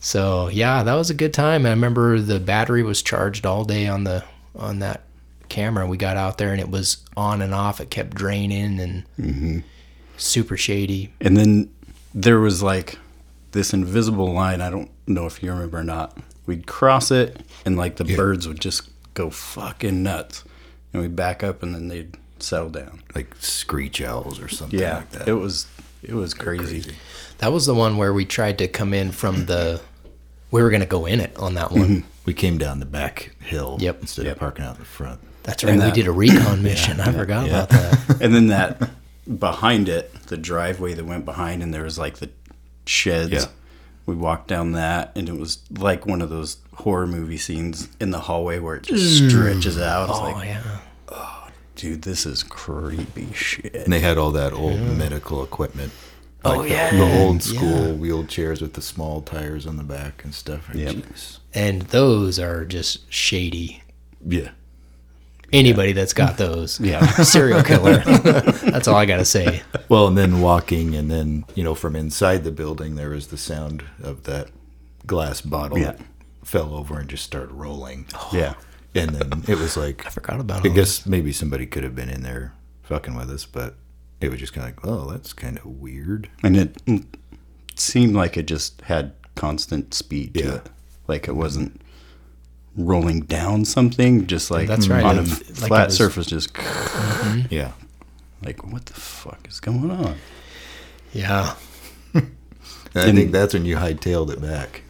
so 0.00 0.48
yeah, 0.48 0.82
that 0.82 0.94
was 0.94 1.10
a 1.10 1.14
good 1.14 1.32
time. 1.32 1.66
I 1.66 1.70
remember 1.70 2.18
the 2.18 2.40
battery 2.40 2.82
was 2.82 3.00
charged 3.00 3.46
all 3.46 3.64
day 3.64 3.86
on 3.86 4.02
the 4.02 4.24
on 4.56 4.80
that 4.80 5.02
camera. 5.54 5.86
We 5.86 5.96
got 5.96 6.16
out 6.16 6.38
there 6.38 6.50
and 6.52 6.60
it 6.60 6.68
was 6.68 6.98
on 7.16 7.40
and 7.40 7.54
off. 7.54 7.80
It 7.80 7.90
kept 7.90 8.14
draining 8.14 8.80
and 8.80 9.04
mm-hmm. 9.18 9.58
super 10.16 10.56
shady. 10.56 11.12
And 11.20 11.36
then 11.36 11.70
there 12.12 12.40
was 12.40 12.62
like 12.62 12.98
this 13.52 13.72
invisible 13.72 14.32
line. 14.32 14.60
I 14.60 14.68
don't 14.70 14.90
know 15.06 15.26
if 15.26 15.42
you 15.42 15.52
remember 15.52 15.78
or 15.78 15.84
not. 15.84 16.18
We'd 16.46 16.66
cross 16.66 17.10
it, 17.10 17.40
and 17.64 17.76
like 17.78 17.96
the 17.96 18.04
birds 18.04 18.46
would 18.46 18.60
just 18.60 18.90
go 19.14 19.30
fucking 19.30 20.02
nuts, 20.02 20.44
and 20.92 21.00
we'd 21.00 21.16
back 21.16 21.42
up, 21.42 21.62
and 21.62 21.74
then 21.74 21.88
they'd 21.88 22.16
settle 22.38 22.68
down. 22.68 23.02
like 23.14 23.34
screech 23.38 24.02
owls 24.02 24.38
or 24.40 24.48
something 24.48 24.78
Yeah, 24.78 24.96
like 24.98 25.10
that. 25.12 25.28
it 25.28 25.32
was 25.34 25.66
it 26.02 26.12
was 26.14 26.34
crazy. 26.34 26.94
That 27.38 27.50
was 27.52 27.64
the 27.64 27.74
one 27.74 27.96
where 27.96 28.12
we 28.12 28.24
tried 28.26 28.58
to 28.58 28.68
come 28.68 28.92
in 28.92 29.10
from 29.12 29.46
the. 29.46 29.80
We 30.50 30.62
were 30.62 30.68
gonna 30.70 30.84
go 30.84 31.06
in 31.06 31.20
it 31.20 31.34
on 31.38 31.54
that 31.54 31.70
one. 31.72 31.88
Mm-hmm. 31.88 32.08
we 32.26 32.34
came 32.34 32.58
down 32.58 32.78
the 32.80 32.86
back 32.86 33.34
hill 33.40 33.78
Yep. 33.80 34.02
instead 34.02 34.26
of 34.26 34.38
parking 34.38 34.64
out 34.66 34.74
in 34.74 34.80
the 34.80 34.86
front. 34.86 35.20
That's 35.44 35.62
right. 35.62 35.74
And 35.74 35.82
we 35.82 35.92
did 35.92 36.08
a 36.08 36.12
recon 36.12 36.62
mission. 36.62 37.00
I 37.00 37.12
forgot 37.12 37.48
about 37.48 37.68
that. 37.68 38.00
And 38.20 38.34
then 38.34 38.48
that 38.48 38.90
behind 39.38 39.88
it, 39.88 40.12
the 40.26 40.36
driveway 40.36 40.94
that 40.94 41.04
went 41.04 41.24
behind, 41.24 41.62
and 41.62 41.72
there 41.72 41.84
was 41.84 41.98
like 41.98 42.18
the 42.18 42.30
sheds. 42.86 43.32
Yeah. 43.32 43.46
We 44.06 44.14
walked 44.14 44.48
down 44.48 44.72
that, 44.72 45.12
and 45.16 45.28
it 45.28 45.38
was 45.38 45.58
like 45.70 46.04
one 46.04 46.20
of 46.20 46.28
those 46.28 46.58
horror 46.74 47.06
movie 47.06 47.38
scenes 47.38 47.88
in 48.00 48.10
the 48.10 48.20
hallway 48.20 48.58
where 48.58 48.76
it 48.76 48.82
just 48.82 49.22
mm. 49.22 49.30
stretches 49.30 49.78
out. 49.78 50.10
It's 50.10 50.18
Oh 50.18 50.22
like, 50.22 50.46
yeah. 50.46 50.78
Oh, 51.08 51.48
dude, 51.76 52.02
this 52.02 52.26
is 52.26 52.42
creepy 52.42 53.32
shit. 53.32 53.74
And 53.74 53.92
they 53.92 54.00
had 54.00 54.18
all 54.18 54.30
that 54.32 54.52
old 54.52 54.80
medical 54.80 55.42
equipment. 55.42 55.92
Oh, 56.44 56.62
the- 56.62 56.68
yeah, 56.68 56.90
the 56.90 57.22
old 57.22 57.42
school 57.42 57.88
yeah. 57.88 57.94
wheelchairs 57.94 58.60
with 58.60 58.74
the 58.74 58.82
small 58.82 59.22
tires 59.22 59.66
on 59.66 59.76
the 59.78 59.84
back 59.84 60.22
and 60.24 60.34
stuff. 60.34 60.68
Yep. 60.74 60.94
Jeez. 60.96 61.38
And 61.54 61.82
those 61.82 62.38
are 62.38 62.66
just 62.66 63.10
shady. 63.10 63.82
Yeah. 64.26 64.50
Anybody 65.52 65.92
that's 65.92 66.12
got 66.14 66.36
those, 66.38 66.80
Yeah. 66.80 67.04
serial 67.22 67.62
killer. 67.62 67.98
that's 68.04 68.88
all 68.88 68.96
I 68.96 69.04
gotta 69.06 69.24
say. 69.24 69.62
Well, 69.88 70.06
and 70.08 70.16
then 70.18 70.40
walking, 70.40 70.94
and 70.94 71.10
then 71.10 71.44
you 71.54 71.62
know, 71.64 71.74
from 71.74 71.94
inside 71.96 72.44
the 72.44 72.50
building, 72.52 72.96
there 72.96 73.10
was 73.10 73.28
the 73.28 73.36
sound 73.38 73.84
of 74.02 74.24
that 74.24 74.48
glass 75.06 75.40
bottle 75.40 75.78
Yeah. 75.78 75.96
fell 76.44 76.74
over 76.74 76.98
and 76.98 77.08
just 77.08 77.24
started 77.24 77.52
rolling. 77.52 78.06
Oh. 78.14 78.30
Yeah. 78.32 78.54
And 78.94 79.10
then 79.10 79.42
it 79.48 79.58
was 79.58 79.76
like 79.76 80.06
I 80.06 80.10
forgot 80.10 80.40
about. 80.40 80.64
it. 80.64 80.66
I 80.66 80.70
all 80.70 80.74
guess 80.76 81.04
maybe 81.06 81.32
somebody 81.32 81.66
could 81.66 81.82
have 81.84 81.94
been 81.96 82.08
in 82.08 82.22
there 82.22 82.52
fucking 82.82 83.14
with 83.16 83.30
us, 83.30 83.44
but 83.44 83.74
it 84.20 84.30
was 84.30 84.38
just 84.40 84.52
kind 84.52 84.68
of 84.68 84.76
like, 84.76 84.86
oh, 84.86 85.10
that's 85.10 85.32
kind 85.32 85.58
of 85.58 85.66
weird. 85.66 86.30
And 86.42 86.56
it 86.56 86.76
seemed 87.76 88.14
like 88.14 88.36
it 88.36 88.46
just 88.46 88.80
had 88.82 89.12
constant 89.34 89.94
speed 89.94 90.34
to 90.34 90.40
Yeah. 90.44 90.54
it. 90.56 90.70
Like 91.08 91.26
it 91.28 91.34
wasn't 91.36 91.80
rolling 92.76 93.20
down 93.20 93.64
something, 93.64 94.26
just 94.26 94.50
like 94.50 94.68
That's 94.68 94.88
right. 94.88 95.04
on 95.04 95.18
a 95.18 95.22
like 95.22 95.28
flat 95.68 95.86
was- 95.86 95.96
surface, 95.96 96.26
just 96.26 96.52
mm-hmm. 96.54 97.46
Yeah. 97.54 97.72
like, 98.44 98.64
what 98.64 98.86
the 98.86 98.94
fuck 98.94 99.46
is 99.48 99.60
going 99.60 99.90
on? 99.90 100.16
Yeah. 101.12 101.54
And 102.96 103.10
I 103.10 103.12
think 103.12 103.32
that's 103.32 103.54
when 103.54 103.64
you 103.64 103.74
hightailed 103.76 104.30
it 104.30 104.40
back. 104.40 104.82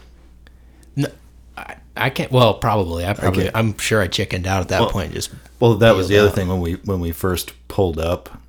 No, 0.94 1.08
I, 1.56 1.76
I 1.96 2.10
can't. 2.10 2.30
Well, 2.30 2.52
probably. 2.52 3.06
I 3.06 3.14
probably. 3.14 3.44
can't- 3.44 3.56
I'm 3.56 3.78
sure 3.78 4.02
I 4.02 4.08
chickened 4.08 4.46
out 4.46 4.60
at 4.60 4.68
that 4.68 4.80
Well- 4.82 4.90
point. 4.90 5.14
Just 5.14 5.30
Well, 5.58 5.76
that 5.76 5.96
was 5.96 6.08
the 6.08 6.16
Peeled 6.16 6.20
other 6.24 6.28
out. 6.28 6.34
thing 6.34 6.48
when 6.48 6.60
we 6.60 6.74
when 6.84 7.00
we 7.00 7.12
first 7.12 7.54
pulled 7.68 7.98
up 7.98 8.42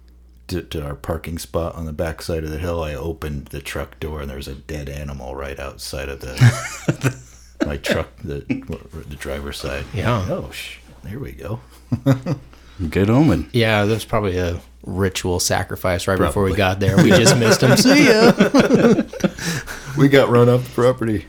to, 0.47 0.61
to 0.61 0.85
our 0.85 0.93
parking 0.95 1.37
spot 1.39 1.73
on 1.75 1.85
the 1.85 1.93
back 1.93 2.21
side 2.21 2.43
of 2.43 2.49
the 2.49 2.57
hill. 2.57 2.83
I 2.83 2.95
opened 2.95 3.45
the 3.45 3.61
truck 3.61 3.97
door 4.01 4.19
and 4.19 4.29
there 4.29 4.35
was 4.35 4.49
a 4.49 4.55
dead 4.55 4.89
animal 4.89 5.35
right 5.35 5.57
outside 5.57 6.09
of 6.09 6.19
the 6.19 6.35
my 7.65 7.77
truck, 7.77 8.09
the 8.23 8.39
the 9.09 9.15
driver's 9.15 9.57
side. 9.57 9.85
Yeah. 9.93 10.25
Oh, 10.29 10.49
sh- 10.51 10.77
there 11.03 11.19
we 11.19 11.31
go. 11.31 11.59
Good 12.89 13.09
omen. 13.09 13.49
Yeah, 13.53 13.85
there 13.85 13.93
was 13.95 14.05
probably 14.05 14.37
a 14.37 14.59
ritual 14.83 15.39
sacrifice 15.39 16.07
right 16.07 16.17
before 16.19 16.43
we 16.43 16.53
got 16.55 16.79
there. 16.79 16.97
We 16.97 17.09
just 17.09 17.37
missed 17.37 17.61
him. 17.61 17.75
See 17.77 18.07
ya. 18.07 18.33
We 19.97 20.09
got 20.09 20.29
run 20.29 20.49
off 20.49 20.65
the 20.65 20.71
property. 20.73 21.25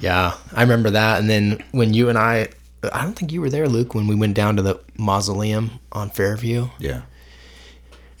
Yeah, 0.00 0.36
I 0.52 0.60
remember 0.62 0.90
that. 0.90 1.20
And 1.20 1.30
then 1.30 1.64
when 1.72 1.94
you 1.94 2.08
and 2.10 2.18
I, 2.18 2.48
I 2.92 3.02
don't 3.02 3.14
think 3.14 3.32
you 3.32 3.40
were 3.40 3.48
there, 3.50 3.66
Luke, 3.68 3.94
when 3.94 4.06
we 4.06 4.14
went 4.14 4.34
down 4.34 4.56
to 4.56 4.62
the 4.62 4.78
mausoleum 4.98 5.80
on 5.92 6.10
Fairview 6.10 6.68
Yeah. 6.78 7.02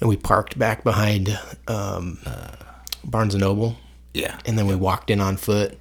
and 0.00 0.08
we 0.08 0.16
parked 0.16 0.58
back 0.58 0.82
behind 0.84 1.38
um, 1.68 2.18
Barnes 3.04 3.34
and 3.34 3.42
Noble, 3.42 3.76
Yeah. 4.14 4.38
and 4.46 4.58
then 4.58 4.66
we 4.66 4.74
walked 4.74 5.10
in 5.10 5.20
on 5.20 5.36
foot 5.36 5.78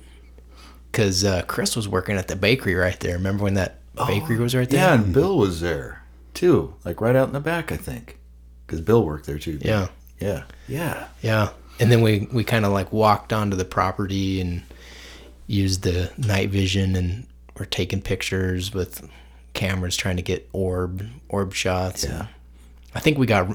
because 0.96 1.26
uh, 1.26 1.42
Chris 1.46 1.76
was 1.76 1.90
working 1.90 2.16
at 2.16 2.30
the 2.30 2.38
bakery 2.38 2.74
right 2.74 2.98
there. 3.02 3.16
Remember 3.16 3.44
when 3.44 3.56
that 3.56 3.80
bakery 4.08 4.38
was 4.38 4.56
right 4.56 4.70
there? 4.70 4.80
Yeah, 4.80 4.94
and 4.94 5.14
Bill 5.14 5.38
was 5.38 5.60
there 5.60 6.02
too, 6.34 6.74
like 6.86 7.02
right 7.02 7.18
out 7.18 7.28
in 7.28 7.34
the 7.34 7.42
back, 7.42 7.74
I 7.74 7.76
think, 7.76 8.18
because 8.66 8.80
Bill 8.80 9.06
worked 9.06 9.26
there 9.26 9.38
too. 9.38 9.60
Yeah. 9.62 9.90
Yeah. 10.22 10.44
Yeah. 10.70 11.08
Yeah. 11.22 11.50
And 11.82 11.92
then 11.92 12.02
we, 12.02 12.30
we 12.32 12.46
kind 12.46 12.64
of 12.64 12.72
like 12.72 12.94
walked 12.94 13.34
onto 13.34 13.58
the 13.58 13.66
property 13.66 14.40
and 14.40 14.64
used 15.48 15.84
the 15.84 16.14
night 16.18 16.50
vision 16.50 16.96
and 16.96 17.28
were 17.60 17.66
taking 17.66 18.02
pictures 18.02 18.74
with 18.74 19.06
cameras 19.54 19.98
trying 19.98 20.16
to 20.16 20.22
get 20.22 20.48
orb 20.54 21.06
orb 21.28 21.54
shots. 21.54 22.06
Yeah. 22.06 22.28
I 22.94 23.02
think 23.02 23.18
we 23.18 23.26
got. 23.26 23.50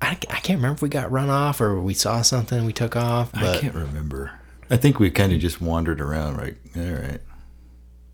I, 0.00 0.10
I 0.10 0.40
can't 0.40 0.58
remember 0.58 0.76
if 0.76 0.82
we 0.82 0.88
got 0.88 1.10
run 1.10 1.28
off 1.28 1.60
or 1.60 1.80
we 1.80 1.94
saw 1.94 2.22
something 2.22 2.64
we 2.64 2.72
took 2.72 2.94
off. 2.94 3.32
But 3.32 3.56
I 3.56 3.58
can't 3.58 3.74
remember. 3.74 4.30
I 4.70 4.76
think 4.76 4.98
we 4.98 5.10
kind 5.10 5.32
of 5.32 5.40
just 5.40 5.60
wandered 5.60 6.00
around, 6.00 6.36
right? 6.36 6.56
All 6.76 6.82
right. 6.82 7.20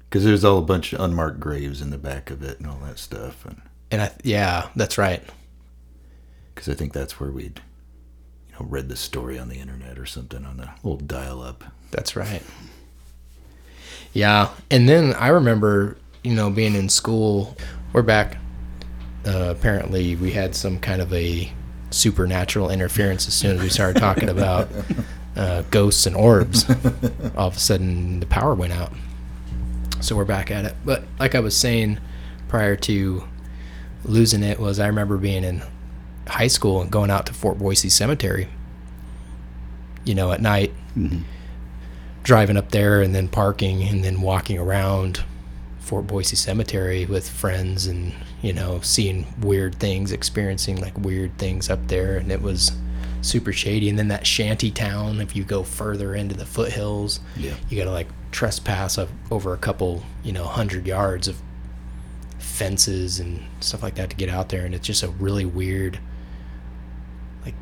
Because 0.08 0.24
there's 0.24 0.44
all 0.44 0.58
a 0.58 0.62
bunch 0.62 0.92
of 0.92 1.00
unmarked 1.00 1.38
graves 1.40 1.80
in 1.80 1.90
the 1.90 1.98
back 1.98 2.30
of 2.30 2.42
it 2.42 2.58
and 2.58 2.68
all 2.68 2.78
that 2.84 2.98
stuff, 2.98 3.44
and 3.46 3.62
and 3.92 4.02
I 4.02 4.10
yeah, 4.24 4.68
that's 4.74 4.98
right. 4.98 5.22
because 6.54 6.68
I 6.68 6.74
think 6.74 6.92
that's 6.92 7.20
where 7.20 7.30
we'd, 7.30 7.60
you 8.48 8.54
know, 8.54 8.66
read 8.68 8.88
the 8.88 8.96
story 8.96 9.38
on 9.38 9.48
the 9.48 9.60
internet 9.60 9.98
or 9.98 10.06
something 10.06 10.44
on 10.44 10.56
the 10.56 10.68
old 10.82 11.06
dial-up. 11.06 11.62
That's 11.92 12.16
right. 12.16 12.42
Yeah, 14.12 14.48
and 14.70 14.88
then 14.88 15.14
I 15.14 15.28
remember, 15.28 15.96
you 16.24 16.34
know, 16.34 16.50
being 16.50 16.74
in 16.74 16.88
school. 16.88 17.56
We're 17.92 18.02
back. 18.02 18.36
Uh, 19.24 19.54
apparently, 19.56 20.16
we 20.16 20.32
had 20.32 20.56
some 20.56 20.80
kind 20.80 21.00
of 21.00 21.12
a 21.12 21.52
supernatural 21.90 22.70
interference 22.70 23.28
as 23.28 23.34
soon 23.34 23.56
as 23.56 23.62
we 23.62 23.68
started 23.68 24.00
talking 24.00 24.28
about 24.28 24.68
uh, 25.36 25.62
ghosts 25.70 26.06
and 26.06 26.16
orbs. 26.16 26.68
All 27.36 27.48
of 27.48 27.56
a 27.56 27.60
sudden, 27.60 28.20
the 28.20 28.26
power 28.26 28.54
went 28.54 28.72
out. 28.72 28.92
So 30.00 30.16
we're 30.16 30.24
back 30.24 30.50
at 30.50 30.64
it. 30.64 30.74
But 30.84 31.04
like 31.18 31.34
I 31.34 31.40
was 31.40 31.56
saying 31.56 31.98
prior 32.48 32.76
to 32.76 33.24
losing 34.04 34.42
it, 34.42 34.58
was 34.58 34.80
I 34.80 34.86
remember 34.86 35.16
being 35.16 35.44
in 35.44 35.62
high 36.26 36.46
school 36.46 36.80
and 36.80 36.90
going 36.90 37.10
out 37.10 37.26
to 37.26 37.34
Fort 37.34 37.58
Boise 37.58 37.88
Cemetery. 37.88 38.48
You 40.04 40.14
know, 40.14 40.32
at 40.32 40.40
night 40.40 40.72
driving 42.22 42.56
up 42.56 42.70
there 42.70 43.00
and 43.00 43.14
then 43.14 43.28
parking 43.28 43.82
and 43.82 44.04
then 44.04 44.20
walking 44.20 44.58
around 44.58 45.22
Fort 45.80 46.06
Boise 46.06 46.36
Cemetery 46.36 47.06
with 47.06 47.28
friends 47.28 47.86
and 47.86 48.12
you 48.42 48.52
know 48.52 48.80
seeing 48.82 49.26
weird 49.40 49.74
things, 49.76 50.12
experiencing 50.12 50.80
like 50.80 50.96
weird 50.98 51.36
things 51.38 51.68
up 51.68 51.88
there, 51.88 52.16
and 52.16 52.30
it 52.30 52.42
was 52.42 52.72
super 53.22 53.52
shady. 53.52 53.88
And 53.88 53.98
then 53.98 54.08
that 54.08 54.26
shanty 54.26 54.70
town, 54.70 55.20
if 55.20 55.34
you 55.36 55.44
go 55.44 55.62
further 55.62 56.14
into 56.14 56.34
the 56.34 56.46
foothills, 56.46 57.20
Yeah. 57.36 57.54
you 57.68 57.76
got 57.78 57.84
to 57.84 57.90
like 57.92 58.08
trespass 58.32 58.96
up 58.98 59.08
over 59.30 59.52
a 59.54 59.58
couple 59.58 60.02
you 60.22 60.32
know 60.32 60.44
hundred 60.44 60.86
yards 60.86 61.26
of 61.28 61.36
fences 62.38 63.18
and 63.20 63.42
stuff 63.60 63.82
like 63.82 63.94
that 63.96 64.10
to 64.10 64.16
get 64.16 64.28
out 64.28 64.48
there, 64.48 64.64
and 64.64 64.74
it's 64.74 64.86
just 64.86 65.02
a 65.02 65.08
really 65.08 65.44
weird. 65.44 65.98
like 67.44 67.54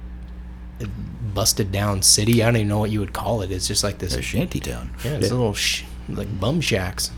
Busted 1.35 1.73
down 1.73 2.03
city. 2.03 2.43
I 2.43 2.47
don't 2.47 2.57
even 2.57 2.69
know 2.69 2.79
what 2.79 2.91
you 2.91 3.01
would 3.01 3.13
call 3.13 3.43
it. 3.43 3.51
It's 3.51 3.67
just 3.69 3.83
like 3.85 3.99
this 3.99 4.15
A 4.15 4.23
shanty 4.23 4.61
town. 4.61 4.91
yeah, 5.05 5.13
it's 5.13 5.31
little 5.31 5.55
sh- 5.55 5.85
like 6.09 6.39
bum 6.41 6.61
shacks. 6.61 7.11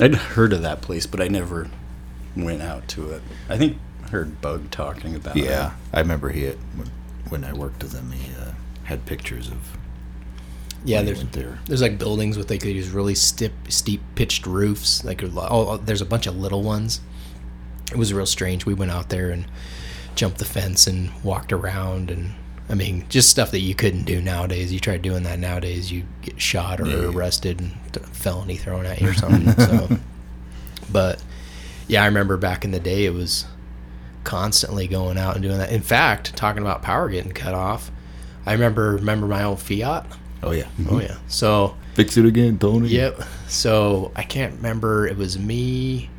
I'd 0.00 0.14
heard 0.14 0.52
of 0.52 0.62
that 0.62 0.80
place, 0.80 1.06
but 1.06 1.20
I 1.20 1.28
never 1.28 1.68
went 2.36 2.62
out 2.62 2.86
to 2.88 3.10
it. 3.12 3.22
I 3.48 3.56
think 3.58 3.78
I 4.04 4.08
heard 4.10 4.40
Bug 4.40 4.70
talking 4.70 5.14
about 5.16 5.36
it. 5.36 5.44
Yeah, 5.44 5.72
I 5.92 5.98
remember 6.00 6.28
he 6.30 6.44
had 6.44 6.56
when, 7.30 7.44
I 7.44 7.52
worked 7.52 7.82
with 7.82 7.92
him. 7.94 8.10
He 8.12 8.32
uh, 8.34 8.52
had 8.84 9.06
pictures 9.06 9.48
of. 9.48 9.76
Yeah, 10.84 11.02
there's 11.02 11.24
there. 11.24 11.58
there's 11.66 11.82
like 11.82 11.98
buildings 11.98 12.38
with 12.38 12.50
like 12.50 12.60
these 12.60 12.90
really 12.90 13.16
steep 13.16 13.52
steep 13.68 14.00
pitched 14.14 14.46
roofs. 14.46 15.04
Like 15.04 15.22
oh, 15.24 15.76
there's 15.78 16.00
a 16.00 16.06
bunch 16.06 16.26
of 16.26 16.36
little 16.36 16.62
ones. 16.62 17.00
It 17.90 17.96
was 17.96 18.12
real 18.14 18.26
strange. 18.26 18.64
We 18.64 18.74
went 18.74 18.92
out 18.92 19.08
there 19.08 19.30
and 19.30 19.46
jumped 20.14 20.38
the 20.38 20.44
fence 20.44 20.86
and 20.86 21.10
walked 21.24 21.52
around 21.52 22.10
and 22.10 22.34
I 22.68 22.74
mean 22.74 23.04
just 23.08 23.28
stuff 23.30 23.50
that 23.52 23.60
you 23.60 23.74
couldn't 23.74 24.04
do 24.04 24.20
nowadays. 24.20 24.72
You 24.72 24.78
try 24.78 24.98
doing 24.98 25.24
that 25.24 25.38
nowadays, 25.40 25.90
you 25.90 26.04
get 26.22 26.40
shot 26.40 26.80
or 26.80 26.86
Yeah. 26.86 27.10
arrested 27.10 27.60
and 27.60 27.72
felony 28.12 28.56
thrown 28.56 28.86
at 28.86 29.00
you 29.00 29.08
or 29.10 29.14
something. 29.14 29.52
so, 29.64 29.98
but 30.92 31.22
yeah, 31.88 32.02
I 32.02 32.06
remember 32.06 32.36
back 32.36 32.64
in 32.64 32.70
the 32.70 32.80
day 32.80 33.04
it 33.04 33.14
was 33.14 33.46
constantly 34.28 34.86
going 34.86 35.16
out 35.16 35.36
and 35.36 35.42
doing 35.42 35.56
that. 35.56 35.72
In 35.72 35.80
fact, 35.80 36.36
talking 36.36 36.60
about 36.60 36.82
power 36.82 37.08
getting 37.08 37.32
cut 37.32 37.54
off, 37.54 37.90
I 38.44 38.52
remember 38.52 38.92
remember 38.92 39.26
my 39.26 39.42
old 39.42 39.58
Fiat. 39.58 40.04
Oh 40.42 40.50
yeah. 40.50 40.68
Oh 40.80 40.82
mm-hmm. 40.82 41.00
yeah. 41.00 41.16
So 41.28 41.74
Fix 41.94 42.18
it 42.18 42.26
again, 42.26 42.58
Tony. 42.58 42.88
yep. 42.88 43.22
So 43.46 44.12
I 44.14 44.24
can't 44.24 44.56
remember. 44.56 45.06
It 45.06 45.16
was 45.16 45.38
me. 45.38 46.10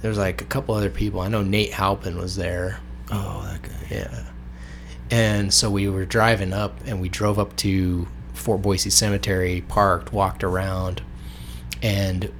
There's 0.00 0.16
like 0.16 0.42
a 0.42 0.44
couple 0.44 0.76
other 0.76 0.90
people. 0.90 1.18
I 1.18 1.26
know 1.26 1.42
Nate 1.42 1.72
Halpin 1.72 2.18
was 2.18 2.36
there. 2.36 2.78
Oh, 3.10 3.42
that 3.50 3.62
guy. 3.62 3.86
Yeah. 3.90 4.24
And 5.10 5.52
so 5.52 5.68
we 5.68 5.88
were 5.88 6.04
driving 6.04 6.52
up 6.52 6.78
and 6.86 7.00
we 7.00 7.08
drove 7.08 7.36
up 7.36 7.56
to 7.56 8.06
Fort 8.32 8.62
Boise 8.62 8.90
Cemetery, 8.90 9.64
parked, 9.66 10.12
walked 10.12 10.44
around, 10.44 11.02
and 11.82 12.30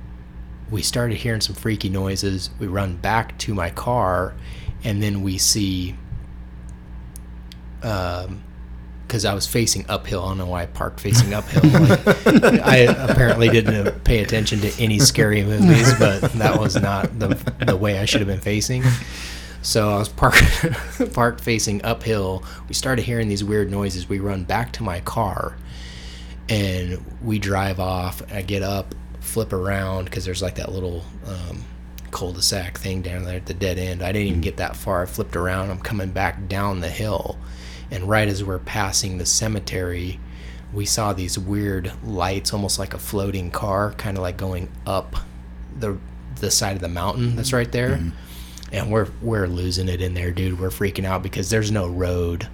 we 0.75 0.83
started 0.83 1.17
hearing 1.17 1.41
some 1.41 1.55
freaky 1.55 1.89
noises. 1.89 2.51
We 2.59 2.67
run 2.67 2.97
back 2.97 3.39
to 3.39 3.55
my 3.55 3.71
car 3.71 4.35
and 4.83 5.01
then 5.01 5.23
we 5.23 5.39
see 5.39 5.95
um 7.83 8.43
because 9.07 9.25
I 9.25 9.35
was 9.35 9.47
facing 9.47 9.85
uphill. 9.89 10.25
I 10.25 10.29
don't 10.29 10.39
know 10.39 10.47
why 10.47 10.63
I 10.63 10.67
parked 10.67 10.99
facing 10.99 11.33
uphill. 11.33 11.63
Like, 12.43 12.61
I 12.63 12.77
apparently 13.09 13.49
didn't 13.49 14.03
pay 14.03 14.21
attention 14.21 14.59
to 14.61 14.83
any 14.83 14.99
scary 14.99 15.45
movies, 15.45 15.97
but 15.99 16.21
that 16.33 16.59
was 16.59 16.75
not 16.75 17.17
the 17.21 17.29
the 17.65 17.77
way 17.77 18.01
I 18.01 18.05
should 18.07 18.21
have 18.21 18.29
been 18.29 18.41
facing. 18.41 18.83
So 19.63 19.91
I 19.91 19.99
was 19.99 20.09
parked 20.09 20.43
parked 21.15 21.41
facing 21.41 21.85
uphill. 21.85 22.43
We 22.67 22.75
started 22.75 23.03
hearing 23.03 23.29
these 23.29 23.45
weird 23.45 23.71
noises. 23.71 24.09
We 24.09 24.19
run 24.19 24.43
back 24.43 24.73
to 24.73 24.83
my 24.83 24.99
car, 25.01 25.57
and 26.49 27.05
we 27.23 27.39
drive 27.39 27.79
off. 27.79 28.21
I 28.33 28.43
get 28.43 28.65
up, 28.65 28.95
flip 29.25 29.53
around 29.53 30.05
because 30.05 30.25
there's 30.25 30.43
like 30.43 30.57
that 30.57 30.71
little 30.71 31.05
um, 31.27 31.65
cul-de-sac 32.11 32.79
thing 32.79 33.03
down 33.03 33.25
there 33.25 33.37
at 33.37 33.47
the 33.47 33.55
dead 33.55 33.79
end. 33.79 34.03
I 34.03 34.13
didn't 34.13 34.29
even 34.29 34.35
mm-hmm. 34.35 34.43
get 34.43 34.57
that 34.59 34.77
far. 34.77 35.03
I 35.03 35.07
flipped 35.07 35.35
around. 35.35 35.71
I'm 35.71 35.81
coming 35.81 36.11
back 36.11 36.49
down 36.49 36.81
the 36.81 36.91
hill, 36.91 37.39
and 37.91 38.09
right 38.09 38.29
as 38.29 38.45
we're 38.45 38.59
passing 38.59 39.19
the 39.19 39.27
cemetery, 39.27 40.21
we 40.73 40.87
saw 40.87 41.13
these 41.13 41.39
weird 41.39 41.93
lights, 42.05 42.53
almost 42.53 42.79
like 42.79 42.95
a 42.95 42.99
floating 42.99 43.51
car, 43.51 43.93
kind 43.93 44.17
of 44.17 44.23
like 44.23 44.37
going 44.37 44.71
up 44.87 45.17
the 45.79 45.99
the 46.41 46.51
side 46.51 46.75
of 46.75 46.83
the 46.83 46.89
mountain 46.89 47.37
that's 47.37 47.49
mm-hmm. 47.49 47.57
right 47.57 47.73
there. 47.73 47.97
Mm-hmm. 47.97 48.11
And 48.73 48.91
we're 48.91 49.09
we're 49.23 49.47
losing 49.47 49.89
it 49.89 50.01
in 50.01 50.15
there, 50.15 50.33
dude. 50.33 50.59
We're 50.59 50.71
freaking 50.71 51.05
out 51.05 51.23
because 51.23 51.51
there's 51.51 51.71
no 51.71 51.87
road 51.87 52.49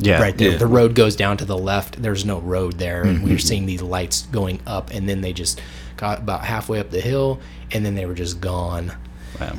Yeah. 0.00 0.20
right 0.20 0.36
there. 0.36 0.52
yeah. 0.52 0.58
The 0.58 0.66
road 0.66 0.94
goes 0.94 1.16
down 1.16 1.36
to 1.38 1.44
the 1.44 1.58
left. 1.58 2.00
There's 2.00 2.24
no 2.24 2.40
road 2.40 2.78
there, 2.78 3.02
and 3.02 3.22
we 3.22 3.30
were 3.30 3.36
mm-hmm. 3.36 3.46
seeing 3.46 3.66
these 3.66 3.82
lights 3.82 4.22
going 4.22 4.60
up, 4.66 4.90
and 4.90 5.08
then 5.08 5.20
they 5.20 5.32
just 5.32 5.60
got 5.96 6.18
about 6.18 6.44
halfway 6.44 6.80
up 6.80 6.90
the 6.90 7.00
hill, 7.00 7.40
and 7.70 7.84
then 7.84 7.94
they 7.94 8.06
were 8.06 8.14
just 8.14 8.40
gone. 8.40 8.92
Wow. 9.38 9.56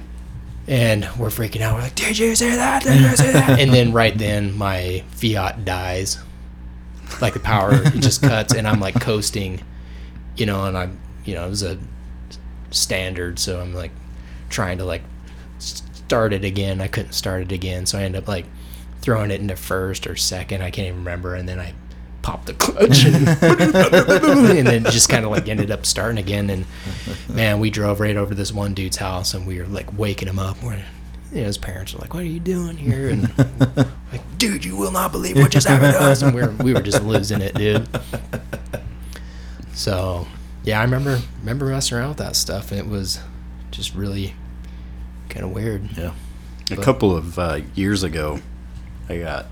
And 0.67 1.07
we're 1.17 1.29
freaking 1.29 1.61
out. 1.61 1.75
We're 1.75 1.81
like, 1.81 1.95
"Did 1.95 2.17
you 2.17 2.35
see 2.35 2.49
that? 2.49 2.83
Did 2.83 3.01
you 3.01 3.15
see 3.15 3.31
that?" 3.31 3.59
and 3.59 3.73
then 3.73 3.91
right 3.91 4.17
then, 4.17 4.57
my 4.57 5.03
Fiat 5.11 5.65
dies. 5.65 6.17
Like 7.19 7.33
the 7.33 7.39
power, 7.39 7.71
it 7.73 7.93
just 7.99 8.21
cuts, 8.21 8.53
and 8.53 8.67
I'm 8.67 8.79
like 8.79 8.99
coasting, 9.01 9.61
you 10.37 10.45
know, 10.45 10.65
and 10.65 10.77
I'm, 10.77 10.99
you 11.25 11.35
know, 11.35 11.45
it 11.45 11.49
was 11.49 11.63
a 11.63 11.77
standard, 12.69 13.37
so 13.37 13.59
I'm 13.59 13.73
like 13.73 13.91
trying 14.49 14.77
to 14.77 14.85
like 14.85 15.03
start 15.59 16.33
it 16.33 16.45
again. 16.45 16.79
I 16.81 16.87
couldn't 16.87 17.13
start 17.13 17.41
it 17.41 17.51
again, 17.51 17.85
so 17.85 17.99
I 17.99 18.03
end 18.03 18.15
up 18.15 18.27
like 18.27 18.45
throwing 19.01 19.31
it 19.31 19.41
into 19.41 19.55
first 19.55 20.07
or 20.07 20.15
second. 20.15 20.61
I 20.61 20.71
can't 20.71 20.87
even 20.87 20.99
remember, 20.99 21.35
and 21.35 21.47
then 21.47 21.59
I 21.59 21.73
popped 22.21 22.45
the 22.45 22.53
clutch 22.53 23.03
and, 23.03 23.27
and 24.57 24.67
then 24.67 24.83
just 24.85 25.09
kind 25.09 25.25
of 25.25 25.31
like 25.31 25.47
ended 25.47 25.71
up 25.71 25.85
starting 25.85 26.19
again. 26.19 26.49
And 26.49 26.65
man, 27.29 27.59
we 27.59 27.69
drove 27.69 27.99
right 27.99 28.15
over 28.15 28.35
this 28.35 28.51
one 28.51 28.73
dude's 28.73 28.97
house, 28.97 29.33
and 29.33 29.47
we 29.47 29.59
were 29.59 29.65
like 29.65 29.97
waking 29.97 30.27
him 30.27 30.39
up. 30.39 30.61
We're, 30.63 30.75
you 31.31 31.41
know, 31.41 31.43
his 31.43 31.57
parents 31.57 31.93
were 31.93 31.99
like, 31.99 32.13
"What 32.13 32.23
are 32.23 32.27
you 32.27 32.39
doing 32.39 32.77
here?" 32.77 33.09
And 33.09 33.31
like, 34.11 34.37
"Dude, 34.37 34.65
you 34.65 34.75
will 34.75 34.91
not 34.91 35.11
believe 35.11 35.37
what 35.37 35.51
just 35.51 35.67
happened 35.67 35.93
to 35.93 36.01
us." 36.03 36.21
And 36.21 36.33
we 36.33 36.41
were 36.41 36.51
we 36.63 36.73
were 36.73 36.81
just 36.81 37.03
losing 37.03 37.41
it, 37.41 37.55
dude. 37.55 37.87
So 39.73 40.27
yeah, 40.63 40.79
I 40.79 40.83
remember 40.83 41.19
remember 41.39 41.65
messing 41.67 41.97
around 41.97 42.09
with 42.09 42.17
that 42.17 42.35
stuff, 42.35 42.71
and 42.71 42.79
it 42.79 42.87
was 42.87 43.19
just 43.71 43.95
really 43.95 44.35
Kind 45.31 45.45
of 45.45 45.51
weird. 45.53 45.97
Yeah. 45.97 46.11
A 46.71 46.75
couple 46.75 47.15
of 47.15 47.39
uh, 47.39 47.61
years 47.73 48.03
ago, 48.03 48.41
I 49.11 49.19
got 49.19 49.45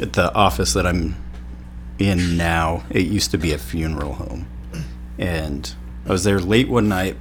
at 0.00 0.14
the 0.14 0.32
office 0.34 0.72
that 0.72 0.86
I'm 0.86 1.16
in 1.98 2.36
now. 2.36 2.84
It 2.90 3.06
used 3.06 3.30
to 3.32 3.38
be 3.38 3.52
a 3.52 3.58
funeral 3.58 4.14
home, 4.14 4.46
and 5.18 5.74
I 6.06 6.10
was 6.10 6.24
there 6.24 6.40
late 6.40 6.68
one 6.68 6.88
night, 6.88 7.16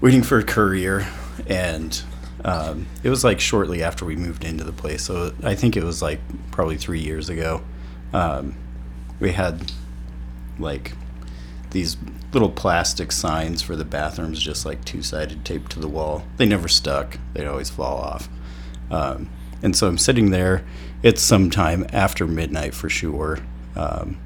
waiting 0.00 0.22
for 0.22 0.38
a 0.38 0.44
courier, 0.44 1.06
and 1.46 2.02
um, 2.44 2.86
it 3.02 3.10
was 3.10 3.22
like 3.22 3.38
shortly 3.38 3.82
after 3.82 4.04
we 4.04 4.16
moved 4.16 4.44
into 4.44 4.64
the 4.64 4.72
place. 4.72 5.04
So 5.04 5.32
I 5.42 5.54
think 5.54 5.76
it 5.76 5.84
was 5.84 6.02
like 6.02 6.20
probably 6.50 6.76
three 6.76 7.00
years 7.00 7.28
ago. 7.28 7.62
Um, 8.12 8.56
we 9.20 9.32
had 9.32 9.72
like 10.58 10.92
these 11.70 11.96
little 12.32 12.50
plastic 12.50 13.12
signs 13.12 13.62
for 13.62 13.76
the 13.76 13.84
bathrooms, 13.84 14.40
just 14.40 14.66
like 14.66 14.84
two 14.84 15.02
sided 15.02 15.44
taped 15.44 15.70
to 15.72 15.78
the 15.78 15.88
wall. 15.88 16.24
They 16.36 16.46
never 16.46 16.68
stuck, 16.68 17.18
they'd 17.32 17.46
always 17.46 17.70
fall 17.70 17.98
off. 17.98 18.28
Um, 18.90 19.28
and 19.62 19.76
so 19.76 19.88
I'm 19.88 19.98
sitting 19.98 20.30
there. 20.30 20.64
It's 21.02 21.22
sometime 21.22 21.86
after 21.92 22.26
midnight 22.26 22.74
for 22.74 22.88
sure. 22.88 23.38
Um, 23.74 24.18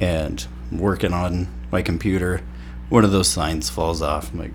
and 0.00 0.46
I'm 0.70 0.78
working 0.78 1.12
on 1.12 1.48
my 1.70 1.82
computer. 1.82 2.42
One 2.88 3.04
of 3.04 3.12
those 3.12 3.28
signs 3.28 3.70
falls 3.70 4.02
off. 4.02 4.32
I'm 4.32 4.38
like, 4.38 4.52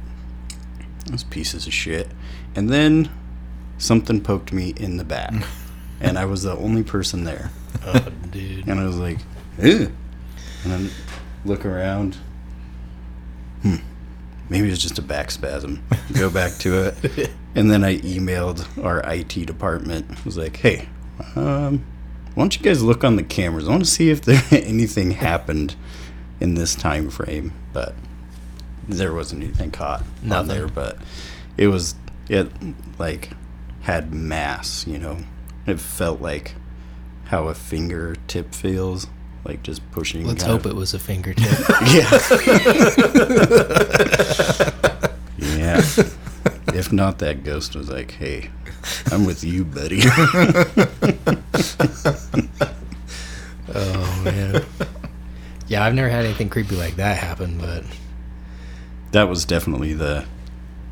those 1.07 1.24
pieces 1.24 1.68
of 1.68 1.74
shit. 1.74 2.10
And 2.55 2.70
then 2.70 3.10
something 3.78 4.22
poked 4.22 4.53
me 4.53 4.74
in 4.78 4.97
the 4.97 5.03
back. 5.03 5.34
and 5.99 6.18
I 6.18 6.26
was 6.26 6.43
the 6.43 6.55
only 6.55 6.84
person 6.84 7.24
there. 7.24 7.51
Oh, 7.86 8.07
dude. 8.32 8.68
And 8.68 8.80
I 8.80 8.86
was 8.86 8.97
like, 8.97 9.18
Ugh. 9.60 9.91
and 10.64 10.72
then 10.72 10.89
look 11.45 11.66
around. 11.66 12.18
Hmm. 13.62 13.76
Maybe 14.49 14.70
it's 14.70 14.82
just 14.82 14.97
a 14.97 15.03
back 15.03 15.32
spasm. 15.32 15.84
Go 16.14 16.30
back 16.30 16.53
to 16.60 16.93
it. 17.03 17.32
And 17.60 17.70
then 17.70 17.84
I 17.84 17.97
emailed 17.97 18.66
our 18.86 19.01
IT 19.05 19.45
department. 19.45 20.10
I 20.10 20.18
was 20.24 20.38
like, 20.38 20.55
hey, 20.55 20.88
um, 21.36 21.86
why 22.34 22.43
don't 22.43 22.55
you 22.57 22.64
guys 22.64 22.82
look 22.82 23.03
on 23.03 23.18
the 23.18 23.24
cameras? 23.24 23.68
I 23.68 23.72
want 23.72 23.84
to 23.84 23.89
see 23.89 24.10
if 24.10 24.22
there 24.22 24.41
anything 24.51 25.12
happened 25.12 25.76
in 26.39 26.53
this 26.53 26.74
time 26.74 27.10
frame. 27.10 27.51
But 27.74 27.95
there 28.88 29.14
wasn't 29.14 29.43
anything 29.43 29.72
caught 29.72 30.03
on 30.32 30.47
there. 30.47 30.70
But 30.70 30.99
it 31.57 31.68
was, 31.68 31.95
it 32.30 32.49
like 32.97 33.32
had 33.82 34.14
mass, 34.14 34.88
you 34.88 34.97
know. 34.97 35.18
It 35.68 35.82
felt 35.82 36.22
like 36.22 36.55
how 37.26 37.49
a 37.49 37.53
fingertip 37.53 38.55
feels, 38.55 39.07
like 39.43 39.64
just 39.64 39.82
pushing. 39.91 40.26
Let's 40.26 40.43
hope 40.43 40.64
of- 40.64 40.72
it 40.72 40.76
was 40.76 40.93
a 40.93 40.99
fingertip. 40.99 41.45
Yeah. 41.91 42.10
yeah. 45.57 45.82
If 46.74 46.91
not, 46.91 47.20
that 47.20 47.43
ghost 47.43 47.76
was 47.76 47.89
like, 47.89 48.11
"Hey, 48.11 48.49
I'm 49.11 49.26
with 49.26 49.43
you, 49.43 49.65
buddy." 49.65 50.01
oh 53.74 54.22
man. 54.24 54.63
Yeah, 55.67 55.86
I've 55.86 55.93
never 55.93 56.09
had 56.09 56.26
anything 56.26 56.49
creepy 56.49 56.76
like 56.76 56.95
that 56.95 57.17
happen, 57.17 57.59
but 57.59 57.84
that 59.11 59.30
was 59.30 59.45
definitely 59.45 59.93
the 59.93 60.26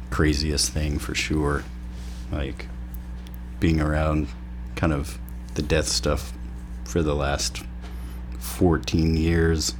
craziest 0.09 0.71
thing 0.71 0.99
for 0.99 1.15
sure. 1.15 1.63
Like 2.31 2.67
being 3.59 3.81
around 3.81 4.27
kind 4.75 4.93
of 4.93 5.17
the 5.55 5.61
death 5.61 5.87
stuff 5.87 6.33
for 6.83 7.01
the 7.01 7.15
last 7.15 7.63
14 8.39 9.17
years. 9.17 9.73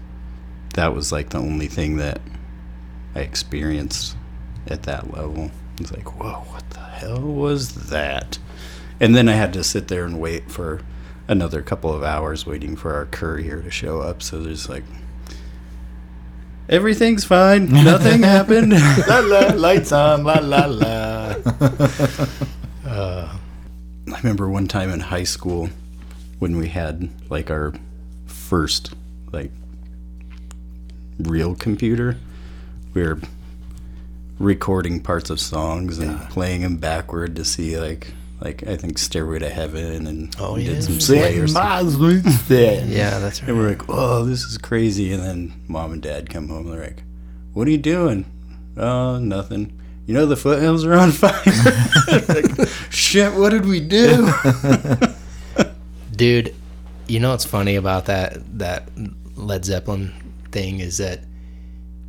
That 0.74 0.94
was 0.94 1.12
like 1.12 1.30
the 1.30 1.40
only 1.40 1.68
thing 1.68 1.98
that 1.98 2.22
I 3.16 3.22
experienced 3.22 4.16
at 4.68 4.84
that 4.84 5.14
level. 5.14 5.52
It's 5.80 5.92
like, 5.92 6.20
whoa, 6.20 6.44
what 6.52 6.70
the 6.72 6.80
hell 6.80 7.22
was 7.22 7.90
that? 7.90 8.40
And 9.00 9.16
then 9.16 9.30
I 9.30 9.34
had 9.34 9.54
to 9.54 9.64
sit 9.64 9.88
there 9.88 10.06
and 10.06 10.20
wait 10.20 10.50
for 10.50 10.82
another 11.28 11.62
couple 11.62 11.94
of 11.94 12.04
hours 12.04 12.46
waiting 12.46 12.76
for 12.76 12.94
our 12.94 13.06
courier 13.06 13.62
to 13.62 13.70
show 13.70 14.02
up. 14.02 14.24
So 14.24 14.42
there's 14.42 14.70
like, 14.70 14.84
everything's 16.70 17.26
fine. 17.26 17.68
Nothing 17.72 18.24
happened. 18.24 18.74
la 19.08 19.20
la, 19.20 19.40
lights 19.56 19.92
on, 19.92 20.24
la 20.24 20.40
la 20.42 20.66
la. 20.66 21.36
Uh, 22.86 23.38
I 24.14 24.18
remember 24.20 24.50
one 24.50 24.68
time 24.68 24.90
in 24.92 25.00
high 25.02 25.26
school 25.26 25.70
when 26.40 26.58
we 26.58 26.70
had 26.70 27.10
like 27.30 27.52
our 27.52 27.74
first 28.26 28.94
like 29.32 29.52
real 31.20 31.54
computer. 31.56 32.18
We 32.94 33.04
were 33.04 33.20
recording 34.40 35.02
parts 35.02 35.30
of 35.30 35.40
songs 35.40 35.98
and 35.98 36.20
playing 36.30 36.62
them 36.62 36.78
backward 36.78 37.36
to 37.36 37.44
see 37.46 37.78
like 37.80 38.14
like 38.40 38.68
I 38.68 38.76
think 38.78 38.98
Stairway 39.00 39.40
to 39.40 39.50
Heaven 39.50 40.06
and 40.06 40.36
Oh, 40.40 40.54
we 40.56 40.62
yeah. 40.64 40.74
did 40.74 40.84
some 40.84 41.00
Slayer 41.00 41.48
yeah, 42.88 43.18
that's 43.20 43.42
right. 43.42 43.50
And 43.50 43.58
we're 43.58 43.70
like, 43.70 43.90
oh, 43.90 44.26
this 44.26 44.44
is 44.44 44.58
crazy. 44.60 45.12
And 45.12 45.24
then 45.24 45.54
mom 45.68 45.92
and 45.94 46.02
dad 46.04 46.30
come 46.30 46.48
home. 46.50 46.68
and 46.68 46.74
They're 46.78 46.84
like, 46.88 47.04
what 47.54 47.68
are 47.68 47.72
you 47.72 47.80
doing? 47.80 48.26
Oh, 48.78 49.18
nothing. 49.18 49.82
You 50.06 50.14
know 50.14 50.28
the 50.28 50.36
foothills 50.38 50.86
are 50.86 50.94
on 50.94 51.12
fire. 51.14 51.34
like, 52.30 52.70
shit, 52.92 53.34
what 53.34 53.50
did 53.50 53.66
we 53.66 53.80
do? 53.80 54.30
Dude, 56.16 56.54
you 57.08 57.20
know 57.20 57.32
what's 57.32 57.46
funny 57.46 57.76
about 57.76 58.06
that 58.06 58.38
that 58.60 58.88
Led 59.36 59.66
Zeppelin 59.66 60.14
thing 60.52 60.80
is 60.80 61.00
that 61.00 61.22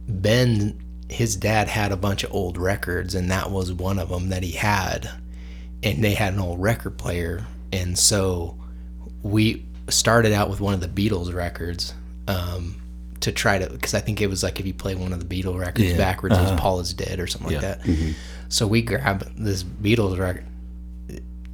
Ben 0.08 0.78
his 1.08 1.36
dad 1.36 1.68
had 1.68 1.90
a 1.92 1.96
bunch 1.96 2.24
of 2.24 2.32
old 2.32 2.58
records 2.58 3.14
and 3.14 3.30
that 3.30 3.50
was 3.50 3.72
one 3.72 3.98
of 3.98 4.08
them 4.08 4.28
that 4.28 4.42
he 4.42 4.52
had 4.52 5.10
and 5.82 6.02
they 6.04 6.14
had 6.14 6.34
an 6.34 6.40
old 6.40 6.60
record 6.60 6.98
player 6.98 7.46
and 7.72 7.98
so 7.98 8.56
we 9.22 9.64
started 9.88 10.32
out 10.32 10.50
with 10.50 10.60
one 10.60 10.74
of 10.74 10.80
the 10.80 10.88
Beatles 10.88 11.32
records 11.32 11.94
um, 12.26 12.76
to 13.20 13.32
try 13.32 13.58
to 13.58 13.68
because 13.70 13.94
I 13.94 14.00
think 14.00 14.20
it 14.20 14.26
was 14.28 14.42
like 14.42 14.60
if 14.60 14.66
you 14.66 14.74
play 14.74 14.94
one 14.94 15.12
of 15.12 15.26
the 15.26 15.42
Beatles 15.42 15.58
records 15.58 15.90
Yeah, 15.90 15.96
backwards 15.96 16.34
it 16.36 16.40
uh-huh. 16.40 16.52
was 16.52 16.60
Paul 16.60 16.80
is 16.80 16.92
Dead 16.92 17.20
or 17.20 17.26
something 17.26 17.52
Yeah. 17.52 17.68
like 17.68 17.82
that 17.82 18.14
so 18.48 18.66
we 18.66 18.82
grab 18.82 19.20
this 19.36 19.62
Beatles 19.64 20.18
record 20.18 20.44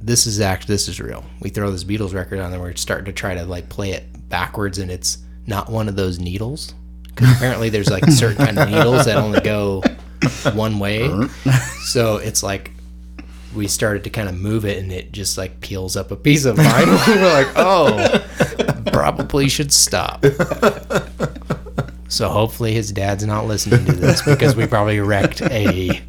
this 0.01 0.27
is 0.27 0.39
act 0.39 0.67
this 0.67 0.87
is 0.87 0.99
real. 0.99 1.25
We 1.39 1.49
throw 1.49 1.71
this 1.71 1.83
Beatles 1.83 2.13
record 2.13 2.39
on 2.39 2.53
and 2.53 2.61
we're 2.61 2.75
starting 2.75 3.05
to 3.05 3.13
try 3.13 3.33
to 3.33 3.43
like 3.45 3.69
play 3.69 3.91
it 3.91 4.03
backwards 4.29 4.77
and 4.77 4.91
it's 4.91 5.17
not 5.47 5.69
one 5.69 5.87
of 5.87 5.95
those 5.95 6.19
needles. 6.19 6.75
Because 7.15 7.35
apparently 7.35 7.69
there's 7.69 7.89
like 7.89 8.05
certain 8.09 8.45
kind 8.45 8.59
of 8.59 8.69
needles 8.69 9.05
that 9.05 9.15
only 9.17 9.39
go 9.41 9.81
one 10.53 10.79
way. 10.79 11.09
So 11.85 12.17
it's 12.17 12.43
like 12.43 12.71
we 13.55 13.67
started 13.67 14.03
to 14.03 14.09
kind 14.09 14.27
of 14.27 14.35
move 14.35 14.65
it 14.65 14.77
and 14.77 14.91
it 14.91 15.13
just 15.13 15.37
like 15.37 15.61
peels 15.61 15.95
up 15.95 16.11
a 16.11 16.15
piece 16.15 16.43
of 16.45 16.57
vinyl. 16.57 17.07
we're 17.15 17.33
like, 17.33 17.47
oh, 17.55 18.91
probably 18.91 19.47
should 19.47 19.71
stop. 19.71 20.25
So 22.07 22.29
hopefully 22.29 22.73
his 22.73 22.91
dad's 22.91 23.25
not 23.25 23.45
listening 23.45 23.85
to 23.85 23.91
this 23.91 24.21
because 24.21 24.55
we 24.55 24.67
probably 24.67 24.99
wrecked 24.99 25.41
a 25.41 26.01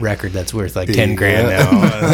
record 0.00 0.32
that's 0.32 0.54
worth 0.54 0.76
like 0.76 0.92
10 0.92 1.14
grand 1.16 1.48
now. 1.48 2.12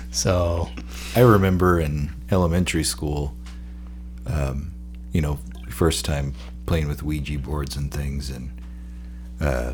so 0.10 0.68
I 1.16 1.20
remember 1.20 1.80
in 1.80 2.10
elementary 2.30 2.84
school, 2.84 3.34
um, 4.26 4.72
you 5.18 5.22
know, 5.22 5.36
first 5.68 6.04
time 6.04 6.32
playing 6.64 6.86
with 6.86 7.02
Ouija 7.02 7.40
boards 7.40 7.74
and 7.74 7.92
things, 7.92 8.30
and 8.30 8.52
uh, 9.40 9.72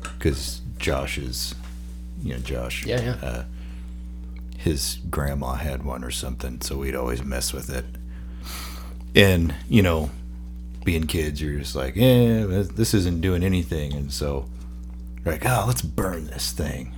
because 0.00 0.62
Josh 0.78 1.18
is, 1.18 1.54
you 2.22 2.32
know, 2.32 2.40
Josh, 2.40 2.86
Yeah, 2.86 3.02
yeah. 3.02 3.16
Uh, 3.22 3.44
his 4.56 5.00
grandma 5.10 5.52
had 5.52 5.84
one 5.84 6.02
or 6.02 6.10
something, 6.10 6.62
so 6.62 6.78
we'd 6.78 6.94
always 6.94 7.22
mess 7.22 7.52
with 7.52 7.68
it. 7.68 7.84
And 9.14 9.54
you 9.68 9.82
know, 9.82 10.10
being 10.82 11.06
kids, 11.06 11.42
you're 11.42 11.58
just 11.58 11.76
like, 11.76 11.94
yeah, 11.94 12.46
this 12.46 12.94
isn't 12.94 13.20
doing 13.20 13.42
anything, 13.42 13.92
and 13.92 14.10
so 14.10 14.48
like, 15.26 15.44
oh, 15.44 15.64
let's 15.66 15.82
burn 15.82 16.24
this 16.28 16.52
thing. 16.52 16.94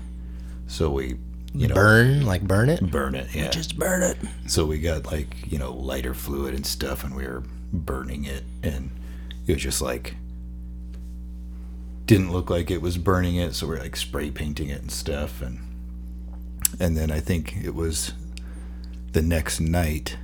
So 0.68 0.88
we, 0.88 1.16
you 1.55 1.68
know, 1.68 1.74
burn, 1.74 2.24
like 2.26 2.42
burn 2.42 2.68
it. 2.68 2.90
burn 2.90 3.14
it, 3.14 3.34
yeah. 3.34 3.51
Just 3.51 3.78
burn 3.78 4.03
it. 4.03 4.16
So 4.46 4.64
we 4.64 4.78
got 4.78 5.07
like, 5.07 5.51
you 5.51 5.59
know, 5.59 5.72
lighter 5.72 6.14
fluid 6.14 6.55
and 6.55 6.66
stuff 6.66 7.05
and 7.05 7.14
we 7.14 7.26
were 7.26 7.42
burning 7.72 8.24
it 8.24 8.44
and 8.62 8.90
it 9.46 9.55
was 9.55 9.62
just 9.62 9.80
like 9.80 10.16
didn't 12.07 12.32
look 12.32 12.51
like 12.51 12.70
it 12.70 12.82
was 12.82 12.98
burning 12.98 13.36
it, 13.36 13.55
so 13.55 13.68
we 13.68 13.76
are 13.76 13.80
like 13.80 13.96
spray 13.96 14.30
painting 14.30 14.68
it 14.68 14.80
and 14.80 14.90
stuff 14.90 15.40
and 15.40 15.61
and 16.78 16.96
then 16.96 17.11
I 17.11 17.20
think 17.20 17.57
it 17.57 17.74
was 17.74 18.12
the 19.12 19.22
next 19.22 19.61
night 19.61 20.16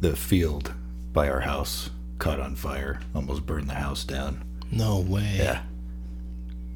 the 0.00 0.16
field 0.16 0.72
by 1.12 1.28
our 1.28 1.40
house 1.40 1.90
caught 2.18 2.40
on 2.40 2.54
fire, 2.56 3.00
almost 3.14 3.46
burned 3.46 3.68
the 3.68 3.74
house 3.74 4.04
down. 4.04 4.44
No 4.70 5.00
way. 5.00 5.36
Yeah. 5.38 5.62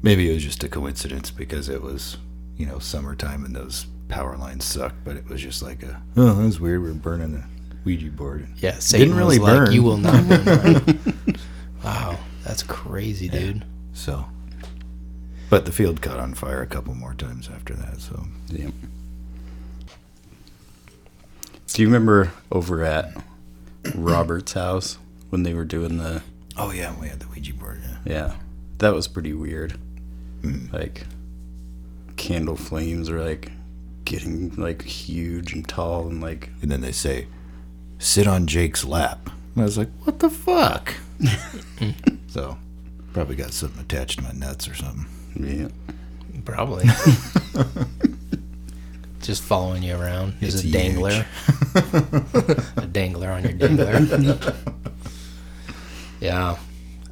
Maybe 0.01 0.29
it 0.29 0.33
was 0.33 0.43
just 0.43 0.63
a 0.63 0.69
coincidence 0.69 1.31
because 1.31 1.69
it 1.69 1.81
was, 1.81 2.17
you 2.57 2.65
know, 2.65 2.79
summertime 2.79 3.45
and 3.45 3.55
those 3.55 3.85
power 4.09 4.37
lines 4.37 4.65
suck, 4.65 4.93
but 5.03 5.15
it 5.15 5.27
was 5.27 5.41
just 5.41 5.61
like 5.63 5.83
a, 5.83 6.01
oh, 6.17 6.33
that 6.33 6.43
was 6.43 6.59
weird. 6.59 6.81
We're 6.83 6.93
burning 6.93 7.35
a 7.35 7.47
Ouija 7.85 8.09
board. 8.11 8.47
Yeah, 8.57 8.77
Satan 8.79 9.07
Didn't 9.07 9.17
really 9.17 9.39
was 9.39 9.49
like, 9.49 9.57
burn. 9.65 9.71
You 9.73 9.83
will 9.83 9.97
not 9.97 10.27
burn. 10.45 11.15
wow, 11.83 12.17
that's 12.43 12.63
crazy, 12.63 13.27
dude. 13.29 13.65
So, 13.93 14.25
But 15.49 15.65
the 15.65 15.71
field 15.71 16.01
caught 16.01 16.19
on 16.19 16.33
fire 16.33 16.61
a 16.61 16.67
couple 16.67 16.93
more 16.95 17.13
times 17.13 17.49
after 17.53 17.73
that. 17.75 17.99
So 18.01 18.23
Yeah. 18.49 18.69
Do 21.67 21.81
you 21.81 21.87
remember 21.87 22.31
over 22.51 22.83
at 22.83 23.15
Robert's 23.95 24.53
house 24.53 24.97
when 25.29 25.41
they 25.43 25.53
were 25.55 25.65
doing 25.65 25.97
the 25.97 26.21
oh 26.55 26.71
yeah, 26.71 26.93
we 26.99 27.07
had 27.07 27.19
the 27.19 27.27
Ouija 27.27 27.53
board. 27.55 27.81
Yeah. 27.83 27.97
yeah. 28.05 28.35
That 28.77 28.93
was 28.93 29.07
pretty 29.07 29.33
weird. 29.33 29.75
Mm. 30.41 30.71
Like 30.71 31.05
candle 32.17 32.55
flames 32.55 33.09
are 33.09 33.23
like 33.23 33.51
getting 34.05 34.53
like 34.55 34.81
huge 34.83 35.53
and 35.53 35.67
tall 35.67 36.07
and 36.07 36.21
like 36.21 36.49
And 36.61 36.69
then 36.71 36.81
they 36.81 36.91
say, 36.91 37.27
"Sit 37.99 38.27
on 38.27 38.47
Jake's 38.47 38.83
lap." 38.85 39.29
And 39.55 39.61
I 39.63 39.65
was 39.65 39.77
like, 39.77 39.89
"What 40.03 40.19
the 40.19 40.29
fuck?" 40.29 40.93
so 42.27 42.57
probably 43.13 43.35
got 43.35 43.51
something 43.51 43.81
attached 43.81 44.19
to 44.19 44.25
my 44.25 44.31
nuts 44.31 44.67
or 44.67 44.73
something. 44.75 45.05
yeah. 45.39 45.67
Probably. 46.45 46.85
Just 49.21 49.43
following 49.43 49.83
you 49.83 49.95
around. 49.95 50.33
There's 50.41 50.55
It's 50.55 50.63
a 50.65 50.71
dangler. 50.71 51.25
a 52.75 52.87
dangler 52.87 53.29
on 53.31 53.43
your 53.43 53.53
dangler. 53.53 54.53
yeah. 56.19 56.57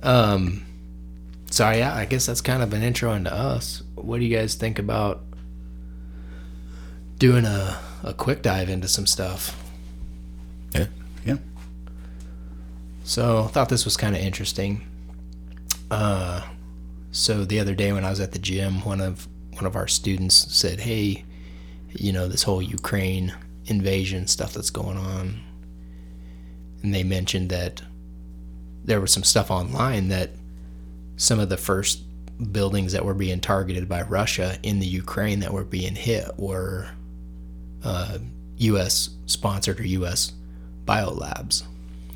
Um 0.04 0.66
so 1.52 1.70
yeah, 1.70 1.94
I 1.94 2.06
guess 2.06 2.26
that's 2.26 2.40
kind 2.40 2.64
of 2.64 2.72
an 2.72 2.82
intro 2.82 3.12
into 3.12 3.32
us. 3.32 3.84
What 3.96 4.20
do 4.20 4.26
you 4.26 4.36
guys 4.36 4.56
think 4.56 4.80
about 4.80 5.22
doing 7.18 7.44
a, 7.44 7.78
a 8.04 8.14
quick 8.14 8.42
dive 8.42 8.70
into 8.70 8.88
some 8.88 9.06
stuff? 9.06 9.62
Yeah. 10.74 10.88
Yeah. 11.26 11.38
So 13.04 13.44
I 13.44 13.48
thought 13.48 13.68
this 13.68 13.84
was 13.84 13.98
kind 13.98 14.16
of 14.16 14.22
interesting. 14.22 14.88
Uh, 15.92 16.42
so 17.12 17.44
the 17.44 17.60
other 17.60 17.76
day 17.76 17.92
when 17.92 18.06
I 18.06 18.10
was 18.10 18.22
at 18.22 18.32
the 18.32 18.40
gym, 18.40 18.86
one 18.86 19.02
of 19.02 19.28
one 19.52 19.66
of 19.66 19.76
our 19.76 19.90
students 19.90 20.56
said, 20.56 20.80
"Hey, 20.80 21.26
you 21.90 22.14
know 22.14 22.30
this 22.30 22.44
whole 22.44 22.62
Ukraine 22.62 23.34
invasion 23.66 24.26
stuff 24.28 24.54
that's 24.54 24.70
going 24.70 24.98
on," 24.98 25.42
and 26.82 26.96
they 26.96 27.04
mentioned 27.04 27.50
that 27.50 27.82
there 28.86 29.02
was 29.02 29.12
some 29.12 29.24
stuff 29.24 29.52
online 29.52 30.08
that 30.08 30.32
some 31.22 31.40
of 31.40 31.50
the 31.50 31.58
first 31.58 32.02
buildings 32.52 32.94
that 32.94 33.06
were 33.06 33.14
being 33.14 33.40
targeted 33.40 33.88
by 33.88 34.02
Russia 34.02 34.58
in 34.64 34.80
the 34.80 34.88
Ukraine 34.88 35.42
that 35.42 35.54
were 35.54 35.64
being 35.64 35.94
hit 35.94 36.28
were 36.36 36.90
uh, 37.84 38.18
U.S. 38.58 39.12
sponsored 39.28 39.80
or 39.80 39.86
U.S. 39.86 40.34
biolabs 40.84 41.62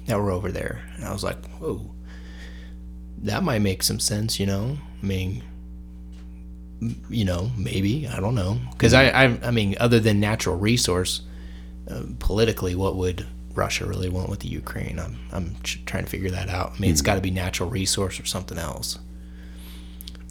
that 0.08 0.18
were 0.20 0.32
over 0.32 0.52
there. 0.52 0.82
And 0.96 1.06
I 1.06 1.14
was 1.14 1.24
like, 1.24 1.46
whoa, 1.60 1.94
that 3.20 3.44
might 3.44 3.60
make 3.60 3.84
some 3.84 4.00
sense, 4.00 4.40
you 4.40 4.48
know? 4.48 4.76
I 5.04 5.06
mean, 5.06 5.44
you 7.08 7.26
know, 7.26 7.52
maybe, 7.56 8.08
I 8.08 8.20
don't 8.20 8.34
know. 8.34 8.58
Because 8.72 8.96
I, 8.96 9.10
I, 9.10 9.40
I 9.44 9.52
mean, 9.52 9.76
other 9.80 10.00
than 10.00 10.20
natural 10.20 10.58
resource, 10.58 11.22
uh, 11.88 12.02
politically, 12.18 12.74
what 12.74 12.96
would 12.96 13.28
Russia 13.56 13.86
really 13.86 14.10
want 14.10 14.30
with 14.30 14.40
the 14.40 14.48
Ukraine? 14.48 15.00
I'm, 15.00 15.18
I'm 15.32 15.56
trying 15.64 16.04
to 16.04 16.10
figure 16.10 16.32
that 16.32 16.50
out. 16.50 16.74
I 16.76 16.80
mean, 16.80 16.92
it's 16.92 17.02
hmm. 17.02 17.06
got 17.06 17.16
to 17.16 17.22
be 17.22 17.32
natural 17.32 17.70
resource 17.70 18.20
or 18.20 18.26
something 18.26 18.58
else. 18.58 19.00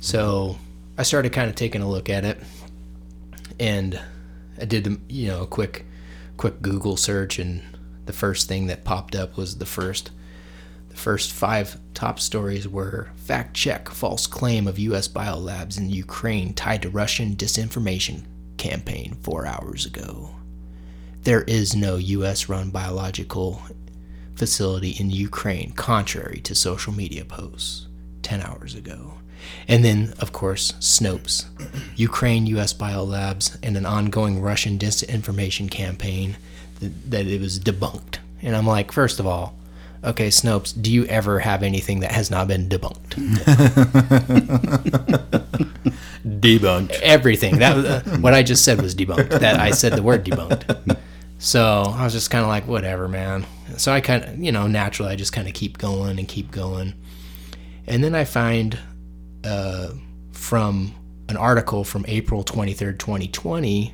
So 0.00 0.58
I 0.98 1.02
started 1.02 1.32
kind 1.32 1.48
of 1.48 1.56
taking 1.56 1.82
a 1.82 1.88
look 1.88 2.08
at 2.10 2.24
it, 2.24 2.38
and 3.58 3.98
I 4.60 4.64
did, 4.66 4.84
the, 4.84 5.00
you 5.08 5.28
know, 5.28 5.42
a 5.42 5.46
quick, 5.46 5.86
quick 6.36 6.60
Google 6.60 6.96
search, 6.96 7.38
and 7.38 7.62
the 8.06 8.12
first 8.12 8.48
thing 8.48 8.66
that 8.66 8.84
popped 8.84 9.14
up 9.14 9.36
was 9.36 9.58
the 9.58 9.66
first, 9.66 10.10
the 10.90 10.96
first 10.96 11.32
five 11.32 11.78
top 11.94 12.20
stories 12.20 12.68
were 12.68 13.08
fact 13.16 13.54
check 13.54 13.88
false 13.88 14.26
claim 14.26 14.68
of 14.68 14.78
U.S. 14.78 15.08
biolabs 15.08 15.78
in 15.78 15.88
Ukraine 15.88 16.52
tied 16.52 16.82
to 16.82 16.90
Russian 16.90 17.34
disinformation 17.34 18.24
campaign 18.58 19.16
four 19.22 19.46
hours 19.46 19.86
ago. 19.86 20.34
There 21.24 21.42
is 21.42 21.74
no 21.74 21.96
U.S. 21.96 22.50
run 22.50 22.68
biological 22.68 23.62
facility 24.34 24.90
in 24.90 25.08
Ukraine, 25.08 25.72
contrary 25.72 26.40
to 26.42 26.54
social 26.54 26.92
media 26.92 27.24
posts 27.24 27.86
10 28.22 28.42
hours 28.42 28.74
ago. 28.74 29.14
And 29.66 29.82
then, 29.82 30.12
of 30.18 30.32
course, 30.32 30.72
Snopes, 30.80 31.46
Ukraine 31.96 32.46
U.S. 32.48 32.74
biolabs, 32.74 33.56
and 33.62 33.78
an 33.78 33.86
ongoing 33.86 34.42
Russian 34.42 34.78
disinformation 34.78 35.70
campaign 35.70 36.36
that, 36.80 37.10
that 37.10 37.26
it 37.26 37.40
was 37.40 37.58
debunked. 37.58 38.18
And 38.42 38.54
I'm 38.54 38.66
like, 38.66 38.92
first 38.92 39.18
of 39.18 39.26
all, 39.26 39.56
okay, 40.02 40.28
Snopes, 40.28 40.80
do 40.80 40.92
you 40.92 41.06
ever 41.06 41.38
have 41.38 41.62
anything 41.62 42.00
that 42.00 42.12
has 42.12 42.30
not 42.30 42.48
been 42.48 42.68
debunked? 42.68 43.14
Debunked. 46.24 46.90
Everything. 47.02 47.58
That 47.58 48.06
uh, 48.06 48.16
what 48.18 48.34
I 48.34 48.42
just 48.42 48.64
said 48.64 48.80
was 48.80 48.94
debunked. 48.94 49.40
That 49.40 49.60
I 49.60 49.70
said 49.70 49.94
the 49.94 50.02
word 50.02 50.24
debunked. 50.24 50.98
So 51.44 51.82
I 51.94 52.04
was 52.04 52.14
just 52.14 52.30
kind 52.30 52.42
of 52.42 52.48
like, 52.48 52.66
whatever, 52.66 53.06
man. 53.06 53.44
So 53.76 53.92
I 53.92 54.00
kind 54.00 54.24
of, 54.24 54.38
you 54.38 54.50
know, 54.50 54.66
naturally, 54.66 55.12
I 55.12 55.16
just 55.16 55.34
kind 55.34 55.46
of 55.46 55.52
keep 55.52 55.76
going 55.76 56.18
and 56.18 56.26
keep 56.26 56.50
going. 56.50 56.94
And 57.86 58.02
then 58.02 58.14
I 58.14 58.24
find 58.24 58.78
uh, 59.44 59.90
from 60.32 60.94
an 61.28 61.36
article 61.36 61.84
from 61.84 62.06
April 62.08 62.44
23rd, 62.44 62.98
2020, 62.98 63.92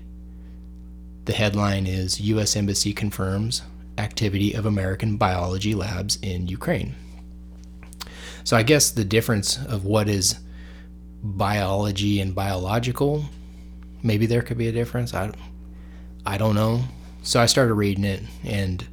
the 1.25 1.33
headline 1.33 1.89
is 1.89 2.21
U.S. 2.21 2.55
Embassy 2.55 2.93
confirms 2.93 3.63
activity 3.99 4.53
of 4.53 4.65
American 4.65 5.17
biology 5.17 5.75
labs 5.75 6.21
in 6.23 6.47
Ukraine. 6.47 6.95
So 8.45 8.57
I 8.57 8.63
guess 8.63 8.93
the 8.93 9.05
difference 9.05 9.57
of 9.57 9.85
what 9.85 10.09
is 10.09 10.39
biology 11.21 12.21
and 12.21 12.33
biological, 12.33 13.25
maybe 14.05 14.27
there 14.27 14.41
could 14.41 14.57
be 14.57 14.69
a 14.69 14.73
difference. 14.73 15.13
I, 15.15 15.33
I 16.25 16.39
don't 16.39 16.55
know. 16.55 16.85
So 17.23 17.41
I 17.41 17.47
started 17.47 17.75
reading 17.75 18.05
it, 18.05 18.23
and 18.45 18.87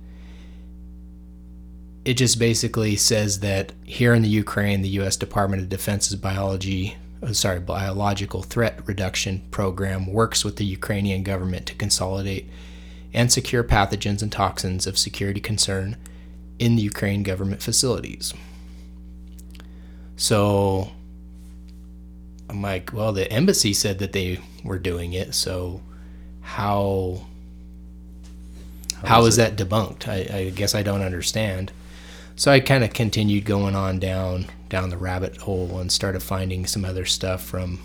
it 2.04 2.16
just 2.16 2.40
basically 2.40 2.96
says 2.96 3.40
that 3.40 3.74
here 3.84 4.14
in 4.14 4.22
the 4.22 4.30
Ukraine, 4.30 4.82
the 4.82 4.90
U.S. 4.90 5.16
Department 5.16 5.62
of 5.62 5.70
Defense's 5.70 6.16
biology, 6.16 6.98
uh, 7.22 7.34
sorry, 7.34 7.60
biological 7.60 8.44
threat 8.44 8.80
reduction 8.86 9.42
program 9.52 10.08
works 10.08 10.46
with 10.46 10.58
the 10.58 10.66
Ukrainian 10.66 11.24
government 11.24 11.66
to 11.68 11.76
consolidate 11.76 12.50
and 13.14 13.32
secure 13.32 13.64
pathogens 13.64 14.22
and 14.22 14.32
toxins 14.32 14.86
of 14.88 14.98
security 14.98 15.40
concern 15.40 15.98
in 16.60 16.76
the 16.76 16.82
Ukraine 16.82 17.24
government 17.24 17.62
facilities. 17.62 18.34
So 20.16 20.92
I'm 22.50 22.62
like, 22.62 22.92
well, 22.94 23.14
the 23.14 23.32
embassy 23.32 23.74
said 23.74 24.00
that 24.00 24.14
they 24.14 24.40
were 24.64 24.80
doing 24.80 25.14
it, 25.14 25.34
so 25.36 25.82
how 26.42 27.26
how 29.08 29.26
is 29.26 29.36
that 29.38 29.55
debunked? 29.55 30.08
I, 30.08 30.38
I 30.38 30.49
guess 30.49 30.76
I 30.76 30.84
don't 30.84 31.01
understand. 31.01 31.72
So 32.36 32.51
I 32.51 32.60
kind 32.60 32.84
of 32.84 32.93
continued 32.93 33.45
going 33.45 33.76
on 33.76 33.99
down 33.99 34.45
down 34.70 34.89
the 34.89 34.97
rabbit 34.97 35.38
hole 35.38 35.80
and 35.80 35.91
started 35.91 36.22
finding 36.22 36.66
some 36.66 36.86
other 36.86 37.05
stuff 37.05 37.43
from 37.43 37.80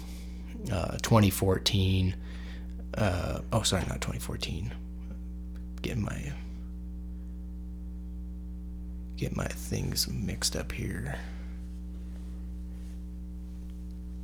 uh, 0.70 0.98
2014. 0.98 2.14
Uh, 2.94 3.40
oh, 3.52 3.62
sorry, 3.62 3.82
not 3.88 4.00
2014. 4.00 4.72
Getting 5.80 6.02
my 6.02 6.32
get 9.16 9.36
my 9.36 9.46
things 9.46 10.08
mixed 10.08 10.56
up 10.56 10.72
here. 10.72 11.16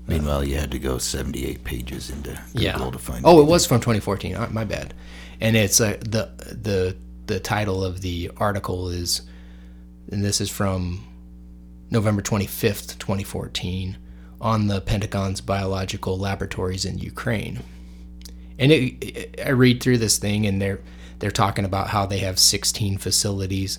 Meanwhile, 0.09 0.44
you 0.44 0.57
had 0.57 0.70
to 0.70 0.78
go 0.78 0.99
78 0.99 1.64
pages 1.64 2.11
into 2.11 2.30
Google 2.55 2.62
yeah. 2.62 2.90
to 2.90 2.99
find. 2.99 3.24
Oh, 3.24 3.40
it 3.40 3.44
was 3.44 3.66
from 3.66 3.78
2014. 3.78 4.34
Uh, 4.34 4.49
My 4.51 4.64
bad. 4.64 4.94
And 5.41 5.57
it's 5.57 5.80
uh, 5.80 5.97
the 6.01 6.30
the 6.51 6.97
the 7.26 7.41
title 7.41 7.84
of 7.84 8.01
the 8.01 8.30
article 8.36 8.89
is, 8.89 9.22
and 10.11 10.24
this 10.24 10.41
is 10.41 10.51
from 10.51 11.07
November 11.91 12.22
25th, 12.22 12.99
2014, 12.99 13.97
on 14.41 14.66
the 14.66 14.80
Pentagon's 14.80 15.41
biological 15.41 16.18
laboratories 16.18 16.84
in 16.84 16.99
Ukraine. 16.99 17.62
And 18.59 18.72
it, 18.72 19.05
it, 19.05 19.41
I 19.45 19.51
read 19.51 19.82
through 19.82 19.99
this 19.99 20.18
thing, 20.18 20.47
and 20.47 20.61
they're 20.61 20.80
they're 21.18 21.30
talking 21.30 21.64
about 21.64 21.89
how 21.89 22.07
they 22.07 22.18
have 22.18 22.39
16 22.39 22.99
facilities 22.99 23.78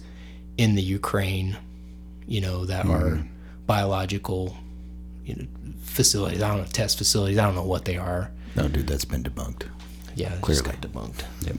in 0.57 0.75
the 0.75 0.81
Ukraine, 0.81 1.57
you 2.27 2.41
know, 2.41 2.65
that 2.65 2.85
are 2.85 3.25
biological, 3.65 4.57
you 5.23 5.35
know, 5.35 5.45
facilities. 5.81 6.41
I 6.41 6.49
don't 6.49 6.57
know, 6.59 6.65
test 6.65 6.97
facilities. 6.97 7.37
I 7.37 7.45
don't 7.45 7.55
know 7.55 7.63
what 7.63 7.85
they 7.85 7.97
are. 7.97 8.31
No, 8.55 8.67
dude, 8.67 8.87
that's 8.87 9.05
been 9.05 9.23
debunked. 9.23 9.69
Yeah, 10.19 10.35
Clearly. 10.41 10.63
got 10.63 10.81
debunked. 10.81 11.23
Yep. 11.45 11.55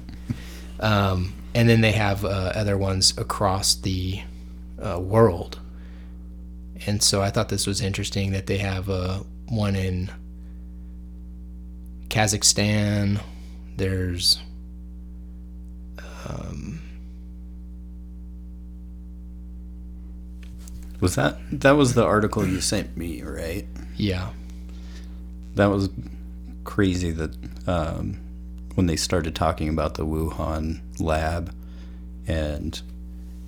Um, 0.80 1.32
and 1.54 1.68
then 1.68 1.80
they 1.80 1.92
have 1.92 2.24
uh, 2.24 2.52
other 2.54 2.76
ones 2.76 3.16
across 3.16 3.74
the 3.74 4.20
uh, 4.80 4.98
world. 5.00 5.58
And 6.86 7.02
so 7.02 7.22
I 7.22 7.30
thought 7.30 7.48
this 7.48 7.66
was 7.66 7.80
interesting 7.80 8.32
that 8.32 8.46
they 8.46 8.58
have 8.58 8.88
uh, 8.90 9.20
one 9.48 9.76
in 9.76 10.10
Kazakhstan. 12.08 13.20
There's 13.76 14.38
Was 21.00 21.14
that 21.14 21.38
that 21.50 21.72
was 21.72 21.94
the 21.94 22.04
article 22.04 22.46
you 22.46 22.60
sent 22.60 22.96
me, 22.96 23.22
right? 23.22 23.66
yeah, 23.96 24.30
that 25.54 25.66
was 25.66 25.88
crazy 26.64 27.10
that 27.12 27.34
um, 27.66 28.18
when 28.74 28.86
they 28.86 28.96
started 28.96 29.34
talking 29.34 29.68
about 29.68 29.94
the 29.94 30.06
Wuhan 30.06 30.80
lab 30.98 31.54
and 32.26 32.80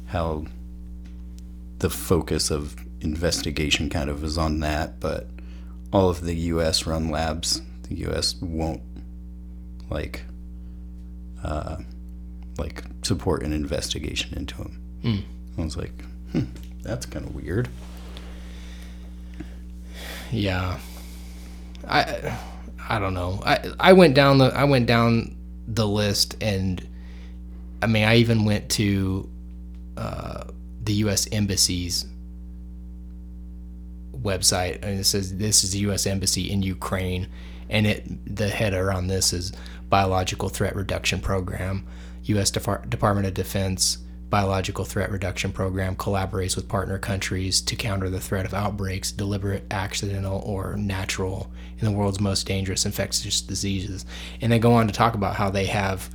how 0.07 0.47
the 1.79 1.91
focus 1.91 2.51
of 2.51 2.77
investigation 3.01 3.89
kind 3.89 4.09
of 4.09 4.23
was 4.23 4.39
on 4.39 4.61
that, 4.61 5.01
but 5.01 5.27
all 5.93 6.09
of 6.09 6.23
the 6.23 6.35
U.S. 6.35 6.87
run 6.87 7.09
labs, 7.11 7.61
the 7.89 7.97
U.S. 7.97 8.37
won't 8.41 8.83
like 9.91 10.23
uh, 11.45 11.77
like 12.59 12.85
support 13.03 13.43
an 13.43 13.53
investigation 13.53 14.37
into 14.37 14.57
them. 14.57 14.83
Mm. 15.05 15.23
I 15.59 15.65
was 15.65 15.77
like, 15.77 16.05
hmm, 16.33 16.45
that's 16.83 17.07
kind 17.07 17.27
of 17.27 17.35
weird. 17.35 17.69
Yeah. 20.31 20.79
I 21.87 22.39
I 22.93 22.99
don't 22.99 23.15
know. 23.15 23.41
I 23.43 23.73
I 23.81 23.95
went 23.95 24.15
down 24.15 24.37
the 24.37 24.53
I 24.55 24.65
went 24.65 24.85
down 24.87 25.35
the 25.67 25.89
list 25.89 26.37
and 26.43 26.87
I 27.81 27.87
mean 27.87 28.05
I 28.05 28.17
even 28.17 28.45
went 28.45 28.69
to 28.73 29.31
uh, 29.97 30.45
the 30.85 30.93
U.S. 31.05 31.27
embassy's 31.33 32.05
website 34.15 34.83
and 34.83 35.01
it 35.01 35.05
says 35.05 35.39
this 35.39 35.65
is 35.65 35.71
the 35.71 35.79
U.S. 35.79 36.07
embassy 36.07 36.51
in 36.51 36.63
Ukraine 36.63 37.29
and 37.71 37.87
it 37.87 38.37
the 38.37 38.51
header 38.51 38.93
on 38.93 39.07
this 39.07 39.33
is 39.33 39.53
biological 39.89 40.51
threat 40.51 40.77
reduction 40.77 41.19
program. 41.19 41.87
U.S. 42.25 42.51
Department 42.51 43.27
of 43.27 43.33
Defense 43.33 43.99
biological 44.33 44.87
threat 44.87 45.11
reduction 45.11 45.53
program 45.53 45.95
collaborates 45.95 46.57
with 46.57 46.67
partner 46.67 46.99
countries 46.99 47.61
to 47.61 47.77
counter 47.77 48.09
the 48.09 48.19
threat 48.19 48.47
of 48.47 48.55
outbreaks, 48.55 49.13
deliberate, 49.13 49.63
accidental, 49.71 50.41
or 50.47 50.75
natural, 50.79 51.53
in 51.79 51.85
the 51.85 51.93
world's 51.93 52.19
most 52.19 52.47
dangerous 52.47 52.87
infectious 52.87 53.43
diseases. 53.43 54.07
And 54.41 54.51
they 54.51 54.59
go 54.59 54.73
on 54.73 54.87
to 54.87 54.93
talk 54.93 55.15
about 55.15 55.37
how 55.37 55.51
they 55.51 55.67
have 55.67 56.09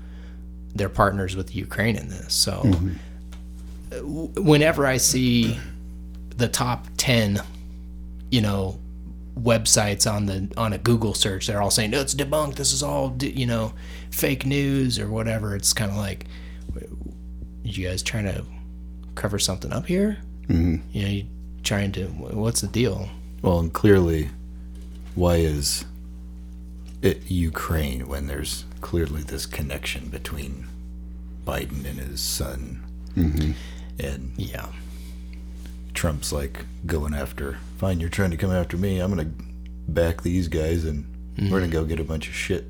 their 0.73 0.89
partners 0.89 1.35
with 1.35 1.55
Ukraine 1.55 1.95
in 1.95 2.09
this. 2.09 2.33
So, 2.33 2.63
w- 3.91 4.31
whenever 4.35 4.87
I 4.87 4.97
see 4.97 5.59
the 6.37 6.47
top 6.47 6.87
10, 6.97 7.39
you 8.31 8.41
know, 8.41 8.79
websites 9.39 10.11
on 10.11 10.25
the 10.25 10.51
on 10.57 10.73
a 10.73 10.79
Google 10.79 11.13
search, 11.13 11.45
they're 11.45 11.61
all 11.61 11.69
saying, 11.69 11.91
"No, 11.91 12.01
it's 12.01 12.15
debunked. 12.15 12.55
This 12.55 12.73
is 12.73 12.81
all 12.81 13.15
you 13.19 13.45
know, 13.45 13.73
fake 14.09 14.43
news 14.43 14.97
or 14.97 15.07
whatever." 15.07 15.55
It's 15.55 15.71
kind 15.71 15.91
of 15.91 15.97
like, 15.97 16.25
you 17.67 17.87
guys 17.87 18.01
trying 18.03 18.25
to 18.25 18.43
cover 19.15 19.39
something 19.39 19.71
up 19.73 19.85
here? 19.87 20.17
Mhm. 20.47 20.81
You 20.93 21.01
know, 21.03 21.09
you 21.09 21.25
trying 21.63 21.91
to. 21.93 22.05
What's 22.07 22.61
the 22.61 22.67
deal? 22.67 23.09
Well, 23.41 23.59
and 23.59 23.73
clearly, 23.73 24.29
why 25.15 25.35
is 25.37 25.85
it 27.01 27.29
Ukraine 27.29 28.07
when 28.07 28.27
there's 28.27 28.65
clearly 28.81 29.21
this 29.23 29.45
connection 29.45 30.09
between 30.09 30.65
Biden 31.45 31.85
and 31.85 31.99
his 31.99 32.21
son? 32.21 32.83
Mhm. 33.15 33.53
And 33.99 34.31
yeah, 34.37 34.67
Trump's 35.93 36.31
like 36.31 36.65
going 36.85 37.13
after, 37.13 37.57
fine, 37.77 37.99
you're 37.99 38.09
trying 38.09 38.31
to 38.31 38.37
come 38.37 38.51
after 38.51 38.77
me. 38.77 38.99
I'm 38.99 39.13
going 39.13 39.27
to 39.27 39.43
back 39.91 40.21
these 40.21 40.47
guys 40.47 40.83
and 40.85 41.05
we're 41.39 41.59
going 41.59 41.69
to 41.71 41.75
go 41.77 41.85
get 41.85 41.99
a 41.99 42.03
bunch 42.03 42.27
of 42.27 42.33
shit 42.33 42.65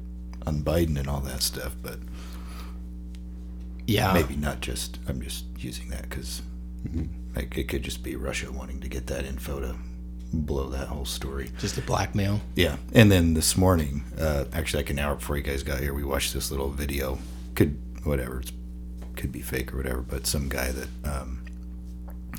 on 0.45 0.62
Biden 0.62 0.98
and 0.98 1.08
all 1.08 1.20
that 1.22 1.41
stuff. 1.41 1.76
But 1.82 2.00
Yeah. 3.88 4.13
maybe 4.13 4.35
not 4.35 4.59
just, 4.59 4.99
I'm 5.07 5.21
just 5.21 5.45
using 5.57 5.89
that 5.89 6.09
because 6.09 6.41
like, 7.35 7.57
it 7.57 7.67
could 7.67 7.83
just 7.83 8.03
be 8.03 8.15
Russia 8.15 8.51
wanting 8.51 8.79
to 8.81 8.88
get 8.89 9.07
that 9.07 9.25
info 9.25 9.59
to 9.59 9.75
blow 10.33 10.69
that 10.69 10.88
whole 10.88 11.05
story. 11.05 11.51
Just 11.57 11.77
a 11.77 11.81
blackmail. 11.81 12.41
Yeah, 12.55 12.77
and 12.93 13.11
then 13.11 13.33
this 13.33 13.55
morning, 13.55 14.03
uh, 14.19 14.45
actually, 14.53 14.83
like 14.83 14.89
an 14.89 14.99
hour 14.99 15.15
before 15.15 15.38
you 15.38 15.43
guys 15.43 15.63
got 15.63 15.79
here, 15.79 15.93
we 15.93 16.03
watched 16.03 16.33
this 16.33 16.51
little 16.51 16.69
video. 16.69 17.17
Could 17.55 17.79
whatever, 18.03 18.41
it's, 18.41 18.51
could 19.15 19.31
be 19.31 19.41
fake 19.41 19.73
or 19.73 19.77
whatever, 19.77 20.01
but 20.01 20.27
some 20.27 20.49
guy 20.49 20.71
that 20.71 20.89
um, 21.05 21.45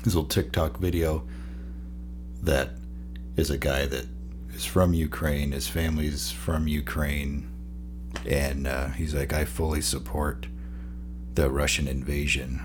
this 0.03 0.13
little 0.13 0.25
TikTok 0.25 0.77
video 0.77 1.27
that 2.43 2.69
is 3.35 3.49
a 3.49 3.57
guy 3.57 3.85
that 3.85 4.05
is 4.53 4.65
from 4.65 4.93
Ukraine. 4.93 5.51
His 5.51 5.67
family's 5.67 6.31
from 6.31 6.67
Ukraine, 6.67 7.49
and 8.25 8.67
uh, 8.67 8.89
he's 8.89 9.13
like, 9.13 9.33
I 9.33 9.45
fully 9.45 9.81
support 9.81 10.47
the 11.39 11.49
Russian 11.49 11.87
invasion. 11.87 12.59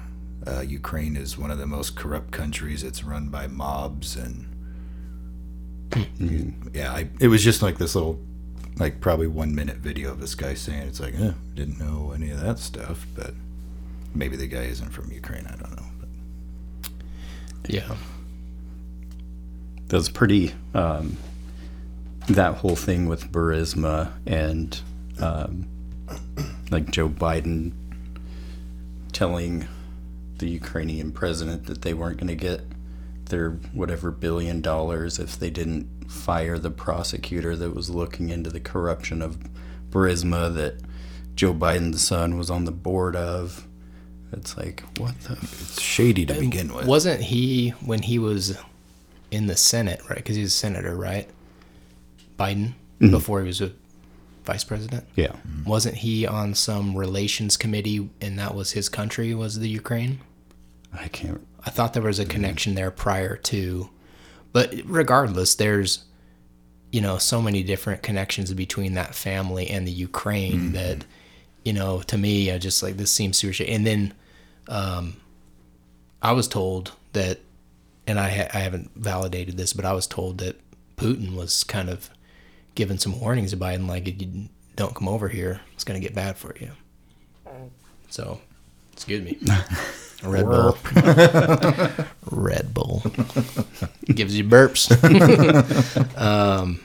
Uh, 0.45 0.61
Ukraine 0.61 1.17
is 1.17 1.39
one 1.39 1.53
of 1.53 1.59
the 1.59 1.67
most 1.67 1.95
corrupt 1.95 2.33
countries. 2.33 2.83
It's 2.83 3.05
run 3.05 3.29
by 3.29 3.47
mobs 3.47 4.17
and 4.17 4.47
yeah, 6.73 6.93
I, 6.93 7.09
it 7.21 7.29
was 7.29 7.45
just 7.45 7.63
like 7.63 7.79
this 7.79 7.95
little, 7.95 8.19
like 8.79 9.01
probably 9.01 9.29
one 9.29 9.55
minute 9.55 9.77
video 9.77 10.11
of 10.11 10.21
this 10.21 10.35
guy 10.35 10.55
saying 10.55 10.89
it's 10.89 10.99
like, 10.99 11.15
eh, 11.15 11.35
didn't 11.55 11.79
know 11.79 12.11
any 12.13 12.31
of 12.31 12.41
that 12.41 12.59
stuff, 12.59 13.07
but 13.15 13.33
maybe 14.13 14.35
the 14.35 14.49
guy 14.49 14.65
isn't 14.65 14.91
from 14.91 15.13
Ukraine. 15.13 15.47
I 15.47 15.55
don't 15.55 15.77
know. 15.77 15.87
But 16.01 16.91
Yeah. 17.71 17.95
That's 19.87 20.09
pretty. 20.09 20.53
Um, 20.75 21.17
that 22.29 22.57
whole 22.57 22.75
thing 22.75 23.07
with 23.07 23.31
Burisma 23.31 24.11
and 24.27 24.81
um, 25.21 25.69
like 26.73 26.91
Joe 26.91 27.09
Biden 27.09 27.71
telling 29.15 29.67
the 30.39 30.49
Ukrainian 30.51 31.13
president 31.13 31.67
that 31.67 31.83
they 31.83 31.95
weren't 31.95 32.19
going 32.19 32.29
to 32.29 32.35
get 32.35 32.63
their 33.27 33.53
whatever 33.73 34.11
billion 34.11 34.61
dollars 34.61 35.19
if 35.19 35.39
they 35.39 35.49
didn't 35.51 35.89
fire 36.11 36.59
the 36.59 36.71
prosecutor 36.71 37.57
that 37.57 37.75
was 37.75 37.89
looking 37.89 38.29
into 38.29 38.51
the 38.51 38.61
corruption 38.61 39.23
of 39.23 39.39
Burisma 39.91 40.53
that 40.55 40.81
Joe 41.35 41.55
Biden's 41.55 42.03
son 42.03 42.37
was 42.37 42.51
on 42.51 42.65
the 42.65 42.73
board 42.73 43.17
of. 43.17 43.67
It's 44.33 44.57
like 44.57 44.83
what 44.99 45.19
the 45.23 45.35
it's 45.35 45.81
shady 45.81 46.27
to 46.27 46.35
begin 46.35 46.75
with. 46.75 46.87
Wasn't 46.87 47.23
he 47.23 47.71
when 47.85 48.03
he 48.03 48.19
was 48.19 48.59
in 49.31 49.47
the 49.47 49.57
Senate, 49.57 50.01
right? 50.11 50.17
Because 50.19 50.37
he's 50.37 50.49
a 50.49 50.51
senator, 50.57 50.95
right? 50.97 51.29
Biden 52.39 52.75
Mhm. 53.01 53.11
before 53.13 53.41
he 53.41 53.47
was 53.47 53.61
a 53.61 53.71
vice 54.45 54.65
president. 54.65 55.07
Yeah. 55.17 55.29
Mm-hmm. 55.29 55.69
Wasn't 55.69 55.97
he 55.97 56.27
on 56.27 56.55
some 56.55 56.97
relations 56.97 57.57
committee, 57.57 58.11
and 58.21 58.39
that 58.39 58.55
was 58.55 58.73
his 58.73 58.89
country? 58.89 59.35
Was 59.35 59.59
the 59.59 59.69
Ukraine? 59.69 60.21
I 60.93 61.09
can't. 61.09 61.47
I 61.65 61.71
thought 61.71 61.95
there 61.95 62.03
was 62.03 62.19
a 62.19 62.23
mm-hmm. 62.23 62.31
connection 62.31 62.75
there 62.75 62.91
prior 62.91 63.37
to, 63.37 63.91
but 64.53 64.75
regardless, 64.85 65.55
there's 65.55 66.05
you 66.93 67.01
know 67.01 67.19
so 67.19 67.43
many 67.43 67.63
different 67.63 68.03
connections 68.03 68.53
between 68.55 68.95
that 68.95 69.15
family 69.15 69.69
and 69.69 69.87
the 69.87 69.93
Ukraine 69.93 70.61
mm-hmm. 70.61 70.73
that 70.73 71.05
you 71.65 71.73
know 71.73 72.03
to 72.03 72.17
me 72.17 72.53
I 72.53 72.59
just 72.59 72.83
like 72.83 72.97
this 72.97 73.11
seems 73.11 73.39
super 73.39 73.53
shady. 73.53 73.73
And 73.73 73.87
then 73.87 74.15
um, 74.69 75.17
I 76.23 76.33
was 76.33 76.49
told 76.49 76.93
that, 77.13 77.41
and 78.07 78.19
I 78.19 78.31
ha- 78.31 78.51
I 78.55 78.61
haven't 78.61 78.91
validated 78.95 79.57
this, 79.57 79.73
but 79.73 79.85
I 79.85 79.93
was 79.93 80.07
told 80.07 80.39
that 80.39 80.61
Putin 80.97 81.35
was 81.35 81.65
kind 81.65 81.91
of 81.91 82.11
giving 82.75 82.99
some 82.99 83.21
warnings 83.21 83.51
to 83.51 83.57
Biden, 83.57 83.89
like 83.89 84.09
if 84.09 84.21
you 84.21 84.49
don't 84.77 84.95
come 84.95 85.09
over 85.09 85.29
here, 85.29 85.61
it's 85.73 85.85
gonna 85.85 86.01
get 86.01 86.15
bad 86.15 86.37
for 86.37 86.55
you. 86.61 86.71
So, 88.11 88.41
excuse 88.93 89.23
me. 89.23 89.39
Red 90.23 90.47
Bull. 90.47 90.79
Red 92.31 92.73
Bull. 92.73 93.03
Gives 94.07 94.37
you 94.37 94.45
burps. 94.45 94.89
um, 96.19 96.81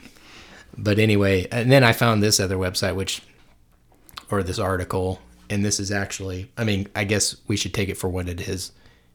but 0.76 0.98
anyway, 0.98 1.46
and 1.50 1.70
then 1.70 1.84
I 1.84 1.92
found 1.92 2.22
this 2.22 2.40
other 2.40 2.56
website, 2.56 2.94
which, 2.94 3.22
or 4.30 4.42
this 4.42 4.58
article, 4.58 5.20
and 5.48 5.64
this 5.64 5.80
is 5.80 5.90
actually, 5.90 6.50
I 6.56 6.64
mean, 6.64 6.88
I 6.94 7.04
guess 7.04 7.36
we 7.46 7.56
should 7.56 7.74
take 7.74 7.88
it 7.88 7.96
for 7.96 8.08
what 8.08 8.28
it 8.28 8.40
is. 8.40 8.72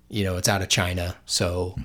You 0.10 0.24
know, 0.24 0.38
it's 0.38 0.50
out 0.50 0.62
of 0.62 0.70
China, 0.70 1.16
so, 1.26 1.76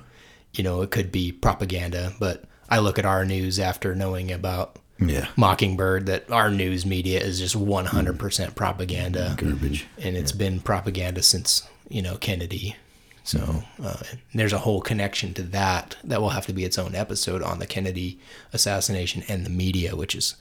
you 0.53 0.63
know, 0.63 0.81
it 0.81 0.91
could 0.91 1.11
be 1.11 1.31
propaganda, 1.31 2.13
but 2.19 2.45
I 2.69 2.79
look 2.79 2.97
at 2.97 3.05
our 3.05 3.25
news 3.25 3.59
after 3.59 3.95
knowing 3.95 4.31
about 4.31 4.77
Yeah. 5.01 5.27
Mockingbird 5.35 6.05
that 6.05 6.29
our 6.31 6.49
news 6.51 6.85
media 6.85 7.19
is 7.19 7.39
just 7.39 7.57
100% 7.57 8.55
propaganda. 8.55 9.35
Garbage. 9.37 9.87
And 9.97 10.15
it's 10.15 10.31
been 10.31 10.59
propaganda 10.59 11.23
since, 11.23 11.67
you 11.89 12.01
know, 12.01 12.17
Kennedy. 12.17 12.75
So 13.23 13.63
uh, 13.83 14.01
there's 14.33 14.53
a 14.53 14.59
whole 14.59 14.81
connection 14.81 15.33
to 15.35 15.43
that 15.43 15.97
that 16.03 16.21
will 16.21 16.29
have 16.29 16.45
to 16.47 16.53
be 16.53 16.63
its 16.63 16.77
own 16.77 16.95
episode 16.95 17.41
on 17.43 17.59
the 17.59 17.67
Kennedy 17.67 18.19
assassination 18.53 19.23
and 19.27 19.45
the 19.45 19.49
media, 19.49 19.95
which 19.95 20.15
is 20.15 20.35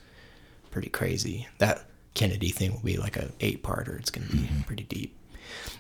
pretty 0.71 0.89
crazy. 0.89 1.49
That 1.59 1.85
Kennedy 2.15 2.51
thing 2.51 2.73
will 2.73 2.81
be 2.81 2.97
like 2.97 3.17
a 3.17 3.31
eight 3.41 3.63
parter. 3.63 3.99
It's 3.99 4.11
going 4.11 4.29
to 4.29 4.37
be 4.37 4.49
pretty 4.67 4.85
deep. 4.85 5.17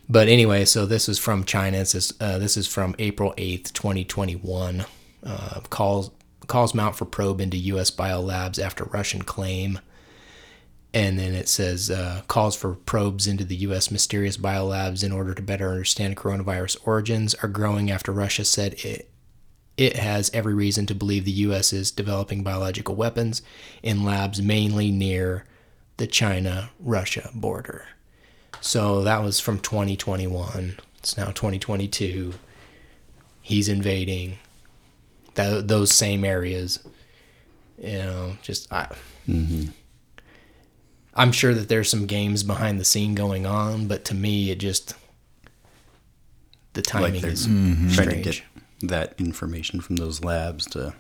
But 0.09 0.29
anyway, 0.29 0.65
so 0.65 0.87
this 0.87 1.09
is 1.09 1.19
from 1.19 1.45
China. 1.45 1.79
It 1.79 1.87
says, 1.87 2.13
uh, 2.21 2.39
this 2.39 2.57
is 2.57 2.67
from 2.67 2.95
April 2.99 3.33
8th, 3.37 3.73
2021. 3.73 4.85
Uh, 5.23 5.61
calls 5.69 6.11
calls 6.51 6.75
mount 6.75 6.97
for 6.97 7.05
probe 7.05 7.41
into 7.41 7.57
U.S. 7.57 7.91
biolabs 7.91 8.63
after 8.63 8.85
Russian 8.85 9.23
claim. 9.23 9.79
And 10.93 11.19
then 11.19 11.33
it 11.33 11.49
says 11.49 11.89
uh, 11.89 12.23
calls 12.27 12.57
for 12.57 12.75
probes 12.75 13.29
into 13.29 13.45
the 13.45 13.57
U.S. 13.57 13.91
mysterious 13.93 14.37
biolabs 14.37 15.05
in 15.05 15.13
order 15.13 15.33
to 15.33 15.41
better 15.41 15.71
understand 15.71 16.17
coronavirus 16.17 16.77
origins 16.85 17.35
are 17.37 17.49
growing 17.49 17.91
after 17.91 18.11
Russia 18.13 18.45
said 18.45 18.75
it 18.85 19.07
it 19.77 19.97
has 19.97 20.31
every 20.35 20.53
reason 20.53 20.85
to 20.85 20.95
believe 20.95 21.25
the 21.25 21.31
U.S. 21.31 21.73
is 21.73 21.91
developing 21.91 22.43
biological 22.43 22.97
weapons 22.97 23.41
in 23.83 24.05
labs 24.05 24.43
mainly 24.43 24.91
near 24.91 25.47
the 25.97 26.07
China 26.07 26.71
Russia 26.79 27.31
border. 27.35 27.87
So 28.61 29.03
that 29.05 29.23
was 29.23 29.41
from 29.41 29.59
2021. 29.59 30.81
It's 30.99 31.17
now 31.17 31.27
2022. 31.27 32.35
He's 33.41 33.71
invading 33.71 34.37
that, 35.35 35.69
those 35.69 35.93
same 35.93 36.25
areas. 36.25 36.81
You 37.79 37.99
know, 37.99 38.37
just 38.43 38.73
I. 38.73 38.89
I'm 41.15 41.33
sure 41.33 41.55
that 41.55 41.69
there's 41.69 41.91
some 41.91 42.07
games 42.07 42.43
behind 42.43 42.79
the 42.79 42.85
scene 42.85 43.15
going 43.15 43.47
on, 43.47 43.89
but 43.89 44.05
to 44.07 44.15
me, 44.15 44.51
it 44.51 44.59
just 44.59 44.95
the 46.73 46.83
timing 46.83 47.21
they're 47.21 47.33
is 47.33 47.47
trying 47.95 48.11
to 48.11 48.21
get 48.23 48.43
that 48.83 49.15
information 49.19 49.81
from 49.81 49.97
those 49.97 50.23
labs 50.23 50.67
to 50.67 50.95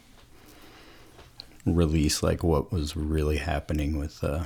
release 1.64 2.22
like 2.22 2.42
what 2.42 2.72
was 2.72 2.96
really 2.96 3.36
happening 3.36 3.98
with 3.98 4.22
uh, 4.24 4.44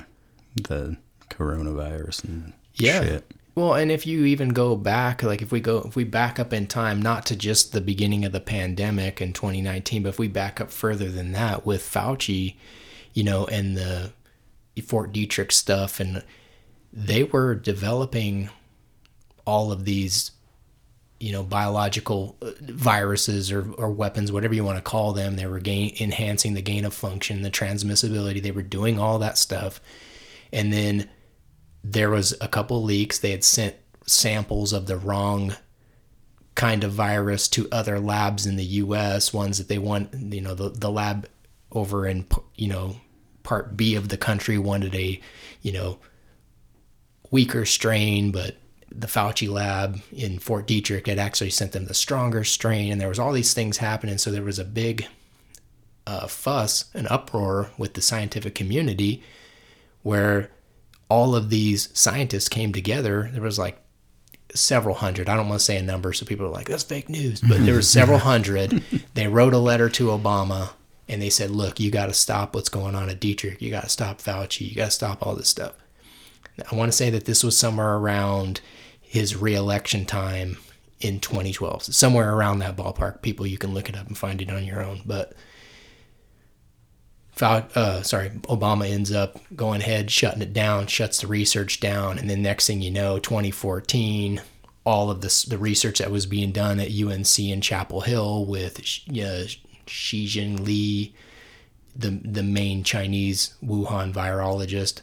the 0.55 0.97
coronavirus 1.29 2.23
and 2.25 2.53
yeah. 2.75 3.01
shit. 3.01 3.31
Well, 3.55 3.73
and 3.73 3.89
if 3.89 4.05
you 4.05 4.25
even 4.25 4.49
go 4.49 4.75
back, 4.75 5.23
like 5.23 5.41
if 5.41 5.49
we 5.49 5.61
go, 5.61 5.83
if 5.87 5.95
we 5.95 6.03
back 6.03 6.39
up 6.39 6.51
in 6.51 6.67
time, 6.67 7.01
not 7.01 7.25
to 7.27 7.37
just 7.37 7.71
the 7.71 7.79
beginning 7.79 8.25
of 8.25 8.33
the 8.33 8.41
pandemic 8.41 9.21
in 9.21 9.31
2019, 9.31 10.03
but 10.03 10.09
if 10.09 10.19
we 10.19 10.27
back 10.27 10.59
up 10.59 10.71
further 10.71 11.09
than 11.09 11.31
that 11.31 11.65
with 11.65 11.81
Fauci, 11.81 12.55
you 13.13 13.23
know, 13.23 13.45
and 13.45 13.77
the 13.77 14.11
Fort 14.85 15.13
Detrick 15.13 15.53
stuff, 15.53 16.01
and 16.01 16.21
they 16.91 17.23
were 17.23 17.55
developing 17.55 18.49
all 19.47 19.71
of 19.71 19.85
these, 19.85 20.31
you 21.21 21.31
know, 21.31 21.43
biological 21.43 22.35
uh, 22.41 22.51
viruses 22.59 23.53
or, 23.53 23.71
or 23.75 23.89
weapons, 23.89 24.33
whatever 24.33 24.53
you 24.53 24.65
want 24.65 24.77
to 24.77 24.81
call 24.81 25.13
them. 25.13 25.37
They 25.37 25.45
were 25.45 25.61
gain, 25.61 25.95
enhancing 25.97 26.55
the 26.55 26.61
gain 26.61 26.83
of 26.83 26.93
function, 26.93 27.41
the 27.41 27.51
transmissibility. 27.51 28.43
They 28.43 28.51
were 28.51 28.63
doing 28.63 28.99
all 28.99 29.17
that 29.19 29.37
stuff. 29.37 29.79
And 30.51 30.73
then 30.73 31.09
there 31.91 32.09
was 32.09 32.33
a 32.41 32.47
couple 32.47 32.83
leaks. 32.83 33.19
They 33.19 33.31
had 33.31 33.43
sent 33.43 33.75
samples 34.05 34.73
of 34.73 34.87
the 34.87 34.97
wrong 34.97 35.55
kind 36.55 36.83
of 36.83 36.91
virus 36.91 37.47
to 37.49 37.67
other 37.71 37.99
labs 37.99 38.45
in 38.45 38.55
the 38.55 38.65
U.S. 38.65 39.33
Ones 39.33 39.57
that 39.57 39.67
they 39.67 39.77
want, 39.77 40.13
you 40.13 40.41
know, 40.41 40.55
the 40.55 40.69
the 40.69 40.91
lab 40.91 41.27
over 41.71 42.07
in 42.07 42.25
you 42.55 42.67
know 42.67 42.95
part 43.43 43.77
B 43.77 43.95
of 43.95 44.09
the 44.09 44.17
country 44.17 44.57
wanted 44.57 44.95
a 44.95 45.19
you 45.61 45.71
know 45.71 45.99
weaker 47.29 47.65
strain, 47.65 48.31
but 48.31 48.55
the 48.89 49.07
Fauci 49.07 49.49
lab 49.49 49.99
in 50.11 50.39
Fort 50.39 50.67
Detrick 50.67 51.07
had 51.07 51.19
actually 51.19 51.49
sent 51.49 51.73
them 51.73 51.85
the 51.85 51.93
stronger 51.93 52.43
strain, 52.43 52.91
and 52.91 52.99
there 52.99 53.09
was 53.09 53.19
all 53.19 53.33
these 53.33 53.53
things 53.53 53.77
happening. 53.77 54.17
So 54.17 54.31
there 54.31 54.41
was 54.41 54.57
a 54.57 54.65
big 54.65 55.05
uh, 56.07 56.27
fuss, 56.27 56.85
an 56.93 57.05
uproar 57.07 57.69
with 57.77 57.93
the 57.93 58.01
scientific 58.01 58.55
community, 58.55 59.21
where 60.01 60.49
all 61.09 61.35
of 61.35 61.49
these 61.49 61.89
scientists 61.97 62.49
came 62.49 62.73
together. 62.73 63.29
There 63.31 63.41
was 63.41 63.59
like 63.59 63.81
several 64.53 64.95
hundred. 64.95 65.29
I 65.29 65.35
don't 65.35 65.49
want 65.49 65.59
to 65.59 65.65
say 65.65 65.77
a 65.77 65.83
number, 65.83 66.13
so 66.13 66.25
people 66.25 66.45
are 66.45 66.49
like, 66.49 66.67
"That's 66.67 66.83
fake 66.83 67.09
news," 67.09 67.41
but 67.41 67.65
there 67.65 67.75
were 67.75 67.81
several 67.81 68.19
hundred. 68.31 68.83
They 69.13 69.27
wrote 69.27 69.53
a 69.53 69.59
letter 69.59 69.89
to 69.89 70.07
Obama, 70.07 70.71
and 71.07 71.21
they 71.21 71.29
said, 71.29 71.51
"Look, 71.51 71.79
you 71.79 71.91
got 71.91 72.07
to 72.07 72.13
stop 72.13 72.55
what's 72.55 72.69
going 72.69 72.95
on 72.95 73.09
at 73.09 73.19
Detrick. 73.19 73.61
You 73.61 73.69
got 73.69 73.83
to 73.83 73.89
stop 73.89 74.21
Fauci. 74.21 74.69
You 74.69 74.75
got 74.75 74.85
to 74.85 74.91
stop 74.91 75.25
all 75.25 75.35
this 75.35 75.49
stuff." 75.49 75.73
I 76.71 76.75
want 76.75 76.89
to 76.89 76.97
say 76.97 77.09
that 77.09 77.25
this 77.25 77.43
was 77.43 77.57
somewhere 77.57 77.95
around 77.95 78.61
his 79.01 79.35
reelection 79.35 80.05
time 80.05 80.57
in 81.01 81.19
2012, 81.19 81.83
somewhere 81.83 82.33
around 82.33 82.59
that 82.59 82.77
ballpark. 82.77 83.21
People, 83.21 83.45
you 83.45 83.57
can 83.57 83.73
look 83.73 83.89
it 83.89 83.97
up 83.97 84.07
and 84.07 84.17
find 84.17 84.41
it 84.41 84.49
on 84.49 84.65
your 84.65 84.83
own, 84.83 85.01
but. 85.05 85.33
Uh, 87.41 88.01
sorry, 88.01 88.29
Obama 88.43 88.89
ends 88.89 89.11
up 89.11 89.37
going 89.55 89.81
ahead, 89.81 90.09
shutting 90.09 90.41
it 90.41 90.53
down, 90.53 90.87
shuts 90.87 91.21
the 91.21 91.27
research 91.27 91.79
down, 91.79 92.17
and 92.17 92.29
then 92.29 92.41
next 92.41 92.67
thing 92.67 92.81
you 92.81 92.91
know, 92.91 93.19
2014, 93.19 94.41
all 94.85 95.09
of 95.11 95.21
this 95.21 95.43
the 95.43 95.57
research 95.57 95.99
that 95.99 96.11
was 96.11 96.25
being 96.25 96.51
done 96.51 96.79
at 96.79 96.91
UNC 96.91 97.39
in 97.39 97.59
Chapel 97.59 98.01
Hill 98.01 98.45
with 98.45 98.79
uh, 98.79 99.43
Xi 99.87 100.27
Jin 100.27 100.63
Li, 100.63 101.13
the 101.95 102.09
the 102.23 102.43
main 102.43 102.83
Chinese 102.83 103.55
Wuhan 103.63 104.13
virologist, 104.13 105.01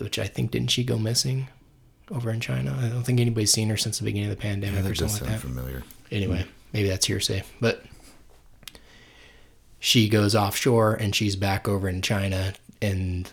which 0.00 0.18
I 0.18 0.26
think 0.26 0.50
didn't 0.50 0.70
she 0.70 0.84
go 0.84 0.98
missing 0.98 1.48
over 2.10 2.30
in 2.30 2.40
China? 2.40 2.76
I 2.78 2.88
don't 2.88 3.04
think 3.04 3.20
anybody's 3.20 3.52
seen 3.52 3.68
her 3.70 3.76
since 3.76 3.98
the 3.98 4.04
beginning 4.04 4.30
of 4.30 4.36
the 4.36 4.42
pandemic 4.42 4.84
Yeah, 4.84 4.90
or 4.90 4.94
something 4.94 5.22
like 5.22 5.30
that. 5.32 5.40
familiar. 5.40 5.82
Anyway, 6.10 6.44
maybe 6.72 6.88
that's 6.88 7.06
hearsay, 7.06 7.42
but 7.60 7.82
she 9.84 10.08
goes 10.08 10.34
offshore 10.34 10.94
and 10.94 11.14
she's 11.14 11.36
back 11.36 11.68
over 11.68 11.86
in 11.86 12.00
China 12.00 12.54
and 12.80 13.30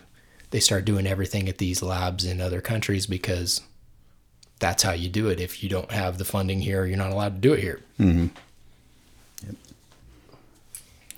they 0.50 0.60
start 0.60 0.84
doing 0.84 1.06
everything 1.06 1.48
at 1.48 1.56
these 1.56 1.82
labs 1.82 2.26
in 2.26 2.42
other 2.42 2.60
countries 2.60 3.06
because 3.06 3.62
that's 4.58 4.82
how 4.82 4.92
you 4.92 5.08
do 5.08 5.28
it. 5.28 5.40
If 5.40 5.62
you 5.62 5.70
don't 5.70 5.90
have 5.90 6.18
the 6.18 6.26
funding 6.26 6.60
here, 6.60 6.84
you're 6.84 6.98
not 6.98 7.10
allowed 7.10 7.36
to 7.36 7.40
do 7.40 7.54
it 7.54 7.60
here. 7.60 7.80
Mm-hmm. 7.98 8.26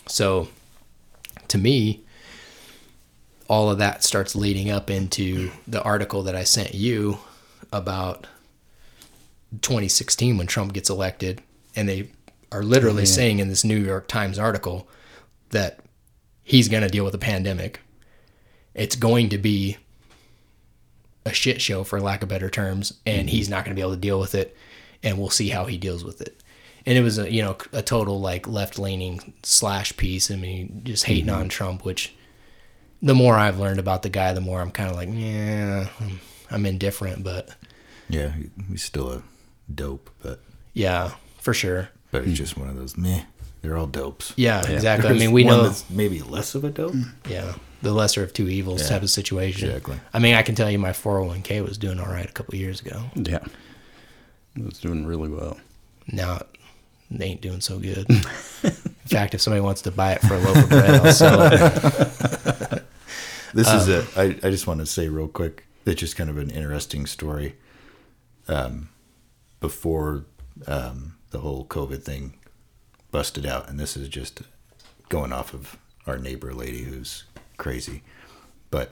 So 0.07 0.51
to 1.49 1.59
me, 1.59 2.05
all 3.49 3.69
of 3.69 3.79
that 3.79 4.05
starts 4.05 4.37
leading 4.37 4.71
up 4.71 4.89
into 4.89 5.51
the 5.67 5.83
article 5.83 6.23
that 6.23 6.37
I 6.37 6.45
sent 6.45 6.77
you 6.77 7.19
about 7.73 8.29
2016 9.63 10.39
when 10.39 10.47
Trump 10.47 10.75
gets 10.75 10.89
elected. 10.89 11.43
And 11.75 11.89
they 11.89 12.11
are 12.53 12.63
literally 12.63 13.05
saying 13.05 13.41
in 13.41 13.49
this 13.49 13.65
New 13.65 13.79
York 13.79 14.07
Times 14.07 14.39
article 14.39 14.87
that 15.55 15.81
he's 16.43 16.69
going 16.69 16.83
to 16.83 16.89
deal 16.89 17.05
with 17.05 17.15
a 17.15 17.19
pandemic. 17.19 17.81
It's 18.75 18.97
going 18.97 19.31
to 19.31 19.39
be 19.39 19.79
a 21.27 21.33
shit 21.33 21.61
show, 21.61 21.85
for 21.85 22.01
lack 22.01 22.23
of 22.23 22.29
better 22.29 22.51
terms, 22.51 22.93
and 23.07 23.21
mm-hmm. 23.21 23.29
he's 23.29 23.49
not 23.49 23.65
going 23.65 23.75
to 23.75 23.79
be 23.79 23.81
able 23.81 23.95
to 23.95 24.01
deal 24.01 24.21
with 24.21 24.35
it. 24.35 24.57
And 25.03 25.19
we'll 25.19 25.31
see 25.31 25.49
how 25.49 25.65
he 25.65 25.79
deals 25.79 26.05
with 26.05 26.21
it 26.21 26.43
and 26.87 26.99
it 26.99 27.03
was 27.03 27.19
a 27.19 27.33
you 27.33 27.43
know 27.43 27.57
a 27.73 27.83
total 27.83 28.21
like 28.21 28.47
left 28.47 28.79
leaning 28.79 29.35
slash 29.43 29.97
piece. 29.97 30.31
I 30.31 30.37
mean, 30.37 30.83
just 30.85 31.05
hating 31.05 31.27
mm-hmm. 31.27 31.43
on 31.43 31.49
Trump. 31.49 31.85
Which 31.85 32.15
the 33.03 33.15
more 33.15 33.37
I've 33.37 33.59
learned 33.59 33.81
about 33.81 34.03
the 34.03 34.09
guy, 34.09 34.33
the 34.33 34.41
more 34.41 34.61
I'm 34.61 34.71
kind 34.71 34.91
of 34.91 34.97
like, 34.97 35.09
yeah, 35.13 35.89
I'm, 36.01 36.21
I'm 36.51 36.67
indifferent. 36.67 37.25
But 37.25 37.51
Yeah, 38.09 38.33
he's 38.69 38.83
still 38.83 39.11
a 39.11 39.23
dope, 39.73 40.11
but 40.23 40.41
yeah, 40.73 41.13
for 41.39 41.55
sure. 41.55 41.89
but 42.11 42.25
he's 42.25 42.35
mm. 42.35 42.39
just 42.39 42.57
one 42.57 42.69
of 42.69 42.77
those 42.77 42.97
meh. 42.97 43.25
They're 43.65 43.79
all 43.79 43.87
dopes. 43.87 44.35
Yeah, 44.37 44.61
exactly. 44.71 45.09
I 45.09 45.15
mean, 45.15 45.33
we 45.33 45.43
one 45.43 45.57
know, 45.57 45.63
that's 45.63 45.89
maybe 45.89 46.21
less 46.21 46.55
of 46.55 46.65
a 46.65 46.69
dope. 46.71 46.93
yeah, 47.31 47.55
the 47.81 47.95
lesser 47.95 48.23
of 48.23 48.35
two 48.35 48.47
evils 48.47 48.83
Yeah, 48.83 48.89
type 48.91 49.03
of 49.03 49.09
situation. 49.09 49.71
exactly. 49.71 49.99
I 50.13 50.19
mean, 50.19 50.35
I 50.35 50.43
can 50.43 50.55
tell 50.55 50.71
you, 50.71 50.79
my 50.79 50.91
401k 50.91 51.67
was 51.67 51.79
doing 51.79 51.99
all 51.99 52.05
right 52.05 52.29
a 52.29 52.33
couple 52.33 52.55
of 52.55 52.61
years 52.61 52.83
ago. 52.83 53.05
Yeah. 53.15 53.39
It 54.55 54.65
was 54.67 54.79
doing 54.81 55.07
really 55.07 55.31
well. 55.31 55.57
Now 56.13 56.43
it 57.11 57.23
ain't 57.23 57.41
doing 57.41 57.63
so 57.63 57.79
good. 57.79 58.05
In 58.11 58.21
fact, 59.07 59.33
if 59.35 59.41
somebody 59.41 59.63
wants 59.63 59.81
to 59.83 59.91
buy 59.91 60.13
it 60.13 60.21
for 60.21 60.35
a 60.35 60.39
loaf 60.41 60.57
of 60.63 60.69
bread, 60.69 60.91
I'll 61.01 61.13
sell 61.13 61.41
it. 61.51 62.85
This 63.55 63.73
is 63.73 63.89
a. 63.89 64.05
I, 64.15 64.25
I 64.47 64.51
just 64.51 64.67
want 64.67 64.81
to 64.81 64.87
say 64.87 65.09
real 65.09 65.29
quick. 65.29 65.65
It's 65.87 65.99
just 66.01 66.17
kind 66.17 66.29
of 66.29 66.37
an 66.37 66.51
interesting 66.51 67.07
story. 67.07 67.55
Um, 68.47 68.91
before 69.61 70.27
um, 70.67 71.17
the 71.31 71.39
whole 71.39 71.65
COVID 71.65 72.03
thing 72.03 72.35
busted 73.15 73.47
out, 73.47 73.69
and 73.69 73.79
this 73.79 73.97
is 73.97 74.09
just 74.09 74.43
going 75.09 75.33
off 75.33 75.55
of 75.55 75.77
our 76.05 76.19
neighbor 76.19 76.53
lady 76.53 76.83
who's 76.83 77.23
crazy, 77.57 78.03
but 78.73 78.91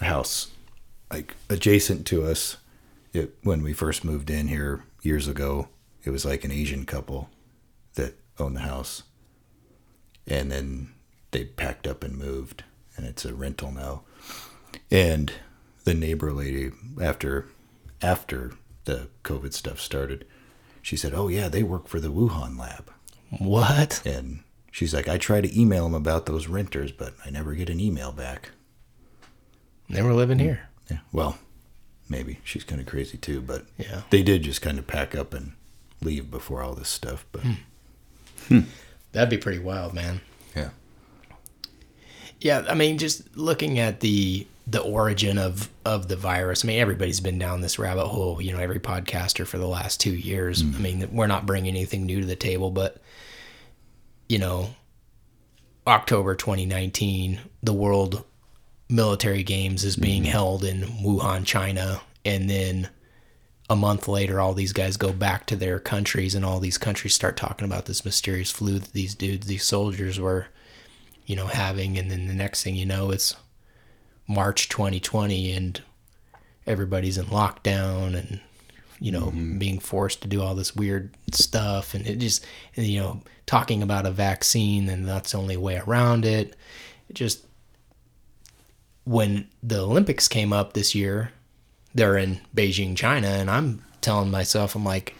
a 0.00 0.06
house 0.06 0.50
like 1.12 1.36
adjacent 1.48 2.08
to 2.08 2.24
us. 2.24 2.56
It, 3.12 3.36
when 3.44 3.62
we 3.62 3.72
first 3.72 4.04
moved 4.04 4.30
in 4.30 4.48
here 4.48 4.82
years 5.02 5.28
ago, 5.28 5.68
it 6.02 6.10
was 6.10 6.24
like 6.24 6.44
an 6.44 6.50
Asian 6.50 6.84
couple 6.84 7.30
that 7.94 8.14
owned 8.40 8.56
the 8.56 8.62
house, 8.62 9.04
and 10.26 10.50
then 10.50 10.92
they 11.30 11.44
packed 11.44 11.86
up 11.86 12.02
and 12.02 12.18
moved, 12.18 12.64
and 12.96 13.06
it's 13.06 13.24
a 13.24 13.32
rental 13.32 13.70
now. 13.70 14.02
And 14.90 15.32
the 15.84 15.94
neighbor 15.94 16.32
lady, 16.32 16.72
after 17.00 17.46
after 18.02 18.54
the 18.86 19.06
COVID 19.22 19.52
stuff 19.52 19.78
started, 19.78 20.26
she 20.82 20.96
said, 20.96 21.14
"Oh 21.14 21.28
yeah, 21.28 21.46
they 21.46 21.62
work 21.62 21.86
for 21.86 22.00
the 22.00 22.10
Wuhan 22.10 22.58
lab." 22.58 22.90
What? 23.38 24.02
And 24.06 24.40
she's 24.70 24.92
like, 24.94 25.08
"I 25.08 25.18
try 25.18 25.40
to 25.40 25.60
email 25.60 25.84
them 25.84 25.94
about 25.94 26.26
those 26.26 26.46
renters, 26.48 26.92
but 26.92 27.14
I 27.24 27.30
never 27.30 27.54
get 27.54 27.70
an 27.70 27.80
email 27.80 28.12
back." 28.12 28.50
They 29.88 30.02
were 30.02 30.14
living 30.14 30.38
here. 30.38 30.68
Yeah, 30.90 30.98
well, 31.12 31.38
maybe 32.08 32.40
she's 32.44 32.64
kind 32.64 32.80
of 32.80 32.86
crazy 32.86 33.18
too, 33.18 33.40
but 33.40 33.66
Yeah. 33.78 34.02
they 34.10 34.22
did 34.22 34.42
just 34.42 34.62
kind 34.62 34.78
of 34.78 34.86
pack 34.86 35.14
up 35.14 35.32
and 35.34 35.52
leave 36.00 36.30
before 36.30 36.62
all 36.62 36.74
this 36.74 36.88
stuff. 36.88 37.24
But 37.32 37.42
hmm. 37.42 37.52
Hmm. 38.48 38.60
That'd 39.12 39.30
be 39.30 39.38
pretty 39.38 39.58
wild, 39.60 39.94
man. 39.94 40.20
yeah, 40.56 40.70
Yeah, 42.40 42.64
I 42.68 42.74
mean, 42.74 42.98
just 42.98 43.36
looking 43.36 43.78
at 43.78 44.00
the 44.00 44.46
the 44.66 44.80
origin 44.80 45.36
of 45.38 45.68
of 45.84 46.08
the 46.08 46.16
virus. 46.16 46.64
I 46.64 46.68
mean, 46.68 46.80
everybody's 46.80 47.20
been 47.20 47.38
down 47.38 47.60
this 47.60 47.78
rabbit 47.78 48.06
hole. 48.08 48.40
You 48.40 48.52
know, 48.52 48.58
every 48.58 48.80
podcaster 48.80 49.46
for 49.46 49.58
the 49.58 49.68
last 49.68 50.00
two 50.00 50.14
years. 50.14 50.62
Hmm. 50.62 50.74
I 50.74 50.78
mean, 50.78 51.08
we're 51.12 51.26
not 51.26 51.46
bringing 51.46 51.74
anything 51.76 52.06
new 52.06 52.20
to 52.20 52.26
the 52.26 52.36
table, 52.36 52.70
but 52.70 53.00
you 54.28 54.38
know, 54.38 54.74
October 55.86 56.34
2019, 56.34 57.40
the 57.62 57.72
World 57.72 58.24
Military 58.88 59.42
Games 59.42 59.84
is 59.84 59.96
being 59.96 60.22
mm-hmm. 60.22 60.32
held 60.32 60.64
in 60.64 60.82
Wuhan, 60.82 61.44
China, 61.44 62.00
and 62.24 62.48
then 62.48 62.88
a 63.70 63.76
month 63.76 64.08
later, 64.08 64.40
all 64.40 64.54
these 64.54 64.72
guys 64.72 64.96
go 64.96 65.12
back 65.12 65.46
to 65.46 65.56
their 65.56 65.78
countries, 65.78 66.34
and 66.34 66.44
all 66.44 66.60
these 66.60 66.78
countries 66.78 67.14
start 67.14 67.36
talking 67.36 67.64
about 67.64 67.86
this 67.86 68.04
mysterious 68.04 68.50
flu 68.50 68.78
that 68.78 68.92
these 68.92 69.14
dudes, 69.14 69.46
these 69.46 69.64
soldiers, 69.64 70.20
were, 70.20 70.46
you 71.26 71.34
know, 71.34 71.46
having, 71.46 71.96
and 71.96 72.10
then 72.10 72.26
the 72.26 72.34
next 72.34 72.62
thing 72.62 72.74
you 72.76 72.84
know, 72.84 73.10
it's 73.10 73.34
March 74.28 74.68
2020, 74.68 75.52
and 75.52 75.82
everybody's 76.66 77.16
in 77.16 77.26
lockdown, 77.26 78.14
and 78.14 78.40
you 79.04 79.12
know, 79.12 79.26
mm-hmm. 79.26 79.58
being 79.58 79.78
forced 79.78 80.22
to 80.22 80.28
do 80.28 80.40
all 80.40 80.54
this 80.54 80.74
weird 80.74 81.14
stuff, 81.30 81.92
and 81.92 82.06
it 82.06 82.16
just, 82.16 82.42
you 82.74 82.98
know, 82.98 83.20
talking 83.44 83.82
about 83.82 84.06
a 84.06 84.10
vaccine, 84.10 84.88
and 84.88 85.06
that's 85.06 85.32
the 85.32 85.38
only 85.38 85.58
way 85.58 85.76
around 85.76 86.24
it. 86.24 86.56
It 87.10 87.12
just 87.12 87.44
when 89.04 89.46
the 89.62 89.82
Olympics 89.82 90.26
came 90.26 90.54
up 90.54 90.72
this 90.72 90.94
year, 90.94 91.32
they're 91.94 92.16
in 92.16 92.40
Beijing, 92.56 92.96
China, 92.96 93.28
and 93.28 93.50
I'm 93.50 93.84
telling 94.00 94.30
myself, 94.30 94.74
I'm 94.74 94.86
like, 94.86 95.14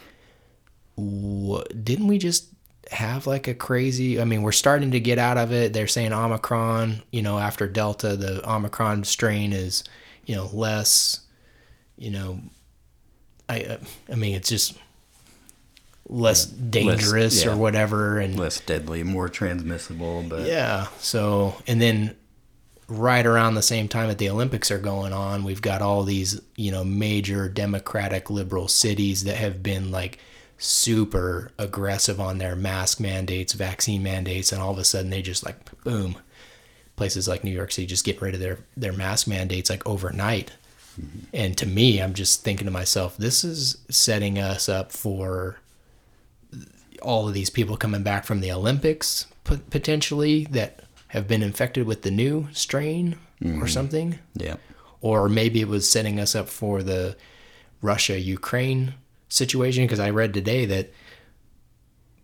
didn't 0.96 2.06
we 2.06 2.16
just 2.16 2.46
have 2.90 3.26
like 3.26 3.48
a 3.48 3.54
crazy? 3.54 4.18
I 4.18 4.24
mean, 4.24 4.40
we're 4.40 4.52
starting 4.52 4.92
to 4.92 5.00
get 5.00 5.18
out 5.18 5.36
of 5.36 5.52
it. 5.52 5.74
They're 5.74 5.86
saying 5.88 6.14
Omicron, 6.14 7.02
you 7.10 7.20
know, 7.20 7.38
after 7.38 7.68
Delta, 7.68 8.16
the 8.16 8.50
Omicron 8.50 9.04
strain 9.04 9.52
is, 9.52 9.84
you 10.24 10.34
know, 10.34 10.48
less, 10.54 11.20
you 11.98 12.10
know, 12.10 12.40
I, 13.48 13.62
uh, 13.62 13.78
I 14.10 14.14
mean, 14.14 14.34
it's 14.34 14.48
just 14.48 14.78
less 16.08 16.46
dangerous 16.46 17.44
yeah. 17.44 17.52
or 17.52 17.56
whatever, 17.56 18.18
and 18.18 18.38
Less 18.38 18.60
deadly, 18.60 19.02
more 19.02 19.28
transmissible, 19.28 20.24
but 20.28 20.46
yeah. 20.46 20.86
So, 20.98 21.56
and 21.66 21.80
then 21.80 22.16
right 22.88 23.24
around 23.24 23.54
the 23.54 23.62
same 23.62 23.88
time 23.88 24.08
that 24.08 24.18
the 24.18 24.28
Olympics 24.28 24.70
are 24.70 24.78
going 24.78 25.12
on, 25.12 25.44
we've 25.44 25.62
got 25.62 25.82
all 25.82 26.04
these, 26.04 26.40
you 26.56 26.70
know, 26.70 26.84
major 26.84 27.48
democratic 27.48 28.30
liberal 28.30 28.68
cities 28.68 29.24
that 29.24 29.36
have 29.36 29.62
been 29.62 29.90
like 29.90 30.18
super 30.58 31.50
aggressive 31.58 32.20
on 32.20 32.38
their 32.38 32.56
mask 32.56 33.00
mandates, 33.00 33.52
vaccine 33.52 34.02
mandates, 34.02 34.52
and 34.52 34.60
all 34.62 34.72
of 34.72 34.78
a 34.78 34.84
sudden 34.84 35.10
they 35.10 35.22
just 35.22 35.44
like 35.44 35.82
boom. 35.82 36.16
Places 36.96 37.26
like 37.26 37.42
New 37.42 37.50
York 37.50 37.72
City 37.72 37.86
just 37.86 38.04
getting 38.04 38.22
rid 38.22 38.34
of 38.34 38.40
their 38.40 38.58
their 38.76 38.92
mask 38.92 39.26
mandates 39.26 39.68
like 39.68 39.84
overnight. 39.86 40.52
And 41.32 41.56
to 41.58 41.66
me, 41.66 42.00
I'm 42.00 42.14
just 42.14 42.42
thinking 42.44 42.66
to 42.66 42.70
myself, 42.70 43.16
this 43.16 43.44
is 43.44 43.78
setting 43.88 44.38
us 44.38 44.68
up 44.68 44.92
for 44.92 45.58
all 47.02 47.28
of 47.28 47.34
these 47.34 47.50
people 47.50 47.76
coming 47.76 48.02
back 48.02 48.24
from 48.24 48.40
the 48.40 48.52
Olympics 48.52 49.26
potentially 49.44 50.46
that 50.50 50.80
have 51.08 51.28
been 51.28 51.42
infected 51.42 51.86
with 51.86 52.02
the 52.02 52.10
new 52.10 52.48
strain 52.52 53.16
or 53.42 53.46
mm-hmm. 53.46 53.66
something. 53.66 54.18
yeah. 54.34 54.56
Or 55.00 55.28
maybe 55.28 55.60
it 55.60 55.68
was 55.68 55.88
setting 55.90 56.18
us 56.18 56.34
up 56.34 56.48
for 56.48 56.82
the 56.82 57.16
Russia 57.82 58.18
Ukraine 58.18 58.94
situation 59.28 59.84
because 59.84 60.00
I 60.00 60.08
read 60.10 60.32
today 60.32 60.64
that 60.64 60.92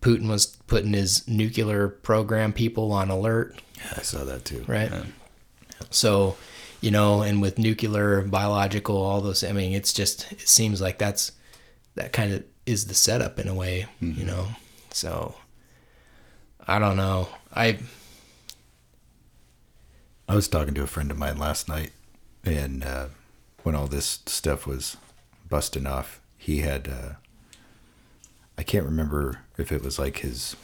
Putin 0.01 0.27
was 0.27 0.47
putting 0.65 0.93
his 0.93 1.27
nuclear 1.27 1.87
program 1.87 2.53
people 2.53 2.91
on 2.91 3.11
alert, 3.11 3.61
Yeah, 3.77 3.93
I 3.97 4.01
saw 4.01 4.23
that 4.23 4.45
too. 4.45 4.65
right? 4.67 4.91
So, 5.91 6.37
you 6.81 6.91
know, 6.91 7.21
and 7.21 7.41
with 7.41 7.57
nuclear, 7.57 8.21
biological, 8.21 8.97
all 8.97 9.21
those, 9.21 9.43
I 9.43 9.53
mean, 9.53 9.73
it's 9.73 9.93
just, 9.93 10.31
it 10.31 10.47
seems 10.47 10.81
like 10.81 10.97
that's, 10.97 11.31
that 11.95 12.11
kind 12.11 12.33
of 12.33 12.43
is 12.65 12.87
the 12.87 12.93
setup 12.93 13.39
in 13.39 13.47
a 13.47 13.55
way, 13.55 13.85
you 13.99 14.25
know? 14.25 14.47
So, 14.91 15.35
I 16.67 16.79
don't 16.79 16.97
know. 16.97 17.29
I, 17.53 17.79
I 20.27 20.35
was 20.35 20.47
talking 20.47 20.73
to 20.75 20.83
a 20.83 20.87
friend 20.87 21.11
of 21.11 21.17
mine 21.17 21.37
last 21.37 21.67
night, 21.67 21.91
and 22.45 22.83
uh, 22.83 23.07
when 23.63 23.75
all 23.75 23.87
this 23.87 24.19
stuff 24.25 24.65
was 24.65 24.97
busting 25.49 25.85
off, 25.85 26.21
he 26.37 26.59
had 26.59 26.87
uh, 26.87 27.13
I 28.57 28.63
can't 28.63 28.85
remember 28.85 29.39
if 29.57 29.71
it 29.71 29.83
was 29.83 29.99
like 29.99 30.19
his 30.19 30.55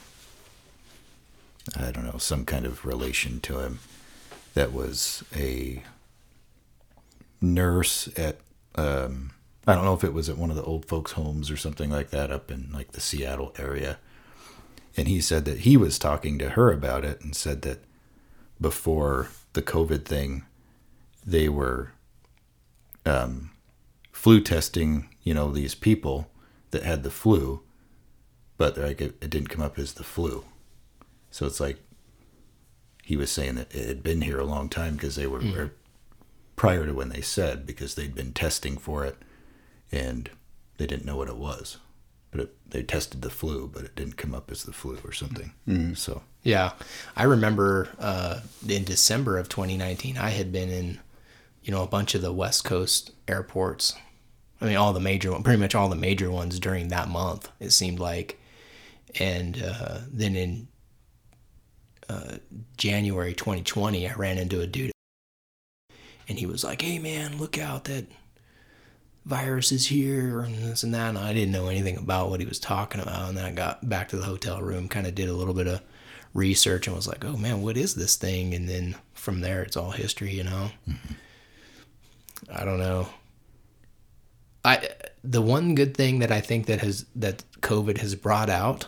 I 1.76 1.90
don't 1.90 2.06
know 2.06 2.18
some 2.18 2.44
kind 2.44 2.64
of 2.64 2.86
relation 2.86 3.40
to 3.40 3.58
him 3.58 3.80
that 4.54 4.72
was 4.72 5.22
a 5.36 5.82
nurse 7.40 8.08
at 8.16 8.38
um, 8.74 9.32
I 9.66 9.74
don't 9.74 9.84
know 9.84 9.94
if 9.94 10.04
it 10.04 10.14
was 10.14 10.30
at 10.30 10.38
one 10.38 10.48
of 10.48 10.56
the 10.56 10.64
old 10.64 10.86
folks' 10.86 11.12
homes 11.12 11.50
or 11.50 11.56
something 11.58 11.90
like 11.90 12.08
that 12.08 12.32
up 12.32 12.50
in 12.50 12.70
like 12.72 12.92
the 12.92 13.02
Seattle 13.02 13.52
area. 13.58 13.98
And 14.96 15.06
he 15.06 15.20
said 15.20 15.44
that 15.44 15.60
he 15.60 15.76
was 15.76 15.98
talking 15.98 16.38
to 16.38 16.50
her 16.50 16.72
about 16.72 17.04
it 17.04 17.20
and 17.20 17.36
said 17.36 17.62
that 17.62 17.80
before 18.58 19.28
the 19.52 19.62
COVID 19.62 20.06
thing, 20.06 20.44
they 21.24 21.48
were 21.48 21.92
um, 23.04 23.50
flu 24.10 24.40
testing, 24.40 25.10
you 25.22 25.34
know, 25.34 25.50
these 25.50 25.74
people 25.74 26.30
that 26.70 26.82
had 26.82 27.02
the 27.02 27.10
flu, 27.10 27.60
but 28.56 28.78
like 28.78 29.02
it, 29.02 29.16
it 29.20 29.28
didn't 29.30 29.50
come 29.50 29.62
up 29.62 29.78
as 29.78 29.92
the 29.92 30.02
flu. 30.02 30.44
So 31.30 31.44
it's 31.44 31.60
like 31.60 31.78
he 33.04 33.16
was 33.16 33.30
saying 33.30 33.56
that 33.56 33.74
it 33.74 33.86
had 33.86 34.02
been 34.02 34.22
here 34.22 34.40
a 34.40 34.44
long 34.44 34.68
time 34.70 34.94
because 34.94 35.16
they 35.16 35.26
were 35.26 35.40
or 35.54 35.72
prior 36.58 36.84
to 36.84 36.92
when 36.92 37.08
they 37.08 37.22
said 37.22 37.64
because 37.64 37.94
they'd 37.94 38.14
been 38.14 38.32
testing 38.32 38.76
for 38.76 39.04
it 39.04 39.16
and 39.90 40.28
they 40.76 40.86
didn't 40.86 41.06
know 41.06 41.16
what 41.16 41.28
it 41.28 41.36
was. 41.36 41.78
But 42.30 42.40
it, 42.40 42.70
they 42.70 42.82
tested 42.82 43.22
the 43.22 43.30
flu, 43.30 43.66
but 43.72 43.84
it 43.84 43.96
didn't 43.96 44.18
come 44.18 44.34
up 44.34 44.50
as 44.50 44.64
the 44.64 44.72
flu 44.72 44.98
or 45.02 45.12
something. 45.12 45.52
So 45.94 46.22
Yeah, 46.42 46.72
I 47.16 47.22
remember 47.22 47.88
uh, 47.98 48.40
in 48.68 48.84
December 48.84 49.38
of 49.38 49.48
2019, 49.48 50.18
I 50.18 50.30
had 50.30 50.52
been 50.52 50.68
in, 50.68 51.00
you 51.62 51.72
know, 51.72 51.82
a 51.82 51.86
bunch 51.86 52.14
of 52.14 52.20
the 52.20 52.32
West 52.32 52.64
Coast 52.64 53.12
airports. 53.26 53.94
I 54.60 54.66
mean, 54.66 54.76
all 54.76 54.92
the 54.92 55.00
major, 55.00 55.32
pretty 55.40 55.60
much 55.60 55.74
all 55.74 55.88
the 55.88 55.96
major 55.96 56.30
ones 56.30 56.58
during 56.60 56.88
that 56.88 57.08
month. 57.08 57.50
It 57.60 57.70
seemed 57.70 57.98
like, 58.00 58.38
and 59.18 59.62
uh, 59.62 60.00
then 60.10 60.36
in 60.36 60.68
uh, 62.08 62.38
January 62.76 63.32
2020, 63.32 64.08
I 64.08 64.14
ran 64.14 64.36
into 64.38 64.60
a 64.60 64.66
dude, 64.66 64.92
and 66.28 66.38
he 66.38 66.46
was 66.46 66.64
like, 66.64 66.82
"Hey, 66.82 66.98
man, 66.98 67.38
look 67.38 67.58
out! 67.58 67.84
That 67.84 68.06
virus 69.28 69.70
is 69.72 69.86
here 69.86 70.40
and 70.40 70.54
this 70.56 70.82
and 70.82 70.94
that. 70.94 71.10
And 71.10 71.18
I 71.18 71.34
didn't 71.34 71.52
know 71.52 71.68
anything 71.68 71.98
about 71.98 72.30
what 72.30 72.40
he 72.40 72.46
was 72.46 72.58
talking 72.58 73.00
about. 73.00 73.28
And 73.28 73.36
then 73.36 73.44
I 73.44 73.52
got 73.52 73.86
back 73.86 74.08
to 74.08 74.16
the 74.16 74.24
hotel 74.24 74.62
room, 74.62 74.88
kind 74.88 75.06
of 75.06 75.14
did 75.14 75.28
a 75.28 75.34
little 75.34 75.52
bit 75.52 75.66
of 75.68 75.82
research 76.32 76.86
and 76.86 76.96
was 76.96 77.06
like, 77.06 77.24
oh 77.24 77.36
man, 77.36 77.60
what 77.60 77.76
is 77.76 77.94
this 77.94 78.16
thing? 78.16 78.54
And 78.54 78.68
then 78.68 78.96
from 79.12 79.40
there, 79.40 79.62
it's 79.62 79.76
all 79.76 79.90
history, 79.90 80.32
you 80.32 80.44
know? 80.44 80.70
Mm-hmm. 80.88 81.12
I 82.50 82.64
don't 82.64 82.78
know. 82.78 83.08
I, 84.64 84.88
the 85.22 85.42
one 85.42 85.74
good 85.74 85.94
thing 85.94 86.20
that 86.20 86.32
I 86.32 86.40
think 86.40 86.66
that 86.66 86.80
has, 86.80 87.04
that 87.14 87.44
COVID 87.60 87.98
has 87.98 88.14
brought 88.14 88.48
out 88.48 88.86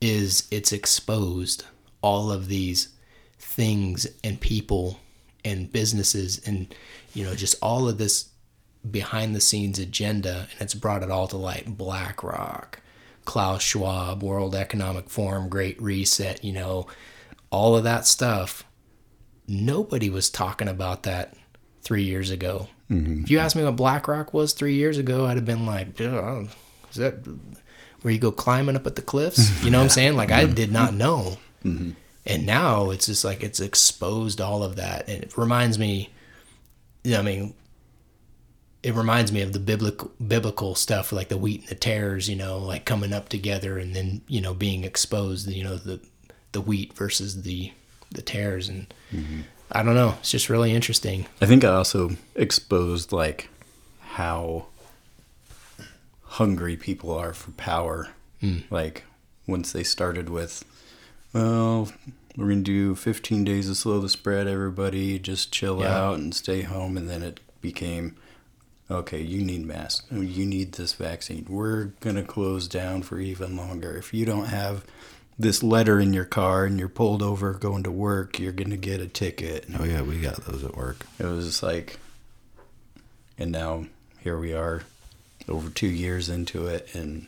is 0.00 0.46
it's 0.52 0.72
exposed 0.72 1.64
all 2.02 2.30
of 2.30 2.46
these 2.46 2.90
things 3.38 4.06
and 4.22 4.40
people 4.40 5.00
and 5.44 5.70
businesses 5.72 6.40
and 6.46 6.74
you 7.12 7.24
know 7.24 7.34
just 7.34 7.56
all 7.62 7.88
of 7.88 7.98
this 7.98 8.30
behind 8.90 9.34
the 9.34 9.40
scenes 9.40 9.78
agenda 9.78 10.48
and 10.52 10.60
it's 10.60 10.74
brought 10.74 11.02
it 11.02 11.10
all 11.10 11.28
to 11.28 11.36
light. 11.36 11.76
Blackrock 11.76 12.80
klaus 13.24 13.62
schwab 13.62 14.22
world 14.22 14.54
economic 14.54 15.08
forum 15.08 15.48
great 15.48 15.80
reset 15.80 16.44
you 16.44 16.52
know 16.52 16.86
all 17.54 17.76
of 17.76 17.84
that 17.84 18.04
stuff. 18.04 18.64
Nobody 19.46 20.10
was 20.10 20.28
talking 20.28 20.66
about 20.66 21.04
that 21.04 21.36
three 21.82 22.02
years 22.02 22.30
ago. 22.30 22.66
Mm-hmm. 22.90 23.22
If 23.22 23.30
you 23.30 23.38
asked 23.38 23.54
me 23.54 23.62
what 23.62 23.76
blackrock 23.76 24.34
was 24.34 24.52
three 24.52 24.74
years 24.74 24.98
ago 24.98 25.24
i'd 25.24 25.36
have 25.36 25.46
been 25.46 25.64
like 25.64 25.96
"Duh, 25.96 26.44
is 26.90 26.96
that 26.96 27.14
where 28.02 28.12
you 28.12 28.18
go 28.18 28.32
climbing 28.32 28.76
up 28.76 28.86
at 28.86 28.96
the 28.96 29.02
cliffs? 29.02 29.64
You 29.64 29.70
know 29.70 29.78
what 29.78 29.84
i'm 29.84 29.90
saying? 29.90 30.16
Like 30.16 30.32
i 30.32 30.44
mm-hmm. 30.44 30.54
did 30.54 30.72
not 30.72 30.92
know 30.92 31.38
mm-hmm. 31.64 31.92
And 32.26 32.46
now 32.46 32.90
it's 32.90 33.06
just 33.06 33.24
like 33.24 33.42
it's 33.42 33.60
exposed 33.60 34.40
all 34.40 34.62
of 34.62 34.76
that. 34.76 35.08
And 35.08 35.22
it 35.22 35.36
reminds 35.36 35.78
me 35.78 36.10
i 37.14 37.20
mean 37.20 37.52
it 38.82 38.94
reminds 38.94 39.30
me 39.30 39.42
of 39.42 39.52
the 39.52 39.58
biblical 39.58 40.10
biblical 40.26 40.74
stuff 40.74 41.12
like 41.12 41.28
the 41.28 41.36
wheat 41.36 41.60
and 41.60 41.68
the 41.68 41.74
tares 41.74 42.30
you 42.30 42.36
know 42.36 42.56
like 42.56 42.86
coming 42.86 43.12
up 43.12 43.28
together 43.28 43.76
and 43.76 43.94
then 43.94 44.22
you 44.26 44.40
know 44.40 44.54
being 44.54 44.84
exposed 44.84 45.46
you 45.46 45.62
know 45.62 45.76
the 45.76 46.00
the 46.52 46.62
wheat 46.62 46.94
versus 46.94 47.42
the 47.42 47.72
the 48.14 48.22
tares. 48.22 48.68
And 48.68 48.92
mm-hmm. 49.12 49.40
i 49.70 49.82
don't 49.82 49.94
know. 49.94 50.14
It's 50.20 50.30
just 50.30 50.48
really 50.48 50.72
interesting. 50.72 51.26
I 51.42 51.46
think 51.46 51.64
I 51.64 51.74
also 51.74 52.16
exposed 52.34 53.12
like 53.12 53.50
how 54.00 54.66
hungry 56.22 56.76
people 56.76 57.12
are 57.12 57.34
for 57.34 57.50
power. 57.52 58.08
Hmm. 58.40 58.60
Like 58.70 59.04
once 59.46 59.72
they 59.72 59.84
started 59.84 60.30
with, 60.30 60.64
well, 61.34 61.92
we're 62.36 62.48
gonna 62.48 62.62
do 62.62 62.94
15 62.94 63.44
days 63.44 63.66
to 63.68 63.74
slow 63.74 64.00
the 64.00 64.08
spread. 64.08 64.46
Everybody 64.46 65.18
just 65.18 65.52
chill 65.52 65.80
Yeah. 65.80 65.94
out 65.96 66.18
and 66.18 66.34
stay 66.34 66.62
home, 66.62 66.96
and 66.96 67.08
then 67.10 67.22
it 67.22 67.40
became, 67.60 68.16
okay, 68.90 69.20
you 69.20 69.42
need 69.42 69.66
masks. 69.66 70.06
Oh, 70.10 70.20
you 70.22 70.46
need 70.46 70.72
this 70.72 70.94
vaccine. 70.94 71.44
We're 71.48 71.86
gonna 72.00 72.24
close 72.24 72.66
down 72.68 73.02
for 73.02 73.20
even 73.20 73.56
longer. 73.56 73.96
If 73.96 74.14
you 74.14 74.24
don't 74.24 74.46
have 74.46 74.84
this 75.38 75.62
letter 75.64 75.98
in 75.98 76.12
your 76.12 76.24
car 76.24 76.64
and 76.64 76.78
you're 76.78 76.88
pulled 76.88 77.20
over 77.20 77.52
going 77.54 77.82
to 77.82 77.90
work, 77.90 78.38
you're 78.38 78.52
going 78.52 78.70
to 78.70 78.76
get 78.76 79.00
a 79.00 79.06
ticket. 79.08 79.66
Oh 79.76 79.82
yeah, 79.82 80.00
we 80.02 80.20
got 80.20 80.36
those 80.44 80.62
at 80.62 80.76
work. 80.76 81.04
It 81.18 81.24
was 81.24 81.60
like, 81.60 81.98
and 83.36 83.50
now 83.50 83.86
here 84.20 84.38
we 84.38 84.52
are, 84.52 84.82
over 85.48 85.70
two 85.70 85.88
years 85.88 86.28
into 86.28 86.68
it, 86.68 86.88
and 86.94 87.26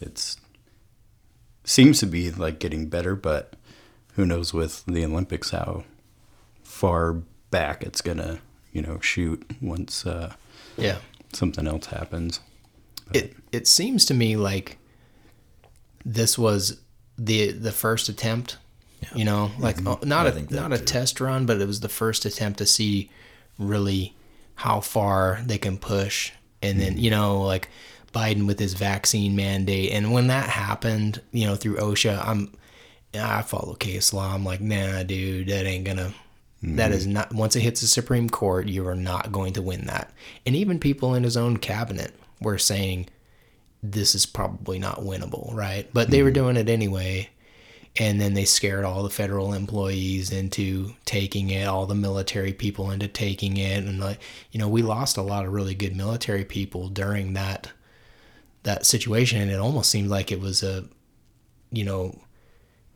it's 0.00 0.36
seems 1.64 2.00
to 2.00 2.06
be 2.06 2.30
like 2.30 2.58
getting 2.58 2.88
better, 2.88 3.14
but 3.16 3.54
who 4.14 4.26
knows 4.26 4.52
with 4.52 4.84
the 4.86 5.04
Olympics 5.04 5.50
how 5.50 5.84
far 6.62 7.14
back 7.50 7.82
it's 7.82 8.00
gonna 8.00 8.40
you 8.72 8.82
know 8.82 8.98
shoot 9.00 9.44
once 9.60 10.06
uh, 10.06 10.34
Yeah. 10.76 10.98
something 11.32 11.66
else 11.66 11.86
happens. 11.86 12.40
It 13.12 13.34
it 13.52 13.66
seems 13.68 14.04
to 14.06 14.14
me 14.14 14.36
like 14.36 14.78
this 16.04 16.38
was 16.38 16.80
the 17.18 17.52
the 17.52 17.72
first 17.72 18.08
attempt. 18.08 18.58
You 19.16 19.24
know, 19.24 19.50
like 19.58 19.84
uh, 19.84 19.96
not 20.04 20.26
I 20.26 20.28
a 20.28 20.32
think 20.32 20.48
that 20.50 20.56
not 20.56 20.72
a 20.72 20.78
test 20.78 21.20
run, 21.20 21.44
but 21.44 21.60
it 21.60 21.66
was 21.66 21.80
the 21.80 21.88
first 21.88 22.24
attempt 22.24 22.58
to 22.58 22.66
see 22.66 23.10
really 23.58 24.14
how 24.54 24.80
far 24.80 25.40
they 25.44 25.58
can 25.58 25.76
push. 25.76 26.30
And 26.62 26.80
then 26.80 26.96
you 26.98 27.10
know, 27.10 27.42
like 27.42 27.68
Biden 28.12 28.46
with 28.46 28.58
his 28.58 28.74
vaccine 28.74 29.34
mandate, 29.34 29.92
and 29.92 30.12
when 30.12 30.26
that 30.28 30.48
happened, 30.48 31.20
you 31.32 31.46
know, 31.46 31.56
through 31.56 31.76
OSHA, 31.76 32.26
I'm 32.26 32.52
I 33.14 33.42
follow 33.42 33.74
case 33.74 34.12
law. 34.12 34.34
I'm 34.34 34.44
like, 34.44 34.60
nah, 34.60 35.02
dude, 35.02 35.48
that 35.48 35.66
ain't 35.66 35.84
gonna. 35.84 36.14
That 36.62 36.92
is 36.92 37.04
mm-hmm. 37.04 37.14
not. 37.14 37.34
Once 37.34 37.56
it 37.56 37.60
hits 37.60 37.80
the 37.80 37.86
Supreme 37.86 38.30
Court, 38.30 38.68
you 38.68 38.86
are 38.86 38.94
not 38.94 39.32
going 39.32 39.52
to 39.54 39.62
win 39.62 39.86
that. 39.86 40.12
And 40.46 40.54
even 40.54 40.78
people 40.78 41.14
in 41.14 41.24
his 41.24 41.36
own 41.36 41.56
cabinet 41.56 42.14
were 42.40 42.58
saying 42.58 43.08
this 43.82 44.14
is 44.14 44.26
probably 44.26 44.78
not 44.78 45.00
winnable, 45.00 45.52
right? 45.54 45.88
But 45.92 46.10
they 46.10 46.22
were 46.22 46.28
mm-hmm. 46.28 46.34
doing 46.34 46.56
it 46.56 46.68
anyway. 46.68 47.30
And 47.98 48.18
then 48.18 48.32
they 48.32 48.46
scared 48.46 48.84
all 48.84 49.02
the 49.02 49.10
federal 49.10 49.52
employees 49.52 50.30
into 50.30 50.94
taking 51.04 51.50
it, 51.50 51.66
all 51.66 51.84
the 51.84 51.94
military 51.94 52.54
people 52.54 52.90
into 52.90 53.06
taking 53.06 53.58
it, 53.58 53.84
and 53.84 54.00
like 54.00 54.18
you 54.50 54.58
know, 54.58 54.68
we 54.68 54.80
lost 54.80 55.18
a 55.18 55.22
lot 55.22 55.44
of 55.44 55.52
really 55.52 55.74
good 55.74 55.94
military 55.94 56.44
people 56.44 56.88
during 56.88 57.34
that 57.34 57.70
that 58.62 58.86
situation, 58.86 59.40
and 59.40 59.50
it 59.50 59.58
almost 59.58 59.90
seemed 59.90 60.08
like 60.08 60.30
it 60.30 60.40
was 60.40 60.62
a, 60.62 60.84
you 61.70 61.84
know, 61.84 62.18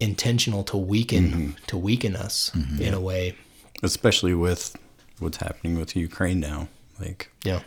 intentional 0.01 0.63
to 0.65 0.77
weaken 0.77 1.25
mm-hmm. 1.25 1.51
to 1.67 1.77
weaken 1.77 2.17
us 2.17 2.51
mm-hmm. 2.55 2.83
in 2.83 2.95
a 2.95 3.01
way. 3.01 3.35
especially 3.83 4.35
with 4.35 4.77
what's 5.19 5.39
happening 5.39 5.79
with 5.79 5.97
Ukraine 5.97 6.41
now. 6.41 6.69
Like, 7.01 7.31
Yeah. 7.45 7.61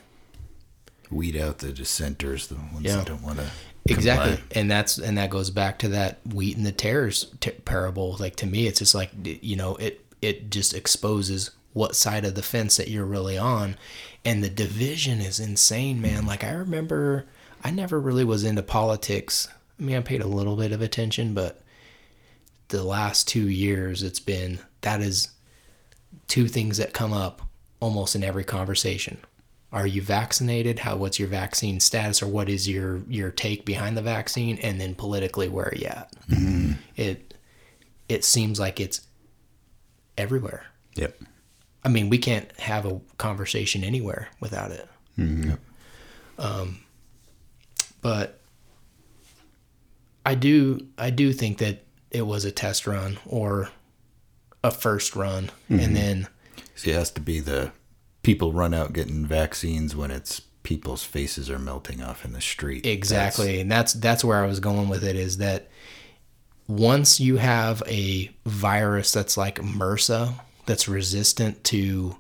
Weed 1.12 1.36
out 1.36 1.60
the 1.60 1.72
dissenters, 1.72 2.48
the 2.48 2.56
ones 2.56 2.82
Yeah. 2.82 2.98
that 2.98 3.08
don't 3.08 3.24
want 3.24 3.40
to. 3.40 3.50
exactly 3.86 4.38
and 4.52 4.70
that's 4.70 5.00
and 5.00 5.18
that 5.18 5.32
goes 5.32 5.50
back 5.50 5.80
to 5.80 5.88
that 5.88 6.20
wheat 6.32 6.56
and 6.56 6.66
the 6.66 6.72
tares 6.72 7.32
t- 7.40 7.50
parable 7.52 8.16
like 8.20 8.36
to 8.36 8.46
me 8.46 8.68
it's 8.68 8.78
just 8.78 8.94
like 8.94 9.10
you 9.24 9.56
know 9.56 9.76
it 9.78 10.06
it 10.22 10.52
just 10.52 10.76
exposes 10.76 11.50
what 11.74 11.96
side 11.96 12.24
of 12.24 12.36
the 12.36 12.44
fence 12.44 12.78
that 12.78 12.90
you're 12.90 13.06
really 13.06 13.38
on 13.38 13.76
and 14.24 14.44
the 14.44 14.50
division 14.50 15.22
is 15.22 15.40
insane 15.40 16.00
man 16.00 16.20
mm-hmm. 16.20 16.28
like 16.28 16.44
i 16.44 16.52
remember 16.52 17.26
i 17.64 17.72
never 17.72 18.00
really 18.00 18.24
was 18.24 18.44
into 18.44 18.64
politics. 18.64 19.48
I 19.80 19.84
mean 19.84 19.96
i 19.98 20.02
paid 20.02 20.22
a 20.22 20.28
little 20.28 20.56
bit 20.56 20.72
of 20.72 20.82
attention 20.82 21.34
but 21.34 21.62
the 22.70 22.84
last 22.84 23.28
two 23.28 23.50
years 23.50 24.04
it's 24.04 24.20
been 24.20 24.60
that 24.82 25.02
is 25.02 25.30
two 26.28 26.48
things 26.48 26.78
that 26.78 26.94
come 26.94 27.14
up 27.14 27.42
almost 27.80 28.16
in 28.16 28.24
every 28.24 28.44
conversation. 28.44 29.18
Are 29.72 29.86
you 29.88 30.02
vaccinated? 30.02 30.80
How 30.80 30.96
what's 30.96 31.20
your 31.20 31.28
vaccine 31.28 31.80
status? 31.80 32.24
Or 32.24 32.28
what 32.28 32.50
is 32.50 32.68
your 32.68 33.02
your 33.08 33.30
take 33.30 33.66
behind 33.66 33.96
the 33.96 34.02
vaccine? 34.02 34.58
And 34.60 34.82
then 34.82 34.96
politically 34.96 35.48
where 35.48 35.66
are 35.68 35.76
you 35.76 35.88
at? 35.88 36.12
It 36.96 37.34
it 38.08 38.24
seems 38.24 38.60
like 38.60 38.80
it's 38.80 39.02
everywhere. 40.18 40.66
Yep. 40.96 41.22
i 41.86 41.88
mean 41.88 42.10
we 42.10 42.18
can't 42.18 42.52
have 42.60 42.86
a 42.86 43.00
conversation 43.18 43.84
anywhere 43.84 44.30
without 44.40 44.72
it. 44.72 44.90
Um 46.40 46.80
but 48.02 48.40
i 50.26 50.36
do 50.36 50.86
i 50.98 51.10
do 51.10 51.34
think 51.34 51.58
that 51.58 51.84
it 52.12 52.26
was 52.26 52.46
a 52.46 52.52
test 52.52 52.88
run 52.88 53.18
or 53.26 53.70
a 54.64 54.72
first 54.72 55.16
run 55.16 55.50
and 55.70 55.80
mm-hmm. 55.80 55.94
then 55.94 56.28
See, 56.80 56.92
it 56.92 56.96
has 56.96 57.12
to 57.12 57.22
be 57.22 57.42
the 57.42 57.74
people 58.24 58.54
run 58.54 58.74
out 58.74 58.94
getting 58.94 59.26
vaccines 59.26 59.98
when 59.98 60.12
it's 60.12 60.44
people's 60.64 61.04
faces 61.04 61.50
are 61.50 61.60
melting 61.60 62.02
off 62.02 62.24
in 62.24 62.32
the 62.32 62.40
street. 62.40 62.86
Exactly. 62.86 63.60
and 63.60 63.70
that's 63.70 63.92
that's 63.92 64.24
where 64.24 64.42
I 64.42 64.48
was 64.48 64.62
going 64.62 64.88
with 64.88 65.04
it 65.04 65.18
is 65.18 65.40
that 65.40 65.68
once 66.70 67.20
you 67.20 67.36
have 67.36 67.84
a 67.86 68.32
virus 68.46 69.12
that's 69.12 69.36
like 69.36 69.60
MRSA 69.60 70.36
that's 70.66 70.88
resistant 70.88 71.66
to 71.66 72.16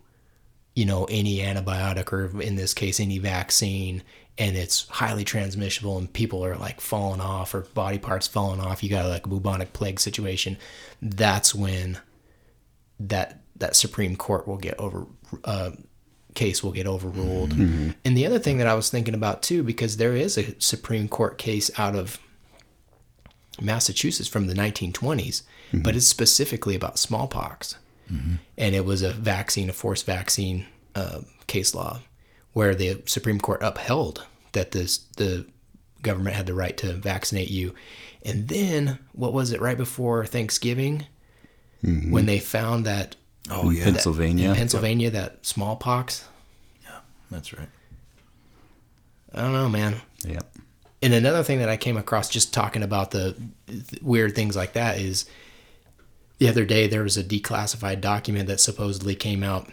you 0.75 0.85
know 0.85 1.05
any 1.05 1.37
antibiotic 1.37 2.11
or 2.11 2.41
in 2.41 2.57
this 2.57 2.73
case 2.73 2.99
any 2.99 3.17
vaccine 3.17 4.03
and 4.39 4.55
it's 4.55 4.87
highly 4.87 5.23
transmissible 5.23 5.97
and 5.97 6.11
people 6.11 6.43
are 6.43 6.55
like 6.55 6.81
falling 6.81 7.21
off 7.21 7.53
or 7.53 7.61
body 7.61 7.99
parts 7.99 8.25
falling 8.25 8.59
off. 8.59 8.81
You 8.83 8.89
got 8.89 9.05
like 9.05 9.25
a 9.25 9.29
bubonic 9.29 9.73
plague 9.73 9.99
situation. 9.99 10.57
That's 11.01 11.53
when 11.53 11.99
that 12.99 13.41
that 13.57 13.75
supreme 13.75 14.15
court 14.15 14.47
will 14.47 14.57
get 14.57 14.79
over 14.79 15.05
uh, 15.43 15.71
case 16.33 16.63
will 16.63 16.71
get 16.71 16.87
overruled. 16.87 17.51
And 18.05 18.17
the 18.17 18.25
other 18.25 18.39
thing 18.39 18.57
that 18.59 18.67
i 18.67 18.73
was 18.73 18.89
thinking 18.89 19.13
about 19.13 19.41
too 19.43 19.61
because 19.63 19.97
there 19.97 20.15
is 20.15 20.37
a 20.37 20.59
supreme 20.59 21.07
court 21.07 21.37
case 21.37 21.69
out 21.77 21.95
of 21.95 22.17
massachusetts 23.61 24.29
from 24.29 24.47
the 24.47 24.53
1920s 24.53 25.43
but 25.73 25.95
it's 25.95 26.07
specifically 26.07 26.75
about 26.75 26.97
smallpox. 26.97 27.75
And 28.57 28.73
it 28.75 28.85
was 28.85 29.01
a 29.03 29.11
vaccine, 29.11 29.69
a 29.69 29.73
forced 29.73 30.05
vaccine 30.05 30.65
uh, 30.95 31.19
case 31.45 31.75
law, 31.75 31.99
where 32.53 32.75
the 32.75 33.01
Supreme 33.05 33.39
Court 33.39 33.61
upheld 33.61 34.25
that 34.53 34.71
this 34.71 34.99
the 35.17 35.45
government 36.01 36.35
had 36.35 36.45
the 36.45 36.53
right 36.53 36.77
to 36.77 36.93
vaccinate 36.93 37.49
you. 37.49 37.73
And 38.23 38.47
then 38.47 38.99
what 39.13 39.33
was 39.33 39.51
it 39.51 39.61
right 39.61 39.77
before 39.77 40.25
Thanksgiving 40.25 41.05
mm-hmm. 41.83 42.11
when 42.11 42.25
they 42.25 42.39
found 42.39 42.85
that 42.85 43.15
Oh 43.49 43.69
yeah, 43.69 43.85
that- 43.85 43.93
Pennsylvania. 43.93 44.49
in 44.49 44.55
Pennsylvania 44.55 45.09
that 45.11 45.45
smallpox? 45.45 46.27
Yeah, 46.83 46.99
that's 47.31 47.53
right. 47.53 47.69
I 49.33 49.41
don't 49.41 49.53
know, 49.53 49.69
man. 49.69 49.95
Yep. 50.25 50.55
And 51.01 51.13
another 51.13 51.43
thing 51.43 51.59
that 51.59 51.69
I 51.69 51.77
came 51.77 51.97
across 51.97 52.29
just 52.29 52.53
talking 52.53 52.83
about 52.83 53.11
the 53.11 53.35
th- 53.67 54.01
weird 54.01 54.35
things 54.35 54.55
like 54.55 54.73
that 54.73 54.99
is 54.99 55.25
the 56.39 56.49
other 56.49 56.65
day 56.65 56.87
there 56.87 57.03
was 57.03 57.17
a 57.17 57.23
declassified 57.23 58.01
document 58.01 58.47
that 58.47 58.59
supposedly 58.59 59.15
came 59.15 59.43
out 59.43 59.69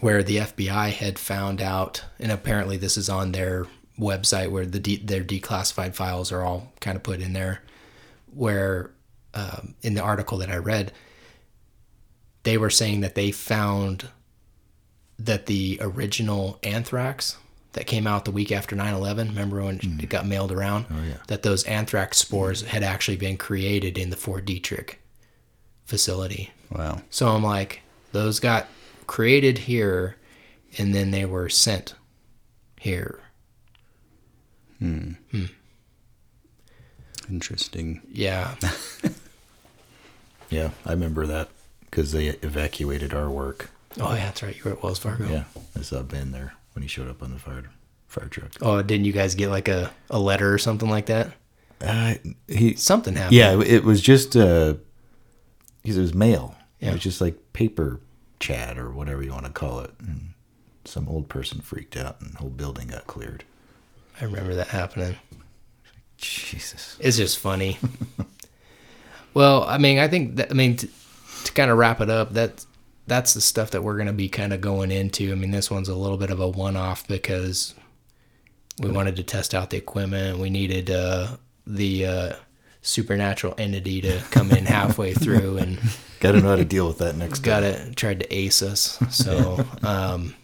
where 0.00 0.22
the 0.22 0.36
FBI 0.38 0.90
had 0.92 1.18
found 1.18 1.60
out, 1.60 2.02
and 2.18 2.30
apparently 2.32 2.76
this 2.76 2.96
is 2.96 3.08
on 3.08 3.32
their 3.32 3.66
website 3.98 4.50
where 4.50 4.66
the 4.66 4.78
de- 4.78 4.96
their 5.04 5.24
declassified 5.24 5.94
files 5.94 6.30
are 6.32 6.42
all 6.42 6.72
kind 6.80 6.96
of 6.96 7.02
put 7.02 7.20
in 7.20 7.32
there. 7.32 7.62
Where 8.34 8.90
um, 9.34 9.74
in 9.82 9.94
the 9.94 10.02
article 10.02 10.38
that 10.38 10.50
I 10.50 10.56
read, 10.58 10.92
they 12.42 12.58
were 12.58 12.70
saying 12.70 13.00
that 13.00 13.14
they 13.14 13.30
found 13.30 14.08
that 15.18 15.46
the 15.46 15.78
original 15.80 16.58
anthrax 16.62 17.38
that 17.72 17.86
came 17.86 18.06
out 18.06 18.24
the 18.24 18.30
week 18.30 18.52
after 18.52 18.76
9-11 18.76 19.28
remember 19.28 19.62
when 19.62 19.80
it 20.00 20.08
got 20.10 20.26
mailed 20.26 20.52
around 20.52 20.86
yeah. 20.90 21.14
that 21.28 21.42
those 21.42 21.64
anthrax 21.64 22.18
spores 22.18 22.62
had 22.62 22.82
actually 22.82 23.16
been 23.16 23.36
created 23.36 23.96
in 23.98 24.10
the 24.10 24.16
fort 24.16 24.44
detrick 24.46 24.94
facility 25.84 26.50
Wow. 26.70 27.00
so 27.10 27.28
i'm 27.28 27.42
like 27.42 27.80
those 28.12 28.40
got 28.40 28.66
created 29.06 29.58
here 29.58 30.16
and 30.78 30.94
then 30.94 31.10
they 31.10 31.24
were 31.24 31.48
sent 31.48 31.94
here 32.80 33.20
Interesting. 37.30 38.02
yeah 38.12 38.54
Yeah, 40.48 40.70
I 40.84 40.92
remember 40.92 41.26
that 41.26 41.48
because 41.80 42.12
they 42.12 42.26
evacuated 42.28 43.12
our 43.12 43.28
work. 43.28 43.70
oh 44.00 44.14
yeah 44.14 44.26
that's 44.26 44.42
right 44.42 44.56
you 44.56 44.62
were 44.64 44.72
at 44.72 44.82
wells 44.82 44.98
fargo 44.98 45.26
Yeah, 45.28 45.44
I 45.76 45.82
saw 45.82 46.02
Ben 46.02 46.30
there 46.32 46.54
when 46.74 46.82
he 46.82 46.88
showed 46.88 47.08
up 47.08 47.22
on 47.22 47.32
the 47.32 47.38
fire 47.38 47.64
fire 48.06 48.28
truck. 48.28 48.52
oh 48.62 48.80
didn't 48.82 49.06
you 49.06 49.12
guys 49.12 49.34
get 49.34 49.50
like 49.50 49.66
a, 49.68 49.90
a 50.10 50.18
letter 50.20 50.52
or 50.52 50.58
something 50.58 50.88
like 50.88 51.06
that 51.06 51.32
Uh, 51.80 52.14
he 52.46 52.74
something 52.74 53.14
happened 53.16 53.36
yeah, 53.36 53.60
it 53.60 53.82
was 53.84 54.00
just 54.00 54.36
uh, 54.36 54.74
because 55.82 55.96
it 55.98 56.00
was 56.00 56.14
mail. 56.14 56.54
Yeah. 56.80 56.90
It 56.90 56.92
was 56.94 57.02
just 57.02 57.20
like 57.20 57.52
paper 57.52 58.00
chat 58.40 58.78
or 58.78 58.90
whatever 58.90 59.22
you 59.22 59.32
want 59.32 59.46
to 59.46 59.52
call 59.52 59.80
it. 59.80 59.92
And 59.98 60.32
some 60.84 61.08
old 61.08 61.28
person 61.28 61.60
freaked 61.60 61.96
out, 61.96 62.20
and 62.20 62.32
the 62.32 62.38
whole 62.38 62.50
building 62.50 62.88
got 62.88 63.06
cleared. 63.06 63.44
i 64.20 64.24
remember 64.24 64.54
that 64.54 64.68
happening 64.68 65.16
Jesus. 66.16 66.96
It's 67.00 67.16
just 67.16 67.38
funny. 67.38 67.78
well, 69.34 69.64
I 69.64 69.78
mean, 69.78 69.98
I 69.98 70.08
think 70.08 70.36
that 70.36 70.50
I 70.50 70.54
mean 70.54 70.76
to, 70.76 70.88
to 71.44 71.52
kind 71.52 71.70
of 71.70 71.78
wrap 71.78 72.00
it 72.00 72.10
up, 72.10 72.32
that 72.34 72.64
that's 73.06 73.34
the 73.34 73.40
stuff 73.40 73.70
that 73.72 73.82
we're 73.82 73.96
going 73.96 74.06
to 74.08 74.12
be 74.12 74.28
kind 74.28 74.52
of 74.52 74.60
going 74.60 74.90
into. 74.90 75.30
I 75.30 75.34
mean, 75.34 75.50
this 75.50 75.70
one's 75.70 75.88
a 75.88 75.94
little 75.94 76.16
bit 76.16 76.30
of 76.30 76.40
a 76.40 76.48
one-off 76.48 77.06
because 77.06 77.74
we 78.80 78.90
wanted 78.90 79.16
to 79.16 79.22
test 79.22 79.54
out 79.54 79.70
the 79.70 79.76
equipment. 79.76 80.38
We 80.38 80.50
needed 80.50 80.90
uh, 80.90 81.36
the 81.66 82.06
uh, 82.06 82.32
supernatural 82.86 83.54
entity 83.58 84.00
to 84.00 84.22
come 84.30 84.50
in 84.52 84.64
halfway 84.64 85.12
through 85.12 85.58
and 85.58 85.78
Got 86.20 86.32
to 86.32 86.40
know 86.40 86.48
how 86.48 86.56
to 86.56 86.64
deal 86.64 86.86
with 86.86 86.98
that 86.98 87.16
next 87.16 87.40
got 87.40 87.62
it 87.62 87.94
tried 87.94 88.20
to 88.20 88.34
ace 88.34 88.62
us. 88.62 88.98
So, 89.10 89.64
um, 89.82 90.34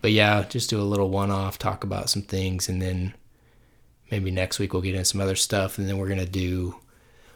but 0.00 0.12
yeah, 0.12 0.44
just 0.48 0.70
do 0.70 0.80
a 0.80 0.82
little 0.82 1.10
one 1.10 1.30
off, 1.30 1.58
talk 1.58 1.82
about 1.82 2.10
some 2.10 2.22
things, 2.22 2.68
and 2.68 2.80
then 2.80 3.14
maybe 4.10 4.30
next 4.30 4.58
week 4.58 4.72
we'll 4.72 4.82
get 4.82 4.94
into 4.94 5.04
some 5.04 5.20
other 5.20 5.34
stuff, 5.34 5.78
and 5.78 5.88
then 5.88 5.98
we're 5.98 6.08
gonna 6.08 6.26
do. 6.26 6.76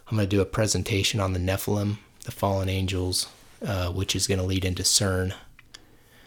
I'm 0.06 0.16
gonna 0.16 0.28
do 0.28 0.40
a 0.40 0.46
presentation 0.46 1.18
on 1.20 1.32
the 1.32 1.40
Nephilim, 1.40 1.98
the 2.24 2.30
fallen 2.30 2.68
angels, 2.68 3.28
uh, 3.64 3.90
which 3.90 4.14
is 4.14 4.26
gonna 4.26 4.44
lead 4.44 4.64
into 4.64 4.82
CERN, 4.84 5.34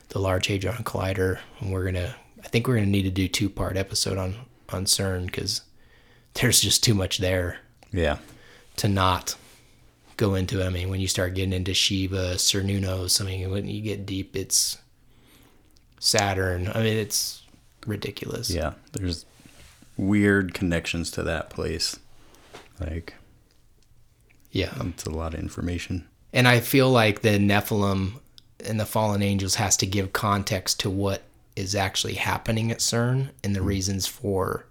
the 0.10 0.20
Large 0.20 0.48
Hadron 0.48 0.84
Collider, 0.84 1.40
and 1.60 1.72
we're 1.72 1.86
gonna. 1.86 2.16
I 2.44 2.48
think 2.50 2.68
we're 2.68 2.76
gonna 2.76 2.88
need 2.88 3.04
to 3.04 3.12
do 3.12 3.28
two 3.28 3.50
part 3.50 3.78
episode 3.78 4.18
on 4.18 4.36
on 4.70 4.86
CERN 4.86 5.28
because 5.28 5.62
there's 6.34 6.60
just 6.60 6.84
too 6.84 6.94
much 6.94 7.20
there 7.20 7.60
Yeah. 7.96 8.18
to 8.78 8.88
not 8.88 9.36
go 10.18 10.36
into. 10.36 10.64
I 10.64 10.70
mean, 10.70 10.90
when 10.90 11.00
you 11.00 11.08
start 11.08 11.34
getting 11.34 11.54
into 11.54 11.74
Shiva, 11.74 12.36
Cernunnos, 12.36 13.22
I 13.22 13.26
mean, 13.26 13.52
when 13.52 13.68
you 13.68 13.82
get 13.82 14.06
deep, 14.06 14.36
it's 14.36 14.78
Saturn. 16.00 16.70
I 16.74 16.84
mean, 16.84 16.98
it's 16.98 17.44
ridiculous. 17.86 18.50
Yeah. 18.50 18.74
There's 18.94 19.26
weird 19.98 20.54
connections 20.54 21.12
to 21.12 21.24
that 21.24 21.50
place. 21.50 21.98
Like, 22.80 23.16
Yeah. 24.52 24.74
it's 24.82 25.06
a 25.06 25.10
lot 25.10 25.34
of 25.34 25.40
information. 25.40 26.08
And 26.34 26.48
I 26.48 26.60
feel 26.60 26.90
like 26.92 27.22
the 27.22 27.40
Nephilim 27.40 28.20
and 28.66 28.80
the 28.80 28.86
fallen 28.86 29.22
angels 29.22 29.56
has 29.56 29.78
to 29.78 29.86
give 29.86 30.14
context 30.14 30.80
to 30.82 30.90
what 30.90 31.24
is 31.56 31.76
actually 31.76 32.16
happening 32.16 32.72
at 32.72 32.80
CERN 32.80 33.30
and 33.44 33.56
the 33.56 33.62
hmm. 33.62 33.68
reasons 33.68 34.08
for 34.08 34.66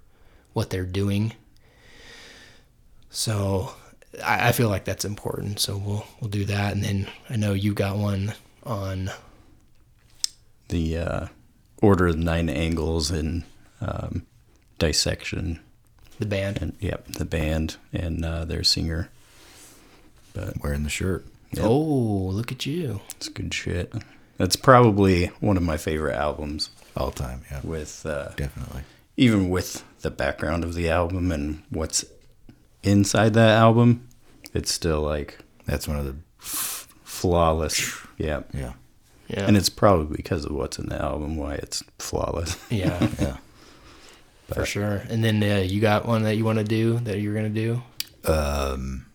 what 0.53 0.71
they're 0.71 0.85
doing. 0.85 1.33
So 3.15 3.73
I, 4.25 4.49
I 4.49 4.53
feel 4.53 4.69
like 4.69 4.85
that's 4.85 5.05
important. 5.05 5.61
So 5.61 5.77
we'll 5.77 6.07
we'll 6.21 6.31
do 6.31 6.45
that. 6.47 6.73
And 6.75 6.83
then 6.85 7.07
I 7.31 7.37
know 7.37 7.53
you 7.53 7.73
got 7.73 7.97
one 7.97 8.35
on 8.65 9.11
The 10.69 10.99
uh, 10.99 11.27
Order 11.81 12.09
of 12.09 12.19
Nine 12.19 12.49
Angles 12.49 13.11
and 13.11 13.45
um, 13.81 14.27
Dissection. 14.79 15.61
the 16.19 16.27
band. 16.27 16.61
And, 16.61 16.77
yep, 16.81 17.07
the 17.07 17.25
band 17.25 17.77
and 17.93 18.25
uh, 18.25 18.45
their 18.45 18.65
singer. 18.65 19.11
But 20.33 20.61
Wearing 20.63 20.83
the 20.83 20.91
shirt. 20.91 21.25
Yep. 21.53 21.65
Oh, 21.65 22.31
look 22.33 22.51
at 22.51 22.67
you. 22.67 23.01
it's 23.17 23.29
good 23.29 23.55
shit. 23.55 23.93
That's 24.39 24.57
probably 24.57 25.27
one 25.39 25.57
of 25.57 25.63
my 25.63 25.77
favorite 25.77 26.17
albums 26.17 26.71
All 26.97 27.13
time, 27.13 27.43
yeah. 27.53 27.61
with 27.63 28.05
uh, 28.05 28.31
Definitely. 28.35 28.83
even 29.17 29.49
with 29.49 29.85
the 30.01 30.11
background 30.11 30.65
of 30.65 30.75
the 30.75 30.91
album 30.91 31.31
and 31.31 31.63
what's 31.71 32.05
inside 32.85 33.35
that 33.35 33.51
album, 33.59 34.07
it's 34.53 34.71
still 34.73 35.01
like 35.03 35.39
That's 35.67 35.89
one 35.89 35.97
of 35.99 36.05
the, 36.07 36.17
flawless. 36.39 37.97
Yeah. 38.19 38.43
yeah. 38.53 38.75
Yeah. 39.29 39.47
And 39.47 39.57
it's 39.57 39.71
probably 39.71 40.17
because 40.17 40.45
of 40.45 40.53
what's 40.53 40.79
in 40.79 40.89
the 40.91 41.01
album 41.01 41.37
why 41.37 41.55
it's 41.55 41.83
flawless. 41.99 42.57
yeah, 42.71 43.09
Yeah. 43.19 43.37
for 44.53 44.67
sure. 44.67 45.03
And 45.09 45.25
then 45.25 45.43
uh, 45.43 45.63
you 45.67 45.81
got 45.81 46.07
one 46.07 46.25
that 46.25 46.37
you 46.37 46.45
want 46.45 46.59
to 46.59 46.65
do 46.65 46.99
that 47.01 47.19
you're 47.21 47.35
gonna 47.35 47.49
do. 47.49 47.83
Um 48.25 49.07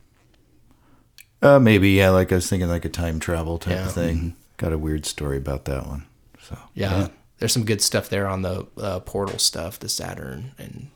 uh, 1.42 1.58
maybe, 1.60 1.92
yeah, 1.92 2.10
like 2.10 2.32
I 2.34 2.36
was 2.36 2.50
thinking 2.50 2.68
like 2.68 2.84
a 2.84 2.90
time 2.90 3.20
travel 3.20 3.60
type 3.60 3.74
Yeah. 3.76 3.86
of 3.86 3.94
thing. 3.94 4.36
Got 4.58 4.74
a 4.74 4.78
weird 4.78 5.06
story 5.06 5.38
about 5.38 5.64
that 5.66 5.88
one. 5.88 6.06
So, 6.42 6.58
Yeah, 6.74 7.08
there's 7.38 7.54
some 7.54 7.64
good 7.64 7.82
stuff 7.82 8.10
there 8.10 8.28
on 8.28 8.42
the 8.42 8.66
uh, 8.78 9.00
portal 9.02 9.40
stuff, 9.40 9.80
the 9.80 9.88
Saturn 9.88 10.52
and 10.58 10.90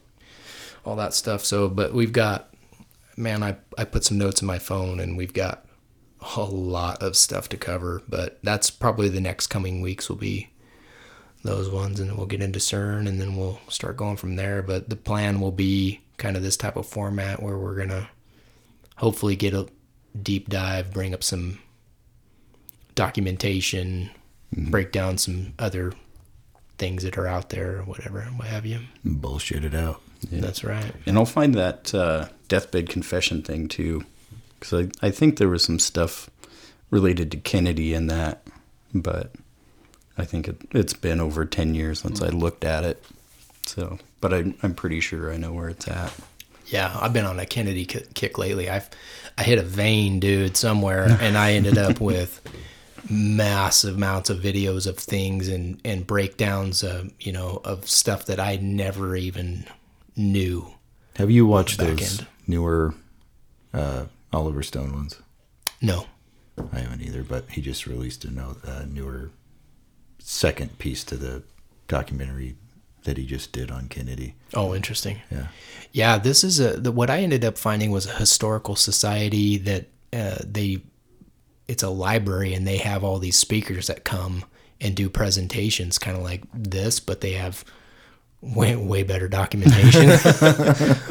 all 0.83 0.97
that 0.97 1.13
stuff. 1.13 1.45
So, 1.45 1.69
but 1.69 1.93
we've 1.93 2.11
got, 2.11 2.52
man, 3.17 3.43
I 3.43 3.57
I 3.77 3.85
put 3.85 4.03
some 4.03 4.17
notes 4.17 4.41
in 4.41 4.47
my 4.47 4.59
phone, 4.59 4.99
and 4.99 5.17
we've 5.17 5.33
got 5.33 5.65
a 6.35 6.43
lot 6.43 7.01
of 7.01 7.15
stuff 7.15 7.49
to 7.49 7.57
cover. 7.57 8.01
But 8.07 8.39
that's 8.43 8.69
probably 8.69 9.09
the 9.09 9.21
next 9.21 9.47
coming 9.47 9.81
weeks 9.81 10.09
will 10.09 10.15
be 10.15 10.49
those 11.43 11.69
ones, 11.69 11.99
and 11.99 12.17
we'll 12.17 12.25
get 12.25 12.41
into 12.41 12.59
CERN, 12.59 13.07
and 13.07 13.19
then 13.19 13.35
we'll 13.35 13.59
start 13.67 13.97
going 13.97 14.17
from 14.17 14.35
there. 14.35 14.61
But 14.61 14.89
the 14.89 14.95
plan 14.95 15.39
will 15.39 15.51
be 15.51 16.01
kind 16.17 16.37
of 16.37 16.43
this 16.43 16.57
type 16.57 16.75
of 16.75 16.85
format 16.85 17.41
where 17.41 17.57
we're 17.57 17.75
gonna 17.75 18.09
hopefully 18.97 19.35
get 19.35 19.53
a 19.53 19.67
deep 20.21 20.49
dive, 20.49 20.93
bring 20.93 21.13
up 21.13 21.23
some 21.23 21.59
documentation, 22.95 24.11
mm-hmm. 24.55 24.71
break 24.71 24.91
down 24.91 25.17
some 25.17 25.53
other 25.57 25.93
things 26.77 27.03
that 27.03 27.17
are 27.17 27.27
out 27.27 27.49
there 27.49 27.79
or 27.79 27.83
whatever, 27.83 28.21
what 28.35 28.47
have 28.47 28.65
you. 28.65 28.79
bullshit 29.03 29.65
it 29.65 29.73
out. 29.73 30.01
That's 30.29 30.63
right. 30.63 30.93
And 31.05 31.17
I'll 31.17 31.25
find 31.25 31.55
that 31.55 31.93
uh, 31.93 32.27
deathbed 32.47 32.89
confession 32.89 33.41
thing 33.41 33.67
too, 33.67 34.05
because 34.59 34.87
I, 35.01 35.07
I 35.07 35.11
think 35.11 35.37
there 35.37 35.49
was 35.49 35.63
some 35.63 35.79
stuff 35.79 36.29
related 36.89 37.31
to 37.31 37.37
Kennedy 37.37 37.93
in 37.93 38.07
that, 38.07 38.45
but 38.93 39.31
I 40.17 40.25
think 40.25 40.47
it, 40.47 40.61
it's 40.71 40.93
been 40.93 41.19
over 41.19 41.45
10 41.45 41.75
years 41.75 42.01
since 42.01 42.21
I 42.21 42.29
looked 42.29 42.63
at 42.63 42.83
it. 42.83 43.03
So, 43.65 43.97
but 44.21 44.33
I, 44.33 44.53
I'm 44.61 44.75
pretty 44.75 44.99
sure 44.99 45.31
I 45.33 45.37
know 45.37 45.53
where 45.53 45.69
it's 45.69 45.87
at. 45.87 46.13
Yeah, 46.67 46.95
I've 46.99 47.13
been 47.13 47.25
on 47.25 47.39
a 47.39 47.45
Kennedy 47.45 47.85
kick 47.85 48.37
lately. 48.37 48.69
I've 48.69 48.89
I 49.37 49.43
hit 49.43 49.59
a 49.59 49.63
vein, 49.63 50.19
dude, 50.19 50.55
somewhere, 50.55 51.07
and 51.19 51.37
I 51.37 51.53
ended 51.53 51.77
up 51.77 51.99
with 52.01 52.41
massive 53.09 53.95
amounts 53.95 54.29
of 54.29 54.39
videos 54.39 54.87
of 54.87 54.97
things 54.97 55.49
and 55.49 55.79
and 55.83 56.07
breakdowns, 56.07 56.83
uh, 56.83 57.05
you 57.19 57.31
know, 57.31 57.61
of 57.65 57.87
stuff 57.87 58.25
that 58.27 58.39
I 58.39 58.57
never 58.57 59.15
even 59.15 59.65
knew. 60.15 60.73
Have 61.15 61.29
you 61.29 61.45
watched 61.45 61.79
those 61.79 62.19
end. 62.19 62.27
newer 62.47 62.93
uh, 63.73 64.05
Oliver 64.31 64.63
Stone 64.63 64.93
ones? 64.93 65.21
No. 65.81 66.07
I 66.71 66.79
haven't 66.79 67.01
either, 67.01 67.23
but 67.23 67.49
he 67.49 67.61
just 67.61 67.87
released 67.87 68.25
a 68.25 68.31
no, 68.31 68.57
uh, 68.65 68.83
newer 68.87 69.31
second 70.19 70.77
piece 70.79 71.03
to 71.05 71.17
the 71.17 71.43
documentary 71.87 72.55
that 73.03 73.17
he 73.17 73.25
just 73.25 73.51
did 73.51 73.69
on 73.69 73.87
Kennedy. 73.87 74.35
Oh, 74.53 74.73
interesting. 74.73 75.21
Yeah. 75.29 75.47
Yeah, 75.91 76.17
this 76.17 76.43
is 76.43 76.59
a 76.59 76.79
the, 76.79 76.91
what 76.91 77.09
I 77.09 77.19
ended 77.19 77.43
up 77.43 77.57
finding 77.57 77.91
was 77.91 78.05
a 78.05 78.15
historical 78.15 78.75
society 78.75 79.57
that 79.57 79.87
uh, 80.13 80.37
they 80.43 80.81
it's 81.67 81.83
a 81.83 81.89
library 81.89 82.53
and 82.53 82.65
they 82.65 82.77
have 82.77 83.03
all 83.03 83.19
these 83.19 83.37
speakers 83.37 83.87
that 83.87 84.03
come 84.03 84.45
and 84.79 84.95
do 84.95 85.09
presentations 85.09 85.97
kind 85.97 86.17
of 86.17 86.23
like 86.23 86.43
this, 86.53 86.99
but 86.99 87.21
they 87.21 87.33
have 87.33 87.63
way 88.55 88.75
way 88.75 89.03
better 89.03 89.27
documentation. 89.27 90.09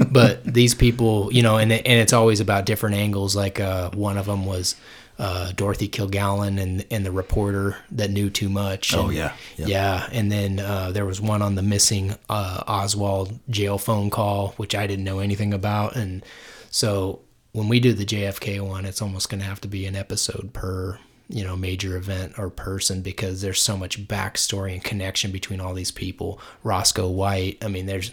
but 0.10 0.44
these 0.44 0.74
people, 0.74 1.32
you 1.32 1.42
know, 1.42 1.56
and 1.56 1.72
and 1.72 2.00
it's 2.00 2.12
always 2.12 2.40
about 2.40 2.66
different 2.66 2.96
angles. 2.96 3.34
Like 3.34 3.60
uh, 3.60 3.90
one 3.90 4.18
of 4.18 4.26
them 4.26 4.44
was 4.46 4.76
uh, 5.18 5.52
Dorothy 5.56 5.88
Kilgallen 5.88 6.60
and 6.60 6.84
and 6.90 7.06
the 7.06 7.12
reporter 7.12 7.76
that 7.92 8.10
knew 8.10 8.30
too 8.30 8.48
much. 8.48 8.94
Oh, 8.94 9.06
And- 9.06 9.14
yeah. 9.14 9.32
Yep. 9.56 9.68
yeah. 9.68 10.08
And 10.12 10.30
then 10.30 10.60
uh, 10.60 10.90
there 10.92 11.06
was 11.06 11.20
one 11.20 11.42
on 11.42 11.54
the 11.54 11.62
missing 11.62 12.14
uh, 12.28 12.62
Oswald 12.66 13.38
jail 13.48 13.78
phone 13.78 14.10
call, 14.10 14.48
which 14.56 14.74
I 14.74 14.86
didn't 14.86 15.04
know 15.04 15.18
anything 15.20 15.54
about. 15.54 15.96
And 15.96 16.24
so 16.70 17.20
when 17.52 17.68
we 17.68 17.80
do 17.80 17.92
the 17.92 18.04
JFK 18.06 18.60
one, 18.66 18.84
it's 18.84 19.02
almost 19.02 19.28
going 19.30 19.40
to 19.40 19.46
have 19.46 19.60
to 19.62 19.68
be 19.68 19.86
an 19.86 19.94
episode 19.96 20.50
per 20.52 20.98
you 21.28 21.44
know 21.44 21.56
major 21.56 21.96
event 21.96 22.38
or 22.38 22.50
person 22.50 23.02
because 23.02 23.40
there's 23.40 23.60
so 23.60 23.76
much 23.76 24.06
backstory 24.06 24.72
and 24.72 24.84
connection 24.84 25.30
between 25.30 25.60
all 25.60 25.74
these 25.74 25.90
people. 25.90 26.40
Roscoe 26.62 27.08
White, 27.08 27.58
I 27.62 27.68
mean, 27.68 27.86
there's 27.86 28.12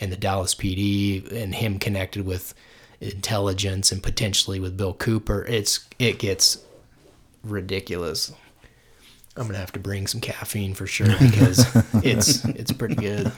and 0.00 0.12
the 0.12 0.16
Dallas 0.16 0.54
PD 0.54 1.30
and 1.32 1.54
him 1.54 1.78
connected 1.78 2.24
with 2.24 2.54
intelligence 3.00 3.92
and 3.92 4.02
potentially 4.02 4.60
with 4.60 4.76
Bill 4.76 4.94
Cooper. 4.94 5.44
It's 5.48 5.86
it 5.98 6.18
gets 6.18 6.58
ridiculous. 7.42 8.32
I'm 9.36 9.46
gonna 9.46 9.58
have 9.58 9.72
to 9.72 9.80
bring 9.80 10.06
some 10.06 10.20
caffeine 10.20 10.74
for 10.74 10.86
sure 10.86 11.06
because 11.20 11.64
it's 12.04 12.44
it's 12.44 12.72
pretty 12.72 12.96
good. 12.96 13.32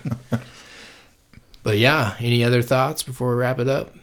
But 1.63 1.79
yeah, 1.79 2.17
any 2.21 2.43
other 2.43 2.63
thoughts 2.63 3.03
before 3.03 3.31
we 3.31 3.37
wrap 3.37 3.59
it 3.59 3.69
up? 3.69 3.95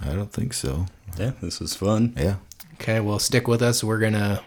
I 0.00 0.12
don't 0.14 0.32
think 0.32 0.52
so. 0.52 0.86
Yeah, 1.16 1.32
this 1.40 1.60
was 1.60 1.74
fun. 1.74 2.12
Yeah. 2.16 2.36
Okay, 2.80 3.00
well 3.00 3.18
stick 3.18 3.48
with 3.48 3.60
us. 3.60 3.82
We're 3.82 3.98
gonna 3.98 4.44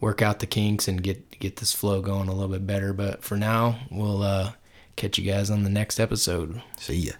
work 0.00 0.22
out 0.22 0.38
the 0.38 0.46
kinks 0.46 0.86
and 0.86 1.02
get 1.02 1.38
get 1.40 1.56
this 1.56 1.72
flow 1.72 2.00
going 2.00 2.28
a 2.28 2.32
little 2.32 2.48
bit 2.48 2.66
better. 2.66 2.92
But 2.92 3.24
for 3.24 3.36
now, 3.36 3.80
we'll 3.90 4.22
uh, 4.22 4.52
catch 4.96 5.18
you 5.18 5.30
guys 5.30 5.50
on 5.50 5.64
the 5.64 5.70
next 5.70 5.98
episode. 5.98 6.62
See 6.78 7.10
ya. 7.10 7.14